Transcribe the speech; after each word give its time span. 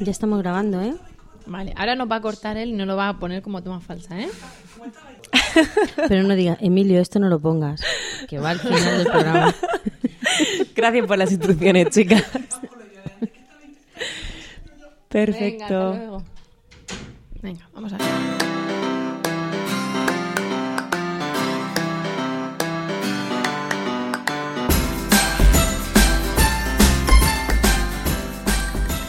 Ya 0.00 0.10
estamos 0.10 0.40
grabando, 0.40 0.80
¿eh? 0.80 0.94
Vale, 1.46 1.72
ahora 1.76 1.94
nos 1.94 2.10
va 2.10 2.16
a 2.16 2.20
cortar 2.20 2.56
él 2.56 2.70
y 2.70 2.72
no 2.72 2.86
lo 2.86 2.96
va 2.96 3.10
a 3.10 3.18
poner 3.18 3.42
como 3.42 3.62
toma 3.62 3.80
falsa, 3.80 4.18
¿eh? 4.18 4.28
Pero 6.08 6.22
no 6.22 6.34
diga, 6.34 6.56
Emilio, 6.60 7.00
esto 7.00 7.18
no 7.18 7.28
lo 7.28 7.38
pongas, 7.38 7.82
que 8.28 8.38
va 8.38 8.50
al 8.50 8.60
final 8.60 8.98
del 8.98 9.06
programa. 9.06 9.54
Gracias 10.74 11.06
por 11.06 11.18
las 11.18 11.30
instrucciones, 11.30 11.90
chicas. 11.90 12.24
Venga, 12.32 12.52
Perfecto. 15.08 15.64
hasta 15.64 15.96
luego. 15.98 16.24
Venga, 17.42 17.68
vamos 17.74 17.92
a 17.92 17.98
ver. 17.98 18.63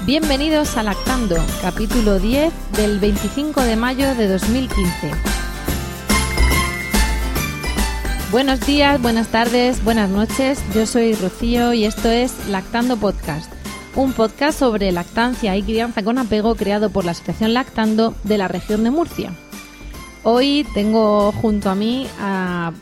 Bienvenidos 0.06 0.78
a 0.78 0.84
Lactando, 0.84 1.36
capítulo 1.64 2.20
10 2.20 2.54
del 2.74 3.00
25 3.00 3.62
de 3.62 3.76
mayo 3.76 4.14
de 4.14 4.28
2015. 4.28 5.10
Buenos 8.32 8.60
días, 8.68 9.02
buenas 9.02 9.30
tardes, 9.30 9.84
buenas 9.84 10.12
noches. 10.12 10.64
Yo 10.76 10.86
soy 10.86 11.16
Rocío 11.16 11.74
y 11.74 11.86
esto 11.86 12.08
es 12.08 12.48
Lactando 12.50 12.98
Podcast, 12.98 13.52
un 13.96 14.14
podcast 14.14 14.60
sobre 14.60 14.92
lactancia 14.92 15.58
y 15.58 15.64
crianza 15.64 16.04
con 16.04 16.20
apego 16.20 16.54
creado 16.54 16.92
por 16.92 17.04
la 17.04 17.14
Asociación 17.14 17.56
Lactando 17.56 18.14
de 18.24 18.38
la 18.38 18.48
región 18.48 18.84
de 18.84 18.92
Murcia. 18.92 19.34
Hoy 20.22 20.68
tengo 20.76 21.32
junto 21.32 21.72
a 21.72 21.76
mí 21.76 22.06
a 22.20 22.74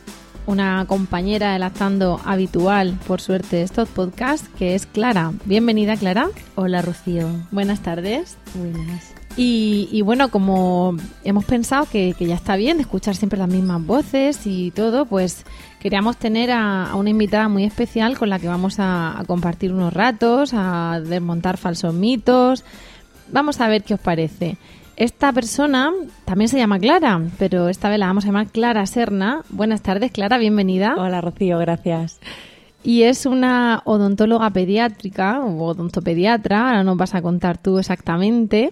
una 0.46 0.84
compañera 0.86 1.52
de 1.52 1.58
Lactando 1.58 2.20
habitual, 2.24 2.98
por 3.06 3.20
suerte, 3.20 3.56
de 3.56 3.62
estos 3.62 3.88
podcasts, 3.88 4.48
que 4.58 4.74
es 4.74 4.86
Clara. 4.86 5.32
Bienvenida, 5.44 5.96
Clara. 5.96 6.28
Hola, 6.54 6.82
Rocío. 6.82 7.28
Buenas 7.50 7.80
tardes. 7.80 8.36
Buenas. 8.54 9.14
Y, 9.36 9.88
y 9.90 10.02
bueno, 10.02 10.28
como 10.28 10.96
hemos 11.24 11.44
pensado 11.44 11.86
que, 11.90 12.14
que 12.16 12.26
ya 12.26 12.36
está 12.36 12.54
bien 12.54 12.76
de 12.76 12.82
escuchar 12.82 13.16
siempre 13.16 13.38
las 13.38 13.48
mismas 13.48 13.84
voces 13.84 14.46
y 14.46 14.70
todo, 14.70 15.06
pues 15.06 15.44
queríamos 15.80 16.18
tener 16.18 16.52
a, 16.52 16.90
a 16.90 16.94
una 16.94 17.10
invitada 17.10 17.48
muy 17.48 17.64
especial 17.64 18.16
con 18.16 18.30
la 18.30 18.38
que 18.38 18.46
vamos 18.46 18.78
a, 18.78 19.18
a 19.18 19.24
compartir 19.24 19.72
unos 19.72 19.92
ratos, 19.92 20.52
a 20.54 21.00
desmontar 21.04 21.56
falsos 21.56 21.92
mitos. 21.94 22.64
Vamos 23.32 23.60
a 23.60 23.66
ver 23.66 23.82
qué 23.82 23.94
os 23.94 24.00
parece. 24.00 24.56
Esta 24.96 25.32
persona 25.32 25.92
también 26.24 26.48
se 26.48 26.56
llama 26.56 26.78
Clara, 26.78 27.20
pero 27.38 27.68
esta 27.68 27.88
vez 27.88 27.98
la 27.98 28.06
vamos 28.06 28.24
a 28.24 28.28
llamar 28.28 28.46
Clara 28.46 28.86
Serna. 28.86 29.42
Buenas 29.48 29.82
tardes, 29.82 30.12
Clara, 30.12 30.38
bienvenida. 30.38 30.94
Hola, 30.96 31.20
Rocío, 31.20 31.58
gracias. 31.58 32.20
Y 32.84 33.02
es 33.02 33.26
una 33.26 33.82
odontóloga 33.86 34.50
pediátrica 34.50 35.40
o 35.40 35.64
odontopediatra, 35.64 36.68
ahora 36.68 36.84
nos 36.84 36.96
vas 36.96 37.14
a 37.16 37.22
contar 37.22 37.58
tú 37.58 37.78
exactamente, 37.78 38.70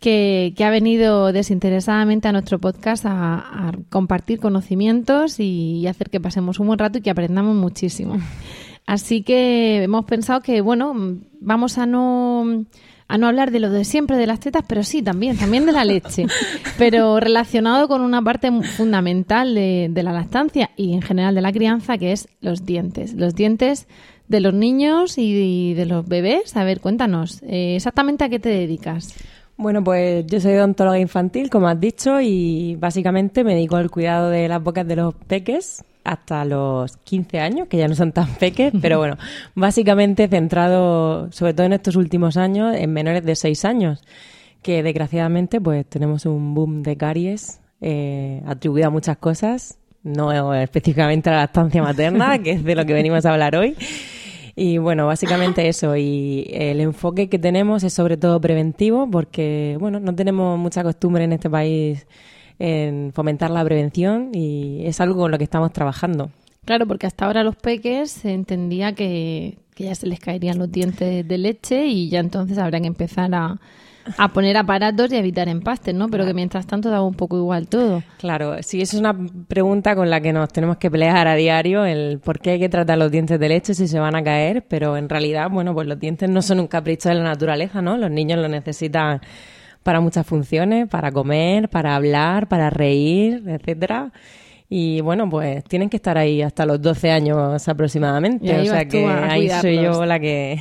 que, 0.00 0.52
que 0.56 0.64
ha 0.64 0.70
venido 0.70 1.32
desinteresadamente 1.32 2.26
a 2.26 2.32
nuestro 2.32 2.58
podcast 2.58 3.06
a, 3.06 3.68
a 3.68 3.72
compartir 3.88 4.40
conocimientos 4.40 5.38
y, 5.38 5.78
y 5.78 5.86
hacer 5.86 6.10
que 6.10 6.18
pasemos 6.18 6.58
un 6.58 6.66
buen 6.66 6.78
rato 6.78 6.98
y 6.98 7.02
que 7.02 7.10
aprendamos 7.10 7.54
muchísimo. 7.54 8.16
Así 8.86 9.22
que 9.22 9.84
hemos 9.84 10.06
pensado 10.06 10.40
que, 10.40 10.60
bueno, 10.60 10.92
vamos 11.40 11.78
a 11.78 11.86
no 11.86 12.64
a 13.12 13.18
no 13.18 13.26
hablar 13.26 13.50
de 13.50 13.60
lo 13.60 13.68
de 13.68 13.84
siempre 13.84 14.16
de 14.16 14.26
las 14.26 14.40
tetas, 14.40 14.64
pero 14.66 14.82
sí, 14.82 15.02
también, 15.02 15.36
también 15.36 15.66
de 15.66 15.72
la 15.72 15.84
leche, 15.84 16.24
pero 16.78 17.20
relacionado 17.20 17.86
con 17.86 18.00
una 18.00 18.22
parte 18.22 18.50
fundamental 18.62 19.54
de, 19.54 19.88
de, 19.90 20.02
la 20.02 20.14
lactancia 20.14 20.70
y 20.78 20.94
en 20.94 21.02
general 21.02 21.34
de 21.34 21.42
la 21.42 21.52
crianza, 21.52 21.98
que 21.98 22.12
es 22.12 22.26
los 22.40 22.64
dientes. 22.64 23.12
Los 23.12 23.34
dientes 23.34 23.86
de 24.28 24.40
los 24.40 24.54
niños 24.54 25.18
y 25.18 25.74
de 25.74 25.84
los 25.84 26.08
bebés. 26.08 26.56
A 26.56 26.64
ver, 26.64 26.80
cuéntanos, 26.80 27.42
eh, 27.42 27.76
exactamente 27.76 28.24
a 28.24 28.30
qué 28.30 28.38
te 28.38 28.48
dedicas. 28.48 29.14
Bueno, 29.58 29.84
pues 29.84 30.24
yo 30.26 30.40
soy 30.40 30.54
odontóloga 30.54 30.98
infantil, 30.98 31.50
como 31.50 31.68
has 31.68 31.78
dicho, 31.78 32.18
y 32.18 32.76
básicamente 32.76 33.44
me 33.44 33.52
dedico 33.52 33.76
al 33.76 33.90
cuidado 33.90 34.30
de 34.30 34.48
las 34.48 34.62
bocas 34.62 34.88
de 34.88 34.96
los 34.96 35.14
peques 35.14 35.84
hasta 36.04 36.44
los 36.44 36.96
15 36.98 37.40
años, 37.40 37.68
que 37.68 37.76
ya 37.76 37.88
no 37.88 37.94
son 37.94 38.12
tan 38.12 38.34
peques, 38.34 38.72
pero 38.82 38.98
bueno, 38.98 39.16
básicamente 39.54 40.28
centrado 40.28 41.30
sobre 41.32 41.54
todo 41.54 41.66
en 41.66 41.74
estos 41.74 41.96
últimos 41.96 42.36
años 42.36 42.74
en 42.76 42.92
menores 42.92 43.24
de 43.24 43.36
6 43.36 43.64
años, 43.64 44.02
que 44.62 44.82
desgraciadamente 44.82 45.60
pues 45.60 45.86
tenemos 45.86 46.26
un 46.26 46.54
boom 46.54 46.82
de 46.82 46.96
caries 46.96 47.60
eh, 47.80 48.42
atribuido 48.46 48.88
a 48.88 48.90
muchas 48.90 49.16
cosas, 49.16 49.78
no 50.02 50.54
específicamente 50.54 51.30
a 51.30 51.32
la 51.32 51.38
lactancia 51.40 51.82
materna, 51.82 52.38
que 52.42 52.52
es 52.52 52.64
de 52.64 52.74
lo 52.74 52.84
que 52.86 52.92
venimos 52.92 53.24
a 53.26 53.32
hablar 53.32 53.56
hoy. 53.56 53.76
Y 54.54 54.78
bueno, 54.78 55.06
básicamente 55.06 55.68
eso. 55.68 55.96
Y 55.96 56.46
el 56.52 56.80
enfoque 56.80 57.28
que 57.28 57.38
tenemos 57.38 57.82
es 57.84 57.94
sobre 57.94 58.16
todo 58.16 58.40
preventivo, 58.40 59.10
porque 59.10 59.76
bueno, 59.80 59.98
no 59.98 60.14
tenemos 60.14 60.58
mucha 60.58 60.82
costumbre 60.82 61.24
en 61.24 61.32
este 61.32 61.48
país 61.48 62.06
en 62.58 63.12
fomentar 63.14 63.50
la 63.50 63.64
prevención 63.64 64.30
y 64.34 64.84
es 64.84 65.00
algo 65.00 65.20
con 65.22 65.30
lo 65.30 65.38
que 65.38 65.44
estamos 65.44 65.72
trabajando. 65.72 66.30
Claro, 66.64 66.86
porque 66.86 67.06
hasta 67.06 67.26
ahora 67.26 67.42
los 67.42 67.56
peques 67.56 68.10
se 68.10 68.32
entendía 68.32 68.92
que, 68.92 69.58
que 69.74 69.84
ya 69.84 69.94
se 69.94 70.06
les 70.06 70.20
caerían 70.20 70.58
los 70.58 70.70
dientes 70.70 71.26
de 71.26 71.38
leche 71.38 71.86
y 71.86 72.08
ya 72.08 72.20
entonces 72.20 72.58
habrá 72.58 72.80
que 72.80 72.86
empezar 72.86 73.34
a, 73.34 73.58
a 74.18 74.28
poner 74.28 74.56
aparatos 74.56 75.12
y 75.12 75.16
a 75.16 75.18
evitar 75.18 75.48
empastes, 75.48 75.94
¿no? 75.94 76.08
Pero 76.08 76.24
que 76.24 76.34
mientras 76.34 76.66
tanto 76.66 76.90
daba 76.90 77.04
un 77.04 77.14
poco 77.14 77.36
igual 77.36 77.68
todo. 77.68 78.02
Claro, 78.18 78.56
sí, 78.62 78.80
eso 78.80 78.96
es 78.96 79.00
una 79.00 79.16
pregunta 79.48 79.94
con 79.94 80.10
la 80.10 80.20
que 80.20 80.32
nos 80.32 80.50
tenemos 80.50 80.76
que 80.76 80.90
pelear 80.90 81.26
a 81.28 81.34
diario, 81.34 81.84
el 81.84 82.20
por 82.20 82.40
qué 82.40 82.50
hay 82.50 82.58
que 82.58 82.68
tratar 82.68 82.98
los 82.98 83.10
dientes 83.10 83.38
de 83.38 83.48
leche 83.48 83.74
si 83.74 83.88
se 83.88 83.98
van 83.98 84.14
a 84.14 84.22
caer, 84.22 84.64
pero 84.68 84.96
en 84.96 85.08
realidad, 85.08 85.48
bueno, 85.50 85.74
pues 85.74 85.86
los 85.86 85.98
dientes 85.98 86.28
no 86.28 86.42
son 86.42 86.60
un 86.60 86.66
capricho 86.66 87.08
de 87.08 87.16
la 87.16 87.24
naturaleza, 87.24 87.82
¿no? 87.82 87.96
Los 87.96 88.10
niños 88.10 88.38
lo 88.38 88.48
necesitan 88.48 89.20
para 89.82 90.00
muchas 90.00 90.26
funciones, 90.26 90.88
para 90.88 91.12
comer, 91.12 91.68
para 91.68 91.96
hablar, 91.96 92.48
para 92.48 92.70
reír, 92.70 93.42
etcétera. 93.46 94.12
Y 94.68 95.02
bueno, 95.02 95.28
pues 95.28 95.62
tienen 95.64 95.90
que 95.90 95.96
estar 95.96 96.16
ahí 96.16 96.40
hasta 96.40 96.64
los 96.64 96.80
12 96.80 97.10
años 97.10 97.68
aproximadamente. 97.68 98.60
O 98.60 98.64
sea 98.64 98.86
que 98.86 99.06
ahí 99.06 99.50
soy 99.60 99.76
yo 99.76 100.04
la 100.06 100.18
que. 100.18 100.58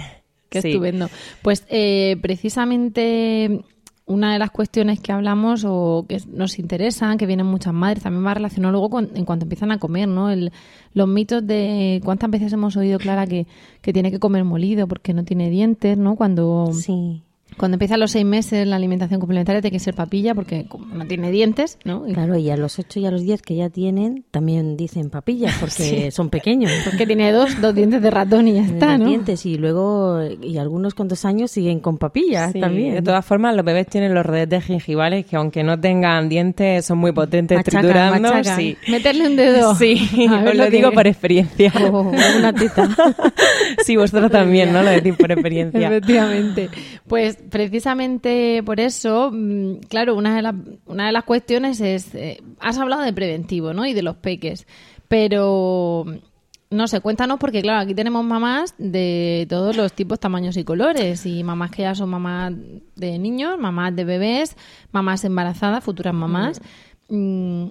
Qué 0.50 0.62
sí. 0.62 0.70
estupendo. 0.70 1.10
Pues 1.42 1.66
eh, 1.70 2.18
precisamente 2.22 3.64
una 4.06 4.34
de 4.34 4.40
las 4.40 4.52
cuestiones 4.52 5.00
que 5.00 5.12
hablamos 5.12 5.64
o 5.66 6.06
que 6.10 6.22
nos 6.28 6.60
interesan, 6.60 7.18
que 7.18 7.26
vienen 7.26 7.46
muchas 7.46 7.74
madres, 7.74 8.04
también 8.04 8.26
va 8.26 8.34
relacionado 8.34 8.74
luego 8.74 8.90
con, 8.90 9.12
en 9.16 9.24
cuanto 9.26 9.46
empiezan 9.46 9.72
a 9.72 9.80
comer, 9.80 10.08
¿no? 10.08 10.30
El, 10.30 10.52
los 10.94 11.08
mitos 11.08 11.46
de 11.48 12.02
cuántas 12.04 12.30
veces 12.30 12.52
hemos 12.52 12.76
oído, 12.76 13.00
Clara, 13.00 13.26
que, 13.26 13.48
que 13.82 13.94
tiene 13.94 14.12
que 14.12 14.20
comer 14.20 14.44
molido 14.44 14.88
porque 14.88 15.14
no 15.14 15.24
tiene 15.24 15.50
dientes, 15.50 15.98
¿no? 15.98 16.16
Cuando. 16.16 16.72
Sí. 16.74 17.24
Cuando 17.58 17.76
empieza 17.76 17.96
a 17.96 17.98
los 17.98 18.12
seis 18.12 18.26
meses 18.26 18.68
la 18.68 18.76
alimentación 18.76 19.20
complementaria 19.20 19.62
tiene 19.62 19.74
que 19.74 19.80
ser 19.80 19.94
papilla 19.94 20.34
porque 20.34 20.66
como 20.68 20.86
no 20.96 21.06
tiene 21.06 21.32
dientes, 21.32 21.78
¿no? 21.84 22.04
Claro, 22.04 22.38
y 22.38 22.50
a 22.50 22.58
los 22.58 22.80
ocho 22.80 23.00
y 23.00 23.06
a 23.06 23.12
los 23.12 23.22
diez 23.22 23.42
que 23.42 23.56
ya 23.56 23.70
tienen 23.70 24.24
también 24.32 24.78
dicen 24.78 25.10
papillas 25.10 25.56
porque 25.60 25.72
sí. 25.84 26.12
son 26.12 26.30
pequeños. 26.30 26.72
Porque 26.86 27.06
tiene 27.06 27.32
dos, 27.32 27.60
dos 27.62 27.76
dientes 27.76 28.02
de 28.02 28.10
ratón 28.10 28.48
y 28.48 28.54
ya 28.54 28.64
está, 28.64 28.98
¿no? 28.98 29.06
dientes 29.06 29.46
y 29.46 29.58
luego 29.58 30.22
y 30.42 30.58
algunos 30.58 30.94
cuantos 30.94 31.26
años 31.26 31.52
siguen 31.52 31.80
con 31.80 31.98
papillas 31.98 32.52
sí, 32.54 32.60
también. 32.60 32.96
De 32.96 33.02
todas 33.02 33.26
formas, 33.26 33.56
los 33.56 33.66
bebés 33.66 33.88
tienen 33.88 34.14
los 34.14 34.26
redetes 34.26 34.64
gingivales 34.66 35.26
que 35.26 35.36
aunque 35.36 35.64
no 35.64 35.80
tengan 35.80 36.30
dientes 36.30 36.86
son 36.86 36.98
muy 36.98 37.12
potentes 37.12 37.58
machacan, 37.58 37.82
triturando. 37.82 38.32
Machacan. 38.32 38.58
Sí. 38.58 38.78
Meterle 38.88 39.28
un 39.28 39.36
dedo. 39.36 39.76
Sí, 39.82 40.28
os 40.30 40.56
lo, 40.56 40.66
que... 40.66 40.70
digo 40.70 40.92
por 40.92 41.08
experiencia. 41.08 41.72
Oh, 41.92 42.12
una 42.38 42.54
teta. 42.54 42.88
sí, 43.84 43.98
vosotros 43.98 44.32
también, 44.32 44.72
¿no? 44.72 44.84
Lo 44.84 44.92
decís 44.92 45.16
por 45.16 45.32
experiencia. 45.32 45.88
Efectivamente. 45.88 46.70
Pues 47.08 47.38
precisamente 47.50 48.62
por 48.64 48.80
eso, 48.80 49.32
mm, 49.32 49.80
claro, 49.90 50.16
una 50.16 50.36
de, 50.36 50.42
la, 50.42 50.56
una 50.86 51.08
de 51.08 51.12
las 51.12 51.24
cuestiones 51.24 51.82
es, 51.82 52.14
eh, 52.16 52.42
has 52.60 52.78
hablado 52.78 53.02
de 53.02 53.14
preventivo, 53.14 53.74
¿no? 53.74 53.86
Y 53.86 53.94
de 53.94 54.04
los 54.04 54.18
peques, 54.18 54.68
pero 55.08 56.06
no 56.72 56.88
sé, 56.88 57.02
cuéntanos 57.02 57.38
porque 57.38 57.62
claro, 57.62 57.82
aquí 57.82 57.94
tenemos 57.94 58.24
mamás 58.24 58.76
de 58.78 59.46
todos 59.50 59.76
los 59.76 59.94
tipos, 59.94 60.20
tamaños 60.20 60.56
y 60.56 60.64
colores 60.64 61.26
y 61.26 61.44
mamás 61.44 61.72
que 61.72 61.82
ya 61.82 61.94
son 61.96 62.10
mamás 62.10 62.54
de 62.96 63.20
niños, 63.20 63.60
mamás 63.60 63.96
de 63.96 64.06
bebés, 64.06 64.56
mamás 64.92 65.26
embarazadas, 65.26 65.84
futuras 65.84 66.14
mamás. 66.14 66.62
Mm. 67.10 67.70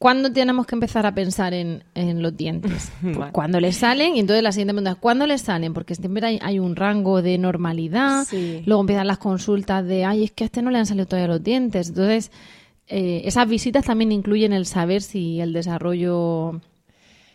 ¿Cuándo 0.00 0.32
tenemos 0.32 0.66
que 0.66 0.74
empezar 0.74 1.04
a 1.04 1.14
pensar 1.14 1.52
en, 1.52 1.84
en 1.94 2.22
los 2.22 2.34
dientes? 2.34 2.90
Pues 3.02 3.18
Vale. 3.18 3.32
Cuando 3.32 3.60
les 3.60 3.76
salen, 3.76 4.16
y 4.16 4.20
entonces 4.20 4.42
la 4.42 4.50
siguiente 4.50 4.72
pregunta 4.72 4.92
es 4.92 4.96
¿cuándo 4.96 5.26
les 5.26 5.42
salen? 5.42 5.74
Porque 5.74 5.94
siempre 5.94 6.26
hay, 6.26 6.38
hay 6.42 6.58
un 6.58 6.74
rango 6.74 7.20
de 7.20 7.36
normalidad, 7.36 8.24
Sí. 8.24 8.62
luego 8.64 8.80
empiezan 8.80 9.06
las 9.06 9.18
consultas 9.18 9.86
de, 9.86 10.06
ay, 10.06 10.24
es 10.24 10.30
que 10.32 10.44
a 10.44 10.46
este 10.46 10.62
no 10.62 10.70
le 10.70 10.78
han 10.78 10.86
salido 10.86 11.04
todavía 11.06 11.28
los 11.28 11.42
dientes. 11.44 11.90
Entonces, 11.90 12.32
eh, 12.88 13.20
esas 13.26 13.46
visitas 13.46 13.84
también 13.84 14.10
incluyen 14.10 14.54
el 14.54 14.64
saber 14.64 15.02
si 15.02 15.38
el 15.40 15.52
desarrollo, 15.52 16.60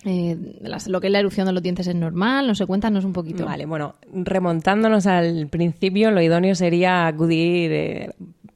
eh, 0.03 0.35
las- 0.61 0.87
lo 0.87 0.99
que 1.01 1.07
es 1.07 1.13
la 1.13 1.19
erupción 1.19 1.45
de 1.45 1.53
los 1.53 1.61
dientes 1.61 1.85
es 1.85 1.95
normal. 1.95 2.47
No 2.47 2.55
sé, 2.55 2.65
cuéntanos 2.65 3.05
un 3.05 3.13
poquito. 3.13 3.45
Vale, 3.45 3.65
bueno, 3.67 3.93
remontándonos 4.11 5.05
al 5.05 5.47
principio, 5.49 6.09
lo 6.09 6.19
idóneo 6.21 6.55
sería 6.55 7.05
acudir 7.07 7.71
eh, 7.71 8.09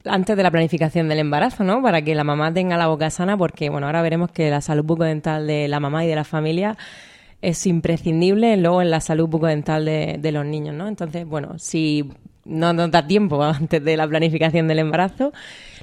antes 0.04 0.36
de 0.36 0.42
la 0.42 0.50
planificación 0.50 1.08
del 1.08 1.18
embarazo, 1.18 1.64
¿no? 1.64 1.82
Para 1.82 2.02
que 2.02 2.14
la 2.14 2.24
mamá 2.24 2.52
tenga 2.52 2.76
la 2.76 2.86
boca 2.86 3.10
sana, 3.10 3.36
porque, 3.36 3.68
bueno, 3.70 3.86
ahora 3.86 4.02
veremos 4.02 4.30
que 4.32 4.50
la 4.50 4.60
salud 4.60 4.84
bucodental 4.84 5.46
de 5.46 5.68
la 5.68 5.80
mamá 5.80 6.04
y 6.04 6.08
de 6.08 6.14
la 6.16 6.24
familia 6.24 6.76
es 7.42 7.66
imprescindible 7.66 8.56
luego 8.56 8.82
en 8.82 8.90
la 8.90 9.00
salud 9.00 9.28
bucodental 9.28 9.84
de, 9.84 10.16
de 10.18 10.32
los 10.32 10.44
niños, 10.44 10.74
¿no? 10.74 10.88
Entonces, 10.88 11.26
bueno, 11.26 11.58
si 11.58 12.10
no 12.44 12.72
nos 12.72 12.90
da 12.90 13.06
tiempo 13.06 13.42
antes 13.44 13.82
de 13.82 13.96
la 13.96 14.06
planificación 14.08 14.68
del 14.68 14.80
embarazo, 14.80 15.32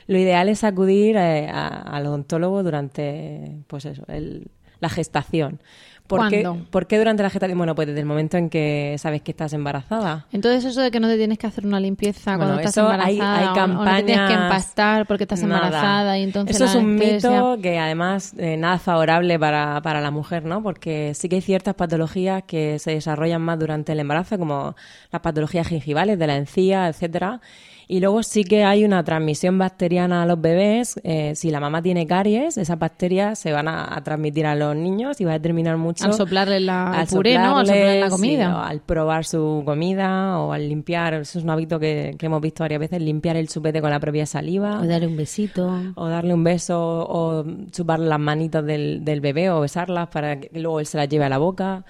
lo 0.07 0.17
ideal 0.17 0.49
es 0.49 0.63
acudir 0.63 1.15
eh, 1.17 1.47
al 1.49 2.05
odontólogo 2.05 2.63
durante, 2.63 3.57
pues 3.67 3.85
eso, 3.85 4.03
el- 4.07 4.47
la 4.79 4.89
gestación. 4.89 5.59
¿Por 6.07 6.29
qué, 6.29 6.41
¿Cuándo? 6.43 6.65
¿Por 6.71 6.87
qué 6.87 6.97
durante 6.97 7.21
la 7.21 7.29
gestación? 7.29 7.57
Bueno, 7.57 7.75
pues 7.75 7.87
desde 7.87 7.99
el 7.99 8.05
momento 8.05 8.37
en 8.37 8.49
que 8.49 8.95
sabes 8.97 9.21
que 9.21 9.31
estás 9.31 9.51
embarazada. 9.53 10.25
Entonces 10.31 10.63
eso 10.65 10.81
de 10.81 10.89
que 10.89 10.99
no 11.01 11.07
te 11.07 11.17
tienes 11.17 11.37
que 11.37 11.47
hacer 11.47 11.65
una 11.65 11.79
limpieza 11.81 12.37
Bueno, 12.37 12.53
cuando 12.53 12.61
estás 12.69 12.77
hay- 12.77 13.17
embarazada 13.19 13.37
hay 13.39 13.45
o- 13.47 13.63
o, 13.63 13.67
no 13.67 13.83
te 13.83 14.03
tienes 14.03 14.05
que 14.05 14.33
campañas- 14.33 14.43
empastar 14.43 15.05
porque 15.07 15.23
estás 15.25 15.43
Nada. 15.43 15.55
embarazada 15.65 16.17
y 16.17 16.23
entonces 16.23 16.55
Eso 16.55 16.65
es 16.65 16.75
un 16.75 16.95
mito 16.95 17.57
que 17.61 17.77
además 17.77 18.33
eh, 18.37 18.55
nada 18.57 18.79
favorable 18.79 19.37
para, 19.37 19.81
para 19.81 19.99
la 20.01 20.11
mujer, 20.11 20.45
¿no? 20.45 20.63
Porque 20.63 21.13
sí 21.13 21.27
que 21.29 21.35
hay 21.35 21.41
ciertas 21.41 21.75
patologías 21.75 22.43
que 22.43 22.79
se 22.79 22.91
desarrollan 22.91 23.41
más 23.41 23.59
durante 23.59 23.91
el 23.91 23.99
embarazo, 23.99 24.37
como 24.39 24.75
las 25.11 25.21
patologías 25.21 25.67
gingivales 25.67 26.17
de 26.17 26.27
la 26.27 26.37
encía, 26.37 26.87
etcétera. 26.87 27.41
Y 27.89 28.01
luego 28.01 28.21
sí 28.21 28.43
que 28.43 28.65
hay 28.65 28.83
una 28.83 29.01
transmisión 29.05 29.57
bacteriana 29.57 30.23
a 30.23 30.25
los 30.25 30.41
bebés. 30.41 30.99
eh, 31.05 31.33
si 31.35 31.51
la 31.51 31.61
mamá 31.61 31.81
tiene 31.81 32.05
caries, 32.05 32.57
esas 32.57 32.77
bacterias 32.77 33.39
se 33.39 33.53
van 33.53 33.69
a, 33.69 33.95
a 33.95 34.03
transmitir 34.03 34.45
a 34.45 34.55
los 34.55 34.75
niños 34.75 35.21
y 35.21 35.23
va 35.25 35.31
a 35.31 35.33
determinar 35.35 35.77
mucho 35.77 36.03
Al 36.03 36.13
soplarle 36.13 36.59
la- 36.59 36.91
al 36.91 37.07
puré, 37.07 37.37
¿no? 37.37 37.57
Al 37.57 37.65
soplarle 37.67 37.99
la 38.01 38.09
comida. 38.09 38.45
sí, 38.47 38.51
o 38.53 38.57
al 38.59 38.79
probar 38.81 39.23
su 39.23 39.61
comida 39.65 40.37
o 40.39 40.51
al 40.51 40.67
limpiar. 40.67 41.13
Eso 41.13 41.39
es 41.39 41.43
un 41.45 41.49
hábito 41.49 41.79
que, 41.79 42.15
que 42.19 42.25
hemos 42.25 42.41
visto 42.41 42.63
varias 42.65 42.81
veces, 42.81 43.01
limpiar 43.01 43.37
el 43.37 43.47
chupete 43.47 43.79
con 43.79 43.89
la 43.89 44.01
propia 44.01 44.25
saliva. 44.25 44.81
O 44.81 44.85
darle 44.85 45.07
un 45.07 45.15
besito. 45.15 45.71
O 45.95 46.07
darle 46.09 46.33
un 46.33 46.43
beso 46.43 46.77
o 47.09 47.45
chuparle 47.71 48.07
las 48.07 48.19
manitas 48.19 48.65
del, 48.65 49.05
del 49.05 49.21
bebé 49.21 49.49
o 49.49 49.61
besarlas 49.61 50.09
para 50.09 50.39
que 50.41 50.49
luego 50.59 50.81
él 50.81 50.85
se 50.87 50.97
las 50.97 51.07
lleve 51.07 51.23
a 51.23 51.29
la 51.29 51.37
boca. 51.37 51.85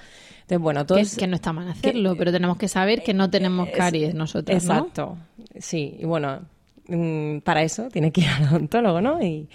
Entonces, 0.48 0.60
bueno, 0.62 0.86
todo 0.86 0.96
que, 0.98 1.02
es- 1.02 1.16
que 1.18 1.28
no 1.28 1.36
está 1.36 1.52
mal 1.52 1.68
hacerlo, 1.68 2.16
pero 2.18 2.32
tenemos 2.32 2.58
que 2.58 2.70
saber 2.70 3.04
que 3.04 3.14
no 3.14 3.30
tenemos 3.30 3.68
caries 3.70 4.16
nosotros, 4.16 4.64
¿no? 4.64 4.74
Exacto. 4.78 5.18
Sí, 5.60 5.98
y 6.00 6.06
bueno, 6.06 6.40
para 7.44 7.64
eso 7.64 7.90
tiene 7.90 8.12
que 8.12 8.22
ir 8.22 8.28
al 8.30 8.48
odontólogo, 8.50 9.02
¿no? 9.02 9.22
Y, 9.22 9.50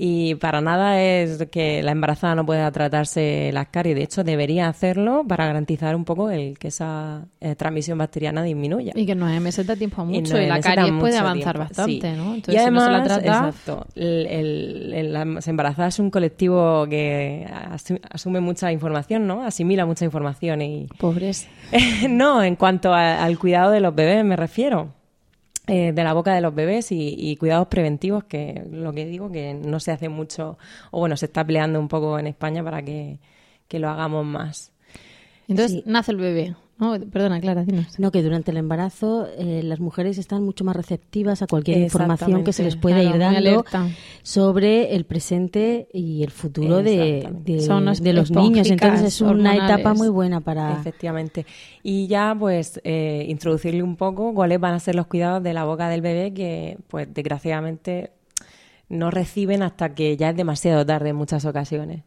y 0.00 0.36
para 0.36 0.60
nada 0.60 1.02
es 1.02 1.44
que 1.50 1.82
la 1.82 1.90
embarazada 1.92 2.34
no 2.36 2.46
pueda 2.46 2.70
tratarse 2.70 3.50
las 3.52 3.66
caries. 3.68 3.96
De 3.96 4.04
hecho, 4.04 4.22
debería 4.24 4.68
hacerlo 4.68 5.24
para 5.26 5.44
garantizar 5.46 5.96
un 5.96 6.04
poco 6.04 6.30
el 6.30 6.56
que 6.58 6.68
esa 6.68 7.26
eh, 7.40 7.56
transmisión 7.56 7.98
bacteriana 7.98 8.42
disminuya. 8.44 8.92
Y 8.94 9.04
que 9.06 9.14
nueve 9.16 9.40
meses 9.40 9.66
da 9.66 9.74
tiempo 9.76 10.00
a 10.00 10.04
Y 10.04 10.08
mucho 10.08 10.34
nueve 10.34 10.46
y, 10.46 10.48
la 10.48 10.60
caries 10.60 10.92
puede 11.00 11.18
avanzar 11.18 11.56
tiempo, 11.56 11.68
bastante, 11.74 12.10
sí. 12.12 12.16
¿no? 12.16 12.34
Entonces, 12.36 12.54
y 12.54 12.58
si 12.64 12.70
no 12.70 12.80
además, 12.80 12.84
se 12.84 12.90
la 12.92 13.02
trata, 13.02 13.48
exacto, 13.48 13.86
el, 13.96 14.26
el- 14.26 14.92
el- 14.94 15.12
las 15.12 15.48
embarazadas 15.48 15.94
es 15.94 16.00
un 16.00 16.10
colectivo 16.10 16.86
que 16.88 17.46
asu- 17.50 18.00
asume 18.10 18.38
mucha 18.40 18.70
información, 18.72 19.26
¿no? 19.26 19.42
Asimila 19.44 19.84
mucha 19.84 20.04
información 20.04 20.62
y... 20.62 20.86
pobres. 20.98 21.48
no, 22.08 22.42
en 22.42 22.54
cuanto 22.56 22.94
a- 22.94 23.22
al 23.24 23.36
cuidado 23.38 23.72
de 23.72 23.80
los 23.80 23.94
bebés 23.94 24.24
me 24.24 24.36
refiero. 24.36 24.94
Eh, 25.68 25.92
de 25.92 26.04
la 26.04 26.12
boca 26.14 26.34
de 26.34 26.40
los 26.40 26.54
bebés 26.54 26.90
y, 26.92 27.14
y 27.16 27.36
cuidados 27.36 27.68
preventivos, 27.68 28.24
que 28.24 28.64
lo 28.70 28.92
que 28.92 29.06
digo 29.06 29.30
que 29.30 29.54
no 29.54 29.78
se 29.80 29.92
hace 29.92 30.08
mucho, 30.08 30.58
o 30.90 30.98
bueno, 31.00 31.16
se 31.16 31.26
está 31.26 31.44
peleando 31.44 31.78
un 31.78 31.88
poco 31.88 32.18
en 32.18 32.26
España 32.26 32.64
para 32.64 32.82
que, 32.82 33.18
que 33.68 33.78
lo 33.78 33.88
hagamos 33.88 34.24
más. 34.26 34.72
Entonces 35.48 35.78
Sí. 35.78 35.82
nace 35.86 36.12
el 36.12 36.18
bebé. 36.18 36.54
¿No? 36.78 36.98
Perdona, 37.10 37.40
Clara, 37.40 37.64
dinos. 37.64 37.98
No, 37.98 38.10
que 38.12 38.22
durante 38.22 38.50
el 38.52 38.56
embarazo 38.56 39.26
eh, 39.36 39.62
las 39.64 39.80
mujeres 39.80 40.16
están 40.18 40.44
mucho 40.44 40.64
más 40.64 40.76
receptivas 40.76 41.42
a 41.42 41.46
cualquier 41.46 41.78
información 41.78 42.44
que 42.44 42.52
se 42.52 42.62
les 42.62 42.76
pueda 42.76 43.00
Claro, 43.00 43.14
ir 43.16 43.20
dando 43.20 43.64
sobre 44.22 44.94
el 44.94 45.04
presente 45.04 45.88
y 45.92 46.22
el 46.22 46.30
futuro 46.30 46.82
de, 46.82 47.28
de- 47.44 47.60
Son 47.60 47.84
de 47.86 48.12
los 48.12 48.30
niños. 48.30 48.70
Entonces 48.70 49.02
es 49.02 49.20
una 49.20 49.30
hormonales. 49.30 49.64
etapa 49.64 49.94
muy 49.94 50.08
buena 50.08 50.40
para... 50.40 50.72
Efectivamente. 50.72 51.46
Y 51.82 52.06
ya, 52.06 52.36
pues, 52.38 52.80
eh, 52.84 53.26
introducirle 53.28 53.82
un 53.82 53.96
poco 53.96 54.32
cuáles 54.34 54.60
van 54.60 54.74
a 54.74 54.80
ser 54.80 54.94
los 54.94 55.06
cuidados 55.06 55.42
de 55.42 55.54
la 55.54 55.64
boca 55.64 55.88
del 55.88 56.00
bebé 56.00 56.32
que, 56.32 56.78
pues, 56.88 57.08
desgraciadamente 57.12 58.10
no 58.88 59.10
reciben 59.10 59.62
hasta 59.62 59.94
que 59.94 60.16
ya 60.16 60.30
es 60.30 60.36
demasiado 60.36 60.84
tarde 60.86 61.10
en 61.10 61.16
muchas 61.16 61.44
ocasiones. 61.44 62.04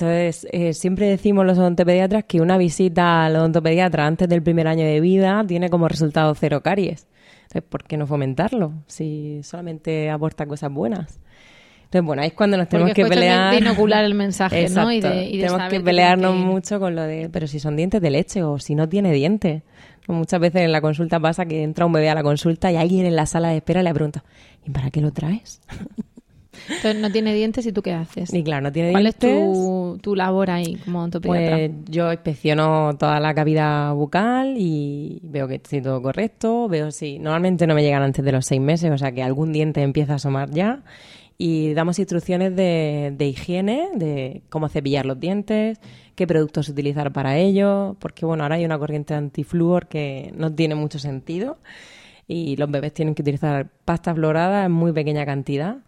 Entonces, 0.00 0.46
eh, 0.52 0.72
siempre 0.72 1.06
decimos 1.08 1.44
los 1.44 1.58
odontopediatras 1.58 2.24
que 2.24 2.40
una 2.40 2.56
visita 2.56 3.26
al 3.26 3.36
odontopediatra 3.36 4.06
antes 4.06 4.28
del 4.30 4.42
primer 4.42 4.66
año 4.66 4.84
de 4.84 4.98
vida 5.00 5.44
tiene 5.46 5.68
como 5.68 5.88
resultado 5.88 6.34
cero 6.34 6.62
caries. 6.62 7.06
Entonces, 7.42 7.62
¿por 7.68 7.84
qué 7.84 7.98
no 7.98 8.06
fomentarlo 8.06 8.72
si 8.86 9.40
solamente 9.42 10.08
aporta 10.08 10.46
cosas 10.46 10.72
buenas? 10.72 11.20
Entonces, 11.84 12.06
bueno, 12.06 12.22
ahí 12.22 12.28
es 12.28 12.34
cuando 12.34 12.56
nos 12.56 12.68
tenemos 12.68 12.90
Porque 12.90 13.02
que 13.02 13.08
cuestión 13.08 13.20
de- 13.26 13.30
pelear. 13.36 13.52
de 13.52 13.58
inocular 13.60 14.04
el 14.04 14.14
mensaje, 14.14 14.68
¿no? 14.70 14.90
Y 14.90 15.00
de- 15.00 15.08
Exacto. 15.08 15.22
y 15.22 15.32
de 15.36 15.42
tenemos 15.42 15.58
saber 15.58 15.70
que 15.80 15.84
pelearnos 15.84 16.32
que- 16.32 16.38
mucho 16.38 16.80
con 16.80 16.94
lo 16.94 17.02
de, 17.02 17.28
pero 17.30 17.46
si 17.46 17.58
son 17.60 17.76
dientes 17.76 18.00
de 18.00 18.10
leche 18.10 18.42
o 18.42 18.58
si 18.58 18.74
no 18.74 18.88
tiene 18.88 19.12
dientes. 19.12 19.64
Muchas 20.08 20.40
veces 20.40 20.62
en 20.62 20.72
la 20.72 20.80
consulta 20.80 21.20
pasa 21.20 21.44
que 21.44 21.62
entra 21.62 21.84
un 21.84 21.92
bebé 21.92 22.08
a 22.08 22.14
la 22.14 22.22
consulta 22.22 22.72
y 22.72 22.76
alguien 22.76 23.04
en 23.04 23.16
la 23.16 23.26
sala 23.26 23.48
de 23.50 23.58
espera 23.58 23.82
le 23.82 23.92
pregunta, 23.92 24.24
¿y 24.64 24.70
para 24.70 24.90
qué 24.90 25.00
lo 25.02 25.12
traes? 25.12 25.60
Entonces 26.68 26.96
no 27.00 27.10
tiene 27.10 27.34
dientes 27.34 27.66
y 27.66 27.72
tú 27.72 27.82
qué 27.82 27.92
haces. 27.92 28.32
Y 28.32 28.42
claro, 28.42 28.62
no 28.62 28.72
tiene 28.72 28.92
¿Cuál 28.92 29.06
es 29.06 29.18
dientes. 29.18 29.52
tu, 29.52 29.98
tu 30.02 30.14
labor 30.16 30.50
ahí 30.50 30.76
como 30.84 31.00
odontopediatra? 31.00 31.56
Pues 31.56 31.70
yo 31.86 32.12
inspecciono 32.12 32.96
toda 32.98 33.18
la 33.20 33.34
cavidad 33.34 33.94
bucal 33.94 34.54
y 34.56 35.20
veo 35.22 35.48
que 35.48 35.56
esté 35.56 35.80
todo 35.80 36.00
correcto, 36.02 36.68
veo 36.68 36.90
si 36.90 37.18
normalmente 37.18 37.66
no 37.66 37.74
me 37.74 37.82
llegan 37.82 38.02
antes 38.02 38.24
de 38.24 38.32
los 38.32 38.46
seis 38.46 38.60
meses, 38.60 38.90
o 38.90 38.98
sea 38.98 39.12
que 39.12 39.22
algún 39.22 39.52
diente 39.52 39.82
empieza 39.82 40.12
a 40.12 40.16
asomar 40.16 40.50
ya 40.50 40.82
y 41.38 41.72
damos 41.72 41.98
instrucciones 41.98 42.54
de, 42.54 43.14
de 43.16 43.26
higiene, 43.26 43.88
de 43.94 44.42
cómo 44.50 44.68
cepillar 44.68 45.06
los 45.06 45.18
dientes, 45.18 45.80
qué 46.14 46.26
productos 46.26 46.68
utilizar 46.68 47.12
para 47.12 47.38
ello, 47.38 47.96
porque 47.98 48.26
bueno, 48.26 48.42
ahora 48.42 48.56
hay 48.56 48.66
una 48.66 48.78
corriente 48.78 49.14
antifluor 49.14 49.88
que 49.88 50.34
no 50.36 50.52
tiene 50.54 50.74
mucho 50.74 50.98
sentido 50.98 51.56
y 52.28 52.56
los 52.56 52.70
bebés 52.70 52.92
tienen 52.92 53.14
que 53.14 53.22
utilizar 53.22 53.70
pasta 53.86 54.14
florada 54.14 54.66
en 54.66 54.72
muy 54.72 54.92
pequeña 54.92 55.24
cantidad. 55.24 55.78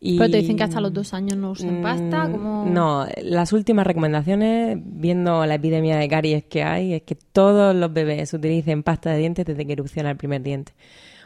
Y... 0.00 0.16
Pero 0.16 0.30
te 0.30 0.38
dicen 0.38 0.56
que 0.56 0.62
hasta 0.62 0.80
los 0.80 0.94
dos 0.94 1.12
años 1.12 1.36
no 1.36 1.50
usen 1.50 1.82
pasta, 1.82 2.26
Mm, 2.26 2.32
como... 2.32 2.64
No, 2.64 3.06
las 3.22 3.52
últimas 3.52 3.86
recomendaciones, 3.86 4.78
viendo 4.82 5.44
la 5.44 5.54
epidemia 5.56 5.98
de 5.98 6.08
caries 6.08 6.44
que 6.44 6.62
hay, 6.62 6.94
es 6.94 7.02
que 7.02 7.14
todos 7.14 7.76
los 7.76 7.92
bebés 7.92 8.32
utilicen 8.32 8.82
pasta 8.82 9.10
de 9.10 9.18
dientes 9.18 9.44
desde 9.44 9.66
que 9.66 9.74
erupciona 9.74 10.10
el 10.10 10.16
primer 10.16 10.42
diente. 10.42 10.72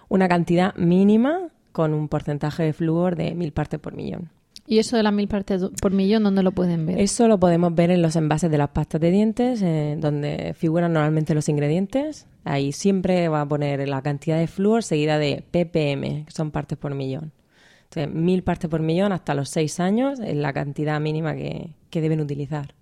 Una 0.08 0.28
cantidad 0.28 0.74
mínima 0.74 1.48
con 1.70 1.94
un 1.94 2.08
porcentaje 2.08 2.64
de 2.64 2.72
flúor 2.72 3.16
de 3.16 3.34
mil 3.34 3.52
partes 3.52 3.78
por 3.78 3.94
millón. 3.94 4.30
Y 4.66 4.78
eso 4.78 4.96
de 4.96 5.02
las 5.02 5.12
mil 5.12 5.28
partes 5.28 5.62
por 5.80 5.92
millón, 5.92 6.24
¿dónde 6.24 6.42
lo 6.42 6.52
pueden 6.52 6.86
ver? 6.86 6.98
Eso 6.98 7.28
lo 7.28 7.38
podemos 7.38 7.74
ver 7.74 7.90
en 7.90 8.00
los 8.00 8.16
envases 8.16 8.50
de 8.50 8.58
las 8.58 8.70
pastas 8.70 9.00
de 9.00 9.10
dientes, 9.10 9.60
eh, 9.62 9.96
donde 10.00 10.54
figuran 10.56 10.92
normalmente 10.92 11.34
los 11.34 11.48
ingredientes. 11.48 12.26
Ahí 12.44 12.72
siempre 12.72 13.28
va 13.28 13.42
a 13.42 13.46
poner 13.46 13.86
la 13.86 14.00
cantidad 14.02 14.38
de 14.38 14.46
flúor 14.46 14.82
seguida 14.82 15.18
de 15.18 15.44
ppm, 15.50 16.24
que 16.24 16.32
son 16.32 16.50
partes 16.50 16.78
por 16.78 16.94
millón. 16.94 17.32
Entonces, 17.96 18.12
mil 18.14 18.42
partes 18.42 18.68
por 18.68 18.80
millón 18.80 19.12
hasta 19.12 19.34
los 19.34 19.48
seis 19.48 19.78
años 19.80 20.18
es 20.20 20.34
la 20.36 20.52
cantidad 20.52 21.00
mínima 21.00 21.34
que, 21.34 21.70
que 21.90 22.00
deben 22.00 22.20
utilizar. 22.20 22.74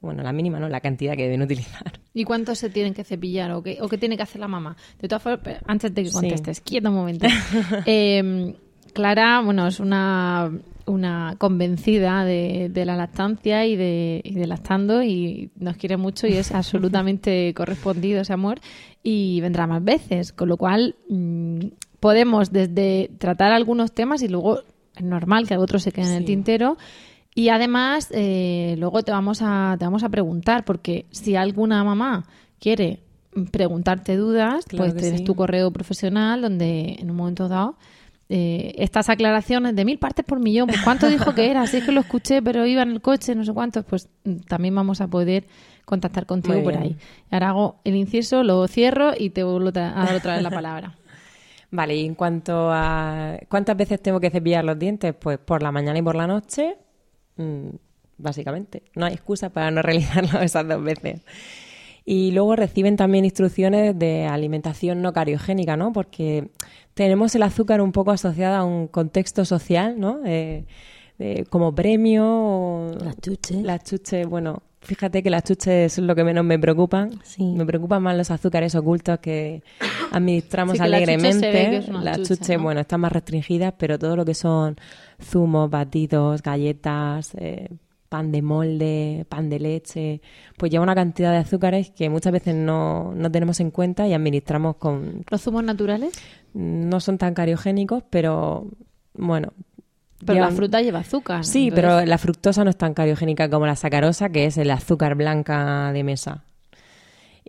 Bueno, 0.00 0.22
la 0.22 0.32
mínima 0.32 0.60
no, 0.60 0.68
la 0.68 0.80
cantidad 0.80 1.16
que 1.16 1.22
deben 1.24 1.42
utilizar. 1.42 1.98
¿Y 2.14 2.24
cuánto 2.24 2.54
se 2.54 2.70
tienen 2.70 2.94
que 2.94 3.02
cepillar 3.02 3.50
o 3.52 3.62
qué, 3.62 3.78
o 3.80 3.88
qué 3.88 3.98
tiene 3.98 4.16
que 4.16 4.22
hacer 4.22 4.40
la 4.40 4.48
mamá? 4.48 4.76
De 5.00 5.08
todas 5.08 5.22
formas, 5.22 5.56
antes 5.66 5.94
de 5.94 6.02
que 6.04 6.08
Sí. 6.10 6.14
contestes, 6.14 6.60
quieta 6.60 6.90
un 6.90 6.96
momento. 6.96 7.26
Eh, 7.86 8.54
Clara, 8.92 9.40
bueno, 9.42 9.66
es 9.66 9.80
una, 9.80 10.50
una 10.86 11.34
convencida 11.38 12.24
de, 12.24 12.68
de 12.72 12.84
la 12.84 12.96
lactancia 12.96 13.66
y 13.66 13.76
de, 13.76 14.20
y 14.24 14.34
de 14.34 14.46
lactando 14.46 15.02
y 15.02 15.50
nos 15.56 15.76
quiere 15.76 15.96
mucho 15.96 16.26
y 16.26 16.34
es 16.34 16.52
absolutamente 16.54 17.52
correspondido 17.54 18.20
ese 18.22 18.32
amor 18.32 18.60
y 19.02 19.40
vendrá 19.40 19.66
más 19.66 19.82
veces, 19.84 20.32
con 20.32 20.48
lo 20.48 20.56
cual 20.56 20.96
mm, 21.08 21.58
podemos 22.00 22.52
desde 22.52 23.10
tratar 23.18 23.52
algunos 23.52 23.92
temas 23.92 24.22
y 24.22 24.28
luego 24.28 24.60
es 24.94 25.04
normal 25.04 25.46
que 25.46 25.56
otros 25.56 25.82
se 25.82 25.92
queden 25.92 26.10
en 26.10 26.16
el 26.18 26.24
tintero 26.24 26.76
y 27.38 27.50
además, 27.50 28.08
eh, 28.10 28.74
luego 28.78 29.04
te 29.04 29.12
vamos, 29.12 29.42
a, 29.42 29.76
te 29.78 29.84
vamos 29.84 30.02
a 30.02 30.08
preguntar, 30.08 30.64
porque 30.64 31.06
si 31.12 31.36
alguna 31.36 31.84
mamá 31.84 32.24
quiere 32.58 32.98
preguntarte 33.52 34.16
dudas, 34.16 34.64
Claro 34.64 34.90
pues 34.90 35.00
tienes 35.00 35.20
sí. 35.20 35.24
tu 35.24 35.36
correo 35.36 35.70
profesional 35.70 36.42
donde 36.42 36.96
en 36.98 37.08
un 37.08 37.16
momento 37.16 37.46
dado 37.46 37.76
eh, 38.28 38.74
estas 38.78 39.08
aclaraciones 39.08 39.76
de 39.76 39.84
mil 39.84 40.00
partes 40.00 40.24
por 40.24 40.40
millón, 40.40 40.66
pues 40.66 40.80
¿cuánto 40.82 41.08
dijo 41.08 41.32
que 41.32 41.48
era? 41.48 41.64
Si 41.68 41.76
es 41.76 41.84
que 41.84 41.92
lo 41.92 42.00
escuché, 42.00 42.42
pero 42.42 42.66
iba 42.66 42.82
en 42.82 42.90
el 42.90 43.00
coche, 43.00 43.36
no 43.36 43.44
sé 43.44 43.52
cuántos, 43.52 43.84
pues 43.84 44.08
también 44.48 44.74
vamos 44.74 45.00
a 45.00 45.06
poder 45.06 45.46
contactar 45.84 46.26
contigo 46.26 46.60
por 46.64 46.76
ahí. 46.76 46.96
Y 47.30 47.34
ahora 47.34 47.50
hago 47.50 47.76
el 47.84 47.94
inciso, 47.94 48.42
lo 48.42 48.66
cierro 48.66 49.12
y 49.16 49.30
te 49.30 49.44
vuelvo 49.44 49.68
a 49.68 49.70
dar 49.70 50.16
otra 50.16 50.34
vez 50.34 50.42
la 50.42 50.50
palabra. 50.50 50.96
Vale, 51.70 51.96
y 51.96 52.06
en 52.06 52.14
cuanto 52.14 52.70
a 52.72 53.38
cuántas 53.48 53.76
veces 53.76 54.00
tengo 54.00 54.20
que 54.20 54.30
cepillar 54.30 54.64
los 54.64 54.78
dientes, 54.78 55.14
pues 55.18 55.38
por 55.38 55.62
la 55.62 55.70
mañana 55.70 55.98
y 55.98 56.02
por 56.02 56.14
la 56.16 56.26
noche, 56.26 56.76
mm, 57.36 57.68
básicamente. 58.16 58.82
No 58.94 59.04
hay 59.06 59.14
excusa 59.14 59.50
para 59.50 59.70
no 59.70 59.82
realizarlo 59.82 60.40
esas 60.40 60.66
dos 60.66 60.82
veces. 60.82 61.20
Y 62.06 62.32
luego 62.32 62.56
reciben 62.56 62.96
también 62.96 63.26
instrucciones 63.26 63.98
de 63.98 64.24
alimentación 64.26 65.02
no 65.02 65.12
cariogénica, 65.12 65.76
¿no? 65.76 65.92
Porque 65.92 66.48
tenemos 66.94 67.34
el 67.34 67.42
azúcar 67.42 67.82
un 67.82 67.92
poco 67.92 68.12
asociado 68.12 68.56
a 68.56 68.64
un 68.64 68.88
contexto 68.88 69.44
social, 69.44 70.00
¿no? 70.00 70.20
Eh, 70.24 70.64
de- 71.18 71.44
como 71.50 71.74
premio. 71.74 72.24
o- 72.26 72.94
Las 73.04 73.20
chuches. 73.20 73.58
Las 73.62 73.84
chuches, 73.84 74.26
bueno, 74.26 74.62
fíjate 74.80 75.22
que 75.22 75.30
las 75.30 75.44
chuches 75.44 75.92
son 75.92 76.06
lo 76.06 76.14
que 76.14 76.24
menos 76.24 76.44
me 76.44 76.58
preocupan. 76.58 77.10
Sí. 77.22 77.44
Me 77.44 77.64
preocupan 77.66 78.02
más 78.02 78.16
los 78.16 78.30
azúcares 78.30 78.74
ocultos 78.74 79.18
que 79.20 79.62
administramos 80.12 80.72
Sí, 80.72 80.78
que 80.78 80.84
alegremente. 80.84 81.76
es 81.76 81.88
las 81.88 82.16
chuche, 82.18 82.36
chuches, 82.36 82.56
¿no? 82.58 82.64
bueno, 82.64 82.80
están 82.80 83.00
más 83.00 83.12
restringidas, 83.12 83.74
pero 83.78 83.98
todo 83.98 84.16
lo 84.16 84.24
que 84.24 84.34
son 84.34 84.76
zumos, 85.22 85.68
batidos, 85.70 86.42
galletas, 86.42 87.34
eh, 87.36 87.68
pan 88.08 88.32
de 88.32 88.40
molde, 88.40 89.26
pan 89.28 89.50
de 89.50 89.60
leche, 89.60 90.22
pues 90.56 90.72
lleva 90.72 90.82
una 90.82 90.94
cantidad 90.94 91.30
de 91.32 91.38
azúcares 91.38 91.90
que 91.90 92.08
muchas 92.08 92.32
veces 92.32 92.54
no, 92.54 93.12
no 93.14 93.30
tenemos 93.30 93.60
en 93.60 93.70
cuenta 93.70 94.08
y 94.08 94.14
administramos 94.14 94.76
con... 94.76 95.24
¿Los 95.30 95.42
zumos 95.42 95.62
naturales? 95.62 96.12
No 96.54 97.00
son 97.00 97.18
tan 97.18 97.34
cariogénicos, 97.34 98.02
pero 98.08 98.66
bueno. 99.12 99.52
Pero 100.24 100.40
la 100.40 100.50
fruta 100.50 100.80
lleva 100.82 100.98
azúcar. 101.00 101.44
Sí, 101.44 101.68
entonces- 101.68 101.84
pero 101.84 102.04
la 102.06 102.18
fructosa 102.18 102.64
no 102.64 102.70
es 102.70 102.76
tan 102.76 102.92
cariogénica 102.94 103.48
como 103.48 103.66
la 103.66 103.76
sacarosa, 103.76 104.30
que 104.30 104.46
es 104.46 104.58
el 104.58 104.70
azúcar 104.70 105.14
blanca 105.14 105.92
de 105.92 106.02
mesa. 106.04 106.44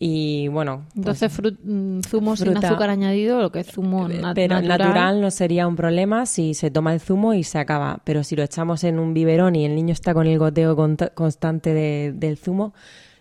Y 0.02 0.48
bueno, 0.48 0.84
pues, 0.94 0.96
Entonces, 1.22 1.38
fru- 1.38 1.58
mm, 1.62 2.02
zumo 2.08 2.38
sin 2.38 2.56
azúcar 2.56 2.90
añadido, 2.90 3.42
lo 3.42 3.52
que 3.52 3.60
es 3.62 3.68
zumo 3.68 4.08
na- 4.08 4.34
pero 4.34 4.56
natural. 4.56 4.78
natural. 4.80 5.22
no 5.22 5.30
sería 5.30 5.68
un 5.68 5.76
problema 5.76 6.26
si 6.26 6.54
se 6.54 6.72
toma 6.72 6.94
el 6.94 7.02
zumo 7.02 7.34
y 7.34 7.44
se 7.44 7.58
acaba. 7.60 8.00
Pero 8.06 8.24
si 8.24 8.38
lo 8.38 8.44
echamos 8.44 8.86
en 8.86 8.98
un 8.98 9.14
biberón 9.14 9.56
y 9.58 9.66
el 9.66 9.76
niño 9.76 9.92
está 9.92 10.14
con 10.14 10.26
el 10.28 10.40
goteo 10.40 10.78
constante 11.14 11.74
de- 11.74 12.14
del 12.16 12.38
zumo, 12.38 12.74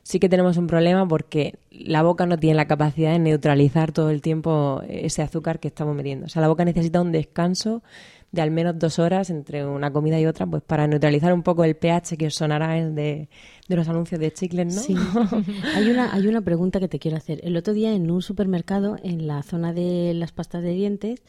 sí 0.05 0.21
que 0.21 0.29
tenemos 0.29 0.57
un 0.57 0.69
problema 0.69 1.09
porque 1.09 1.59
la 1.73 2.03
boca 2.03 2.27
no 2.27 2.39
tiene 2.39 2.55
la 2.55 2.67
capacidad 2.69 3.11
de 3.11 3.19
neutralizar 3.19 3.91
todo 3.91 4.11
el 4.11 4.23
tiempo 4.23 4.81
ese 4.89 5.23
azúcar 5.23 5.59
que 5.59 5.67
estamos 5.69 5.97
metiendo. 5.97 6.27
O 6.27 6.29
sea, 6.29 6.43
la 6.43 6.49
boca 6.49 6.65
necesita 6.65 7.01
un 7.01 7.11
descanso 7.11 7.83
de 8.31 8.43
al 8.43 8.51
menos 8.51 8.79
dos 8.79 8.99
horas 8.99 9.31
entre 9.31 9.65
una 9.65 9.91
comida 9.91 10.21
y 10.21 10.27
otra, 10.27 10.47
pues 10.47 10.63
para 10.63 10.87
neutralizar 10.87 11.33
un 11.33 11.43
poco 11.43 11.65
el 11.65 11.77
pH 11.77 12.17
que 12.19 12.27
os 12.27 12.35
sonará 12.35 12.77
el 12.79 12.95
de, 12.95 13.29
de 13.69 13.77
los 13.77 13.89
anuncios 13.89 14.21
de 14.21 14.31
chicles, 14.33 14.75
¿no? 14.75 14.81
Sí. 14.83 14.95
hay, 15.75 15.89
una, 15.91 16.13
hay 16.15 16.27
una 16.27 16.41
pregunta 16.43 16.79
que 16.81 16.89
te 16.89 16.99
quiero 16.99 17.17
hacer. 17.17 17.41
El 17.43 17.57
otro 17.57 17.73
día 17.73 17.93
en 17.95 18.11
un 18.11 18.21
supermercado, 18.21 18.97
en 19.03 19.27
la 19.27 19.43
zona 19.43 19.73
de 19.73 20.13
las 20.15 20.33
pastas 20.33 20.63
de 20.63 20.75
dientes, 20.75 21.23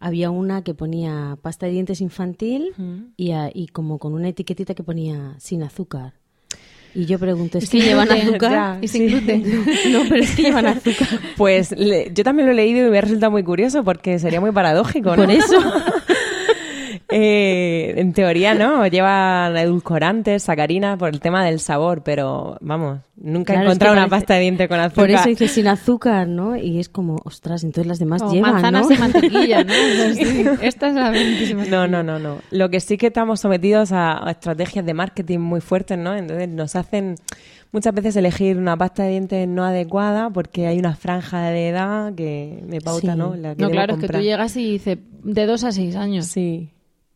había 0.00 0.30
una 0.30 0.62
que 0.62 0.74
ponía 0.74 1.36
pasta 1.42 1.66
de 1.66 1.72
dientes 1.72 2.00
infantil 2.00 2.72
y, 3.16 3.32
a- 3.32 3.50
y 3.52 3.66
como 3.66 3.98
con 3.98 4.14
una 4.14 4.28
etiquetita 4.28 4.74
que 4.74 4.82
ponía 4.84 5.34
sin 5.38 5.62
azúcar. 5.62 6.14
Y 6.94 7.04
yo 7.04 7.18
pregunto, 7.18 7.58
¿es 7.58 7.68
que 7.68 7.80
llevan 7.80 8.10
azúcar? 8.10 8.50
Ya, 8.50 8.78
Y 8.80 8.88
sin 8.88 9.06
gluten. 9.08 9.42
No, 9.92 10.00
pero 10.08 10.22
es 10.22 10.34
que 10.34 10.42
llevan 10.44 10.66
azúcar. 10.66 11.06
Pues 11.36 11.72
le- 11.72 12.10
yo 12.14 12.24
también 12.24 12.46
lo 12.46 12.52
he 12.52 12.56
leído 12.56 12.86
y 12.86 12.90
me 12.90 12.96
ha 12.98 13.02
resultado 13.02 13.30
muy 13.30 13.42
curioso 13.44 13.84
porque 13.84 14.18
sería 14.18 14.40
muy 14.40 14.52
paradójico, 14.52 15.10
¿no? 15.10 15.16
Por 15.24 15.30
eso. 15.30 15.58
Eh, 17.10 17.94
en 17.96 18.12
teoría, 18.12 18.54
¿no? 18.54 18.86
Llevan 18.86 19.56
edulcorantes, 19.56 20.42
sacarinas 20.42 20.98
por 20.98 21.08
el 21.08 21.20
tema 21.20 21.42
del 21.44 21.58
sabor, 21.58 22.02
pero 22.02 22.58
vamos, 22.60 23.00
nunca 23.16 23.54
Claro, 23.54 23.60
he 23.60 23.64
es 23.64 23.68
encontrado 23.70 23.94
que 23.94 23.98
una 24.00 24.08
parece- 24.08 24.20
pasta 24.20 24.34
de 24.34 24.40
diente 24.40 24.68
con 24.68 24.78
azúcar. 24.80 24.94
Por 25.06 25.10
eso 25.10 25.28
dice 25.30 25.48
sin 25.48 25.68
azúcar, 25.68 26.28
¿no? 26.28 26.54
Y 26.56 26.78
es 26.78 26.90
como, 26.90 27.16
ostras, 27.24 27.64
entonces 27.64 27.86
las 27.86 27.98
demás 27.98 28.20
Como 28.20 28.34
llevan, 28.34 28.52
manzanas 28.52 28.88
¿no? 28.88 28.94
y 28.94 28.98
mantequilla, 28.98 29.64
¿no? 29.64 29.72
Sí, 30.14 30.44
Esta 30.60 30.88
es 30.88 30.94
la 30.94 31.10
benditísima. 31.10 31.64
No, 31.64 31.88
no, 31.88 32.02
no, 32.02 32.18
no. 32.18 32.38
Lo 32.50 32.68
que 32.68 32.80
sí 32.80 32.98
que 32.98 33.06
estamos 33.06 33.40
sometidos 33.40 33.90
a, 33.92 34.28
a 34.28 34.30
estrategias 34.32 34.84
de 34.84 34.92
marketing 34.92 35.38
muy 35.38 35.62
fuertes, 35.62 35.96
¿no? 35.96 36.14
Entonces 36.14 36.46
nos 36.48 36.76
hacen 36.76 37.14
muchas 37.72 37.94
veces 37.94 38.16
elegir 38.16 38.58
una 38.58 38.76
pasta 38.76 39.04
de 39.04 39.10
dientes 39.12 39.48
no 39.48 39.64
adecuada 39.64 40.28
porque 40.28 40.66
hay 40.66 40.78
una 40.78 40.94
franja 40.94 41.48
de 41.48 41.68
edad 41.68 42.14
que 42.14 42.62
me 42.68 42.82
pauta, 42.82 43.12
Sí. 43.12 43.18
¿no? 43.18 43.34
La 43.34 43.54
que 43.54 43.62
No, 43.62 43.70
claro, 43.70 43.94
es 43.94 44.00
que 44.00 44.08
tú 44.08 44.18
llegas 44.18 44.54
y 44.58 44.72
dices 44.72 44.98
de 45.24 45.46
2 45.46 45.64
a 45.64 45.72
6 45.72 45.96
años. 45.96 46.26
Sí. 46.26 46.70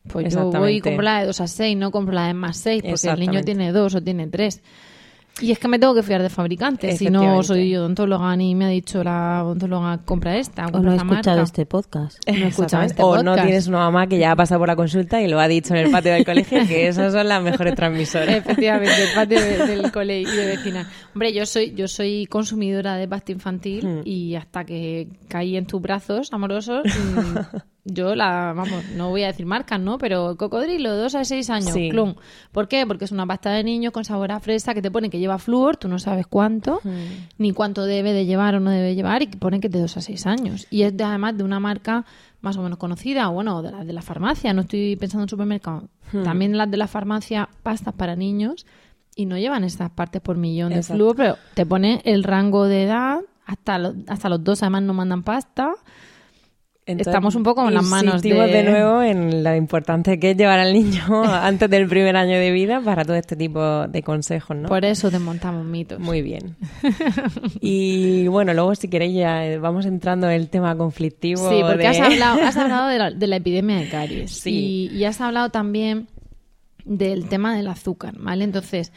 Pues 0.09 0.35
yo 0.35 0.51
voy 0.51 0.77
y 0.77 0.81
compro 0.81 1.03
la 1.03 1.21
de 1.21 1.27
2 1.27 1.41
a 1.41 1.47
6, 1.47 1.77
no 1.77 1.91
compro 1.91 2.13
la 2.15 2.27
de 2.27 2.35
más 2.35 2.57
6, 2.59 2.83
porque 2.89 3.09
el 3.09 3.21
niño 3.21 3.43
tiene 3.43 3.73
2 3.73 3.95
o 3.95 4.03
tiene 4.03 4.27
3. 4.27 4.61
Y 5.41 5.51
es 5.51 5.59
que 5.59 5.67
me 5.67 5.79
tengo 5.79 5.95
que 5.95 6.03
fiar 6.03 6.21
de 6.21 6.29
fabricantes. 6.29 6.99
Si 6.99 7.09
no 7.09 7.43
soy 7.43 7.75
odontóloga 7.75 8.37
ni 8.37 8.55
me 8.55 8.67
ha 8.67 8.69
dicho 8.69 9.03
la 9.03 9.43
odontóloga 9.43 9.97
compra 10.05 10.37
esta, 10.37 10.67
O 10.67 10.73
compra 10.73 10.91
no 10.91 10.93
he 10.93 10.97
escuchado 10.97 11.37
marca. 11.39 11.43
este 11.45 11.65
podcast. 11.65 12.19
No 12.29 12.35
he 12.35 12.49
escuchado 12.49 12.83
este 12.83 13.03
o 13.03 13.17
no 13.23 13.31
podcast. 13.31 13.47
tienes 13.47 13.67
una 13.67 13.79
mamá 13.79 14.07
que 14.09 14.19
ya 14.19 14.33
ha 14.33 14.37
pasado 14.37 14.59
por 14.59 14.69
la 14.69 14.77
consulta 14.77 15.23
y 15.23 15.29
lo 15.29 15.41
ha 15.41 15.49
dicho 15.49 15.73
en 15.75 15.87
el 15.87 15.91
patio 15.91 16.13
del 16.13 16.27
colegio, 16.27 16.67
que 16.69 16.87
esas 16.87 17.15
son 17.15 17.27
las 17.29 17.43
mejores 17.43 17.75
transmisoras. 17.75 18.29
Efectivamente, 18.29 18.93
el 19.03 19.15
patio 19.15 19.41
de- 19.41 19.67
del 19.69 19.91
cole 19.91 20.21
y 20.21 20.25
de 20.27 20.47
vecina. 20.49 20.87
Hombre, 21.15 21.33
yo 21.33 21.47
soy, 21.47 21.73
yo 21.75 21.89
soy 21.89 22.27
consumidora 22.27 22.97
de 22.97 23.09
pasta 23.09 23.33
infantil 23.33 23.87
Hmm. 23.87 24.01
y 24.05 24.35
hasta 24.35 24.65
que 24.65 25.09
caí 25.29 25.57
en 25.57 25.65
tus 25.67 25.81
brazos 25.81 26.31
amorosos, 26.35 26.83
mm, 26.85 27.57
yo 27.85 28.15
la, 28.15 28.53
vamos, 28.55 28.85
no 28.97 29.11
voy 29.11 29.25
a 29.25 29.27
decir 29.27 29.45
marcas, 29.45 29.81
¿no? 29.81 29.99
Pero 29.99 30.37
cocodrilo, 30.37 30.95
dos 30.97 31.15
a 31.17 31.25
seis 31.25 31.51
años, 31.51 31.73
Sí. 31.73 31.89
clum. 31.91 32.15
¿Por 32.53 32.69
qué? 32.69 32.87
Porque 32.87 33.05
es 33.07 33.11
una 33.13 33.27
pasta 33.27 33.51
de 33.51 33.65
niño 33.65 33.91
con 33.91 34.05
sabor 34.05 34.31
a 34.31 34.39
fresa 34.41 34.73
que 34.75 34.81
te 34.83 34.91
pone 34.91 35.11
que 35.11 35.19
lleva 35.19 35.39
flúor, 35.39 35.77
tú 35.77 35.89
no 35.89 35.99
sabes 35.99 36.27
cuánto, 36.29 36.81
ni 37.39 37.53
cuánto 37.53 37.85
debe 37.85 38.13
de 38.13 38.25
llevar 38.25 38.55
o 38.55 38.61
no 38.61 38.71
debe 38.71 38.95
llevar 38.95 39.23
y 39.23 39.27
que 39.27 39.37
pone 39.37 39.59
que 39.59 39.67
es 39.67 39.73
de 39.73 39.81
dos 39.81 39.97
a 39.97 40.01
seis 40.01 40.27
años. 40.27 40.67
Y 40.71 40.83
es 40.83 40.97
de- 40.97 41.03
además 41.05 41.37
de 41.37 41.43
una 41.45 41.59
marca 41.59 42.05
más 42.41 42.57
o 42.57 42.63
menos 42.63 42.79
conocida, 42.79 43.29
o 43.31 43.33
bueno, 43.35 43.63
de 43.63 43.71
la 43.73 43.85
de 43.85 43.93
la 43.93 44.03
farmacia, 44.03 44.53
no 44.53 44.63
estoy 44.63 44.97
pensando 44.97 45.23
en 45.25 45.29
supermercado. 45.29 45.89
También 46.25 46.57
las 46.59 46.71
de 46.71 46.77
la 46.77 46.87
farmacia, 46.89 47.49
pastas 47.63 47.95
para 47.95 48.17
niños, 48.17 48.67
y 49.17 49.27
no 49.27 49.37
llevan 49.39 49.65
estas 49.65 49.91
partes 49.91 50.21
por 50.23 50.37
millón 50.37 50.71
de 50.71 50.83
flúor, 50.83 51.17
pero 51.17 51.37
te 51.55 51.67
pone 51.67 52.01
el 52.05 52.23
rango 52.25 52.67
de 52.67 52.85
edad, 52.85 53.21
hasta 53.47 53.79
los, 53.79 53.95
hasta 54.09 54.29
los 54.29 54.43
dos 54.45 54.63
además 54.63 54.83
no 54.83 54.95
mandan 54.95 55.23
pasta. 55.23 55.73
Estamos 57.01 57.35
un 57.35 57.43
poco 57.43 57.67
en 57.69 57.75
las 57.75 57.85
manos 57.85 58.23
de- 58.23 58.33
de 58.35 58.63
nuevo 58.65 59.03
en 59.03 59.43
lo 59.45 59.55
importante 59.57 60.19
que 60.19 60.33
es 60.33 60.37
llevar 60.37 60.59
al 60.59 60.73
niño 60.73 61.03
antes 61.25 61.69
del 61.71 61.89
primer 61.89 62.17
año 62.17 62.37
de 62.39 62.51
vida 62.53 62.81
para 62.81 63.05
todo 63.05 63.17
este 63.17 63.37
tipo 63.37 63.87
de 63.89 64.03
consejos, 64.03 64.57
¿no? 64.57 64.69
Por 64.69 64.85
eso 64.85 65.11
desmontamos 65.11 65.65
mitos. 65.65 65.99
Muy 65.99 66.23
bien. 66.23 66.57
Y 67.61 68.27
bueno, 68.29 68.55
luego 68.55 68.75
si 68.75 68.89
queréis 68.89 69.15
ya 69.15 69.47
eh, 69.47 69.59
vamos 69.59 69.87
entrando 69.87 70.29
en 70.29 70.35
el 70.35 70.49
tema 70.49 70.77
conflictivo. 70.77 71.49
Sí, 71.51 71.61
porque 71.61 71.79
de- 71.79 71.87
has 71.89 72.01
hablado, 72.01 72.43
has 72.43 72.57
hablado 72.57 72.89
de, 72.89 72.99
la, 72.99 73.11
de 73.11 73.27
la 73.27 73.37
epidemia 73.37 73.77
de 73.77 73.89
caries. 73.89 74.33
Sí. 74.33 74.89
Y, 74.93 74.97
y 74.97 75.05
has 75.05 75.21
hablado 75.21 75.51
también 75.51 76.09
del 76.85 77.29
tema 77.29 77.57
del 77.57 77.69
azúcar, 77.69 78.15
¿vale? 78.19 78.45
Entonces, 78.45 78.93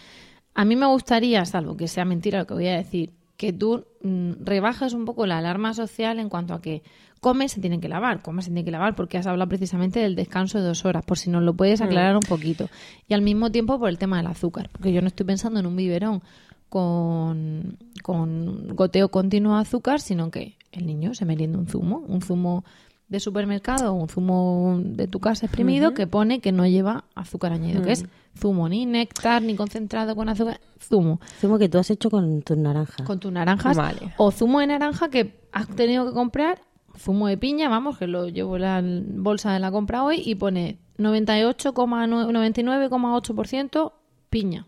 a 0.53 0.65
mí 0.65 0.75
me 0.75 0.87
gustaría, 0.87 1.45
salvo 1.45 1.77
que 1.77 1.87
sea 1.87 2.05
mentira 2.05 2.39
lo 2.39 2.47
que 2.47 2.53
voy 2.55 2.67
a 2.67 2.77
decir, 2.77 3.11
que 3.37 3.51
tú 3.53 3.85
mm, 4.01 4.31
rebajes 4.43 4.93
un 4.93 5.05
poco 5.05 5.25
la 5.27 5.37
alarma 5.37 5.73
social 5.73 6.19
en 6.19 6.29
cuanto 6.29 6.53
a 6.53 6.61
que 6.61 6.81
comes 7.25 7.53
se 7.53 7.59
tienen 7.59 7.81
que 7.81 7.89
lavar, 7.89 8.21
comes 8.21 8.45
se 8.45 8.51
tienen 8.51 8.65
que 8.65 8.69
lavar, 8.69 8.95
porque 8.95 9.17
has 9.17 9.25
hablado 9.25 9.49
precisamente 9.49 9.99
del 9.99 10.15
descanso 10.15 10.59
de 10.59 10.63
dos 10.63 10.85
horas, 10.85 11.03
por 11.03 11.17
si 11.17 11.31
nos 11.31 11.41
lo 11.41 11.55
puedes 11.55 11.81
aclarar 11.81 12.15
un 12.15 12.21
poquito. 12.21 12.69
Y 13.07 13.15
al 13.15 13.23
mismo 13.23 13.51
tiempo 13.51 13.79
por 13.79 13.89
el 13.89 13.97
tema 13.97 14.17
del 14.17 14.27
azúcar, 14.27 14.69
porque 14.71 14.93
yo 14.93 15.01
no 15.01 15.07
estoy 15.07 15.25
pensando 15.25 15.59
en 15.59 15.65
un 15.65 15.75
biberón 15.75 16.21
con, 16.69 17.79
con 18.03 18.75
goteo 18.75 19.09
continuo 19.09 19.55
de 19.55 19.61
azúcar, 19.61 20.01
sino 20.01 20.29
que 20.29 20.55
el 20.71 20.85
niño 20.85 21.15
se 21.15 21.25
merienda 21.25 21.57
un 21.57 21.65
zumo, 21.65 22.03
un 22.07 22.21
zumo 22.21 22.63
de 23.07 23.19
supermercado 23.19 23.93
un 23.93 24.07
zumo 24.07 24.79
de 24.83 25.07
tu 25.07 25.19
casa 25.19 25.45
exprimido 25.45 25.93
que 25.93 26.07
pone 26.07 26.41
que 26.41 26.51
no 26.51 26.67
lleva 26.67 27.05
azúcar 27.15 27.53
añadido, 27.53 27.81
que 27.81 27.93
es 27.93 28.05
zumo, 28.37 28.69
ni 28.69 28.85
néctar, 28.85 29.41
ni 29.41 29.55
concentrado 29.55 30.15
con 30.15 30.29
azúcar, 30.29 30.59
zumo. 30.79 31.19
Zumo 31.41 31.57
que 31.57 31.69
tú 31.69 31.79
has 31.79 31.89
hecho 31.89 32.11
con 32.11 32.43
tus 32.43 32.57
naranjas. 32.57 33.05
Con 33.05 33.19
tus 33.19 33.31
naranjas 33.31 33.75
Vale. 33.75 34.13
o 34.17 34.29
zumo 34.31 34.59
de 34.59 34.67
naranja 34.67 35.09
que 35.09 35.39
has 35.51 35.67
tenido 35.69 36.05
que 36.05 36.13
comprar, 36.13 36.61
zumo 36.97 37.27
de 37.27 37.37
piña, 37.37 37.69
vamos, 37.69 37.97
que 37.97 38.07
lo 38.07 38.27
llevo 38.27 38.55
en 38.57 38.61
la 38.61 38.81
bolsa 38.83 39.53
de 39.53 39.59
la 39.59 39.71
compra 39.71 40.03
hoy 40.03 40.21
y 40.25 40.35
pone 40.35 40.77
98,9 40.97 42.31
99,8% 42.31 43.93
piña. 44.29 44.65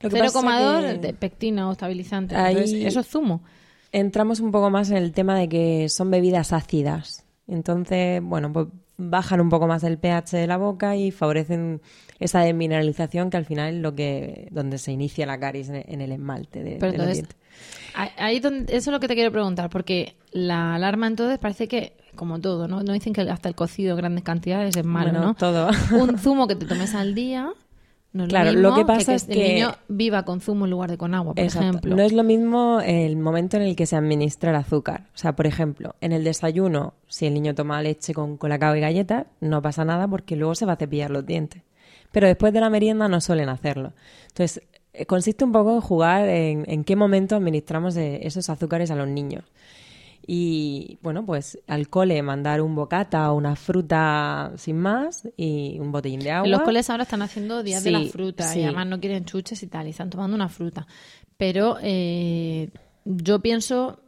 Lo 0.00 0.08
que 0.10 0.16
pasa 0.18 0.40
0,2 0.40 0.80
que- 0.92 0.98
de 0.98 1.12
pectina 1.14 1.68
o 1.68 1.72
estabilizante. 1.72 2.34
Ahí- 2.36 2.54
Entonces, 2.54 2.84
eso 2.86 3.00
es 3.00 3.06
zumo. 3.08 3.42
entramos 3.92 4.40
un 4.40 4.50
poco 4.52 4.70
más 4.70 4.90
en 4.90 4.96
el 4.96 5.12
tema 5.12 5.38
de 5.38 5.48
que 5.48 5.88
son 5.88 6.10
bebidas 6.10 6.52
ácidas. 6.52 7.24
Entonces, 7.48 8.22
bueno, 8.22 8.52
pues 8.52 8.68
bajan 8.96 9.40
un 9.40 9.48
poco 9.48 9.66
más 9.66 9.82
el 9.82 9.98
pH 9.98 10.36
de 10.36 10.46
la 10.46 10.56
boca 10.58 10.94
y 10.96 11.10
favorecen 11.10 11.80
esa 12.18 12.40
desmineralización 12.40 13.30
que 13.30 13.38
al 13.38 13.46
final 13.46 13.74
es 13.74 13.80
lo 13.80 13.94
que 13.94 14.48
donde 14.50 14.76
se 14.78 14.92
inicia 14.92 15.24
la 15.26 15.40
caries 15.40 15.70
en 15.70 16.00
el 16.02 16.12
esmalte 16.12 16.62
de, 16.62 16.72
Pero 16.76 16.92
de 16.92 16.96
entonces, 16.98 17.14
dientes. 17.16 17.36
ahí- 17.94 18.10
ahí 18.18 18.40
donde, 18.40 18.64
eso 18.76 18.90
es 18.90 18.92
lo 18.92 19.00
que 19.00 19.08
te 19.08 19.14
quiero 19.14 19.32
preguntar, 19.32 19.70
porque 19.70 20.16
la 20.32 20.74
alarma 20.74 21.06
entonces 21.06 21.38
parece 21.38 21.68
que 21.68 21.96
como 22.14 22.40
todo, 22.40 22.68
¿no? 22.68 22.82
No 22.82 22.92
dicen 22.92 23.12
que 23.12 23.22
hasta 23.22 23.48
el 23.48 23.54
cocido 23.54 23.92
en 23.92 23.96
grandes 23.98 24.24
cantidades 24.24 24.76
es 24.76 24.84
malo, 24.84 25.10
Bueno, 25.10 25.26
¿no? 25.26 25.34
todo. 25.34 25.68
Un 25.98 26.18
zumo 26.18 26.46
que 26.48 26.56
te 26.56 26.66
tomes 26.66 26.94
al 26.94 27.14
día. 27.14 27.50
No 28.12 28.24
es 28.24 28.28
Claro, 28.28 28.50
lo, 28.52 28.74
que 28.74 28.84
pasa 28.84 29.12
que, 29.12 29.14
es 29.16 29.28
el 29.28 29.34
que- 29.34 29.54
niño 29.54 29.72
viva 29.86 30.24
con 30.24 30.40
zumo 30.40 30.64
en 30.64 30.72
lugar 30.72 30.90
de 30.90 30.98
con 30.98 31.14
agua, 31.14 31.32
por 31.34 31.44
Exacto. 31.44 31.68
ejemplo. 31.68 31.94
No 31.94 32.02
es 32.02 32.12
lo 32.12 32.24
mismo 32.24 32.80
el 32.84 33.16
momento 33.16 33.56
en 33.56 33.62
el 33.62 33.76
que 33.76 33.86
se 33.86 33.94
administra 33.94 34.50
el 34.50 34.56
azúcar. 34.56 35.06
O 35.14 35.18
sea, 35.18 35.36
por 35.36 35.46
ejemplo, 35.46 35.94
en 36.00 36.10
el 36.10 36.24
desayuno, 36.24 36.94
si 37.06 37.26
el 37.26 37.34
niño 37.34 37.54
toma 37.54 37.80
leche 37.82 38.12
con 38.12 38.36
colacao 38.36 38.74
y 38.74 38.80
galletas, 38.80 39.26
no 39.40 39.62
pasa 39.62 39.84
nada 39.84 40.08
porque 40.08 40.34
luego 40.34 40.56
se 40.56 40.66
va 40.66 40.72
a 40.72 40.76
cepillar 40.76 41.12
los 41.12 41.24
dientes. 41.24 41.62
Pero 42.10 42.26
después 42.26 42.52
de 42.52 42.58
la 42.60 42.68
merienda 42.70 43.06
no 43.06 43.20
suelen 43.20 43.48
hacerlo. 43.48 43.92
Entonces, 44.26 44.60
eh, 44.92 45.06
consiste 45.06 45.44
un 45.44 45.52
poco 45.52 45.76
en 45.76 45.80
jugar 45.80 46.28
en, 46.28 46.64
en 46.68 46.82
qué 46.82 46.96
momento 46.96 47.36
administramos 47.36 47.96
eh, 47.96 48.26
esos 48.26 48.50
azúcares 48.50 48.90
a 48.90 48.96
los 48.96 49.06
niños. 49.06 49.44
Y 50.32 51.00
bueno, 51.02 51.26
pues 51.26 51.58
al 51.66 51.88
cole 51.88 52.22
mandar 52.22 52.60
un 52.60 52.76
bocata 52.76 53.32
o 53.32 53.34
una 53.34 53.56
fruta 53.56 54.52
sin 54.54 54.78
más 54.78 55.28
y 55.36 55.76
un 55.80 55.90
botellín 55.90 56.20
de 56.20 56.30
agua. 56.30 56.46
En 56.46 56.52
los 56.52 56.60
coles 56.62 56.88
ahora 56.88 57.02
están 57.02 57.22
haciendo 57.22 57.64
días 57.64 57.82
de 57.82 57.90
la 57.90 58.04
fruta 58.04 58.44
sí. 58.44 58.60
y 58.60 58.62
además 58.62 58.86
no 58.86 59.00
quieren 59.00 59.24
chuches 59.24 59.60
y 59.64 59.66
tal, 59.66 59.88
y 59.88 59.90
están 59.90 60.08
tomando 60.08 60.36
una 60.36 60.48
fruta. 60.48 60.86
Pero 61.36 61.78
eh, 61.82 62.70
yo 63.04 63.40
pienso, 63.40 63.98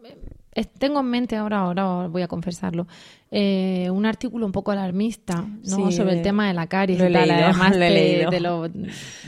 tengo 0.79 1.01
en 1.01 1.07
mente 1.07 1.37
ahora, 1.37 1.61
ahora 1.61 2.09
voy 2.09 2.23
a 2.23 2.29
confesarlo, 2.29 2.87
eh, 3.31 3.89
un 3.91 4.05
artículo 4.05 4.45
un 4.45 4.53
poco 4.53 4.73
alarmista 4.73 5.37
¿no? 5.65 5.89
Sí, 5.91 5.97
sobre 5.97 6.13
el 6.13 6.19
eh, 6.19 6.23
tema 6.23 6.49
de 6.49 6.53
la 6.55 6.67
caries 6.67 6.99
lo 6.99 7.07
he 7.07 7.11
y 7.11 7.13
tal. 7.15 7.29
leído, 7.29 7.45
Además, 7.47 7.71
lo 7.77 7.83
he 7.85 7.89
te- 7.89 7.95
leído. 7.95 8.31
te 8.31 8.41
lo 8.41 8.69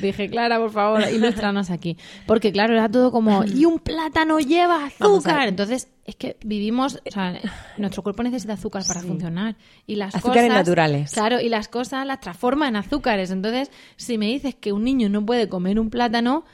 dije, 0.02 0.28
Clara, 0.28 0.58
por 0.58 0.70
favor, 0.70 1.02
ilústranos 1.10 1.70
aquí. 1.70 1.96
Porque 2.26 2.52
claro, 2.52 2.74
era 2.74 2.90
todo 2.90 3.10
como, 3.10 3.44
y 3.44 3.64
un 3.64 3.78
plátano 3.78 4.38
lleva 4.38 4.84
azúcar. 4.84 5.48
Entonces, 5.48 5.88
es 6.04 6.16
que 6.16 6.36
vivimos, 6.44 7.00
o 7.06 7.10
sea, 7.10 7.40
nuestro 7.78 8.02
cuerpo 8.02 8.22
necesita 8.22 8.52
azúcar 8.52 8.82
para 8.86 9.00
funcionar. 9.00 9.56
Y 9.86 9.96
las 9.96 10.14
Azúcares 10.14 10.42
cosas, 10.50 10.58
naturales. 10.58 11.12
Claro, 11.12 11.40
y 11.40 11.48
las 11.48 11.68
cosas 11.68 12.06
las 12.06 12.20
transforma 12.20 12.68
en 12.68 12.76
azúcares. 12.76 13.30
Entonces, 13.30 13.70
si 13.96 14.18
me 14.18 14.26
dices 14.26 14.54
que 14.54 14.72
un 14.72 14.84
niño 14.84 15.08
no 15.08 15.24
puede 15.24 15.48
comer 15.48 15.80
un 15.80 15.88
plátano, 15.88 16.44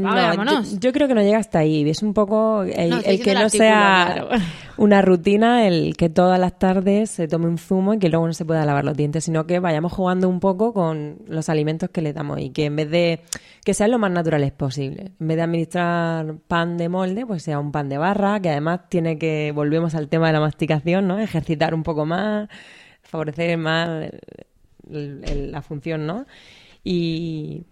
apaga, 0.00 0.28
vámonos. 0.28 0.72
yo, 0.74 0.78
yo 0.80 0.92
creo 0.92 1.08
que 1.08 1.14
no 1.14 1.22
llega 1.22 1.38
hasta 1.38 1.58
ahí. 1.60 1.88
Es 1.88 2.02
un 2.02 2.14
poco 2.14 2.62
el, 2.62 2.90
No, 2.90 3.00
que 3.02 3.34
no 3.34 3.48
sea 3.48 4.12
claro. 4.14 4.28
una 4.76 5.02
rutina, 5.02 5.66
el 5.66 5.96
que 5.96 6.08
todas 6.08 6.38
las 6.40 6.58
tardes 6.58 7.10
se 7.10 7.28
tome 7.28 7.46
un 7.46 7.58
zumo 7.58 7.94
y 7.94 7.98
que 7.98 8.08
luego 8.08 8.26
no 8.26 8.32
se 8.32 8.44
pueda 8.44 8.64
lavar 8.64 8.84
los 8.84 8.96
dientes, 8.96 9.24
sino 9.24 9.46
que 9.46 9.58
vayamos 9.58 9.92
jugando 9.92 10.28
un 10.28 10.40
poco 10.40 10.72
con 10.72 11.18
los 11.28 11.48
alimentos 11.48 11.90
que 11.90 12.02
le 12.02 12.12
damos 12.12 12.40
y 12.40 12.50
que 12.50 12.64
en 12.66 12.76
vez 12.76 12.90
de 12.90 13.20
que 13.64 13.74
sean 13.74 13.90
lo 13.90 13.98
más 13.98 14.10
naturales 14.10 14.52
posible. 14.52 15.12
En 15.20 15.28
vez 15.28 15.36
de 15.36 15.42
administrar 15.42 16.34
pan 16.48 16.76
de 16.78 16.88
molde, 16.88 17.24
pues 17.26 17.42
sea 17.42 17.58
un 17.60 17.70
pan 17.72 17.88
de 17.88 17.98
barra, 17.98 18.40
que 18.40 18.50
además 18.50 18.80
tiene 18.88 19.18
que, 19.18 19.52
volvemos 19.54 19.94
al 19.94 20.08
tema 20.08 20.26
de 20.28 20.32
la 20.32 20.40
masticación, 20.40 21.06
¿no? 21.06 21.18
Ejercitar 21.18 21.74
un 21.74 21.82
poco 21.82 22.04
más, 22.04 22.48
favorecer 23.02 23.56
más 23.58 24.10
el- 24.90 25.22
el- 25.24 25.52
la 25.52 25.62
función, 25.62 26.06
¿no? 26.06 26.26
Y 26.82 27.62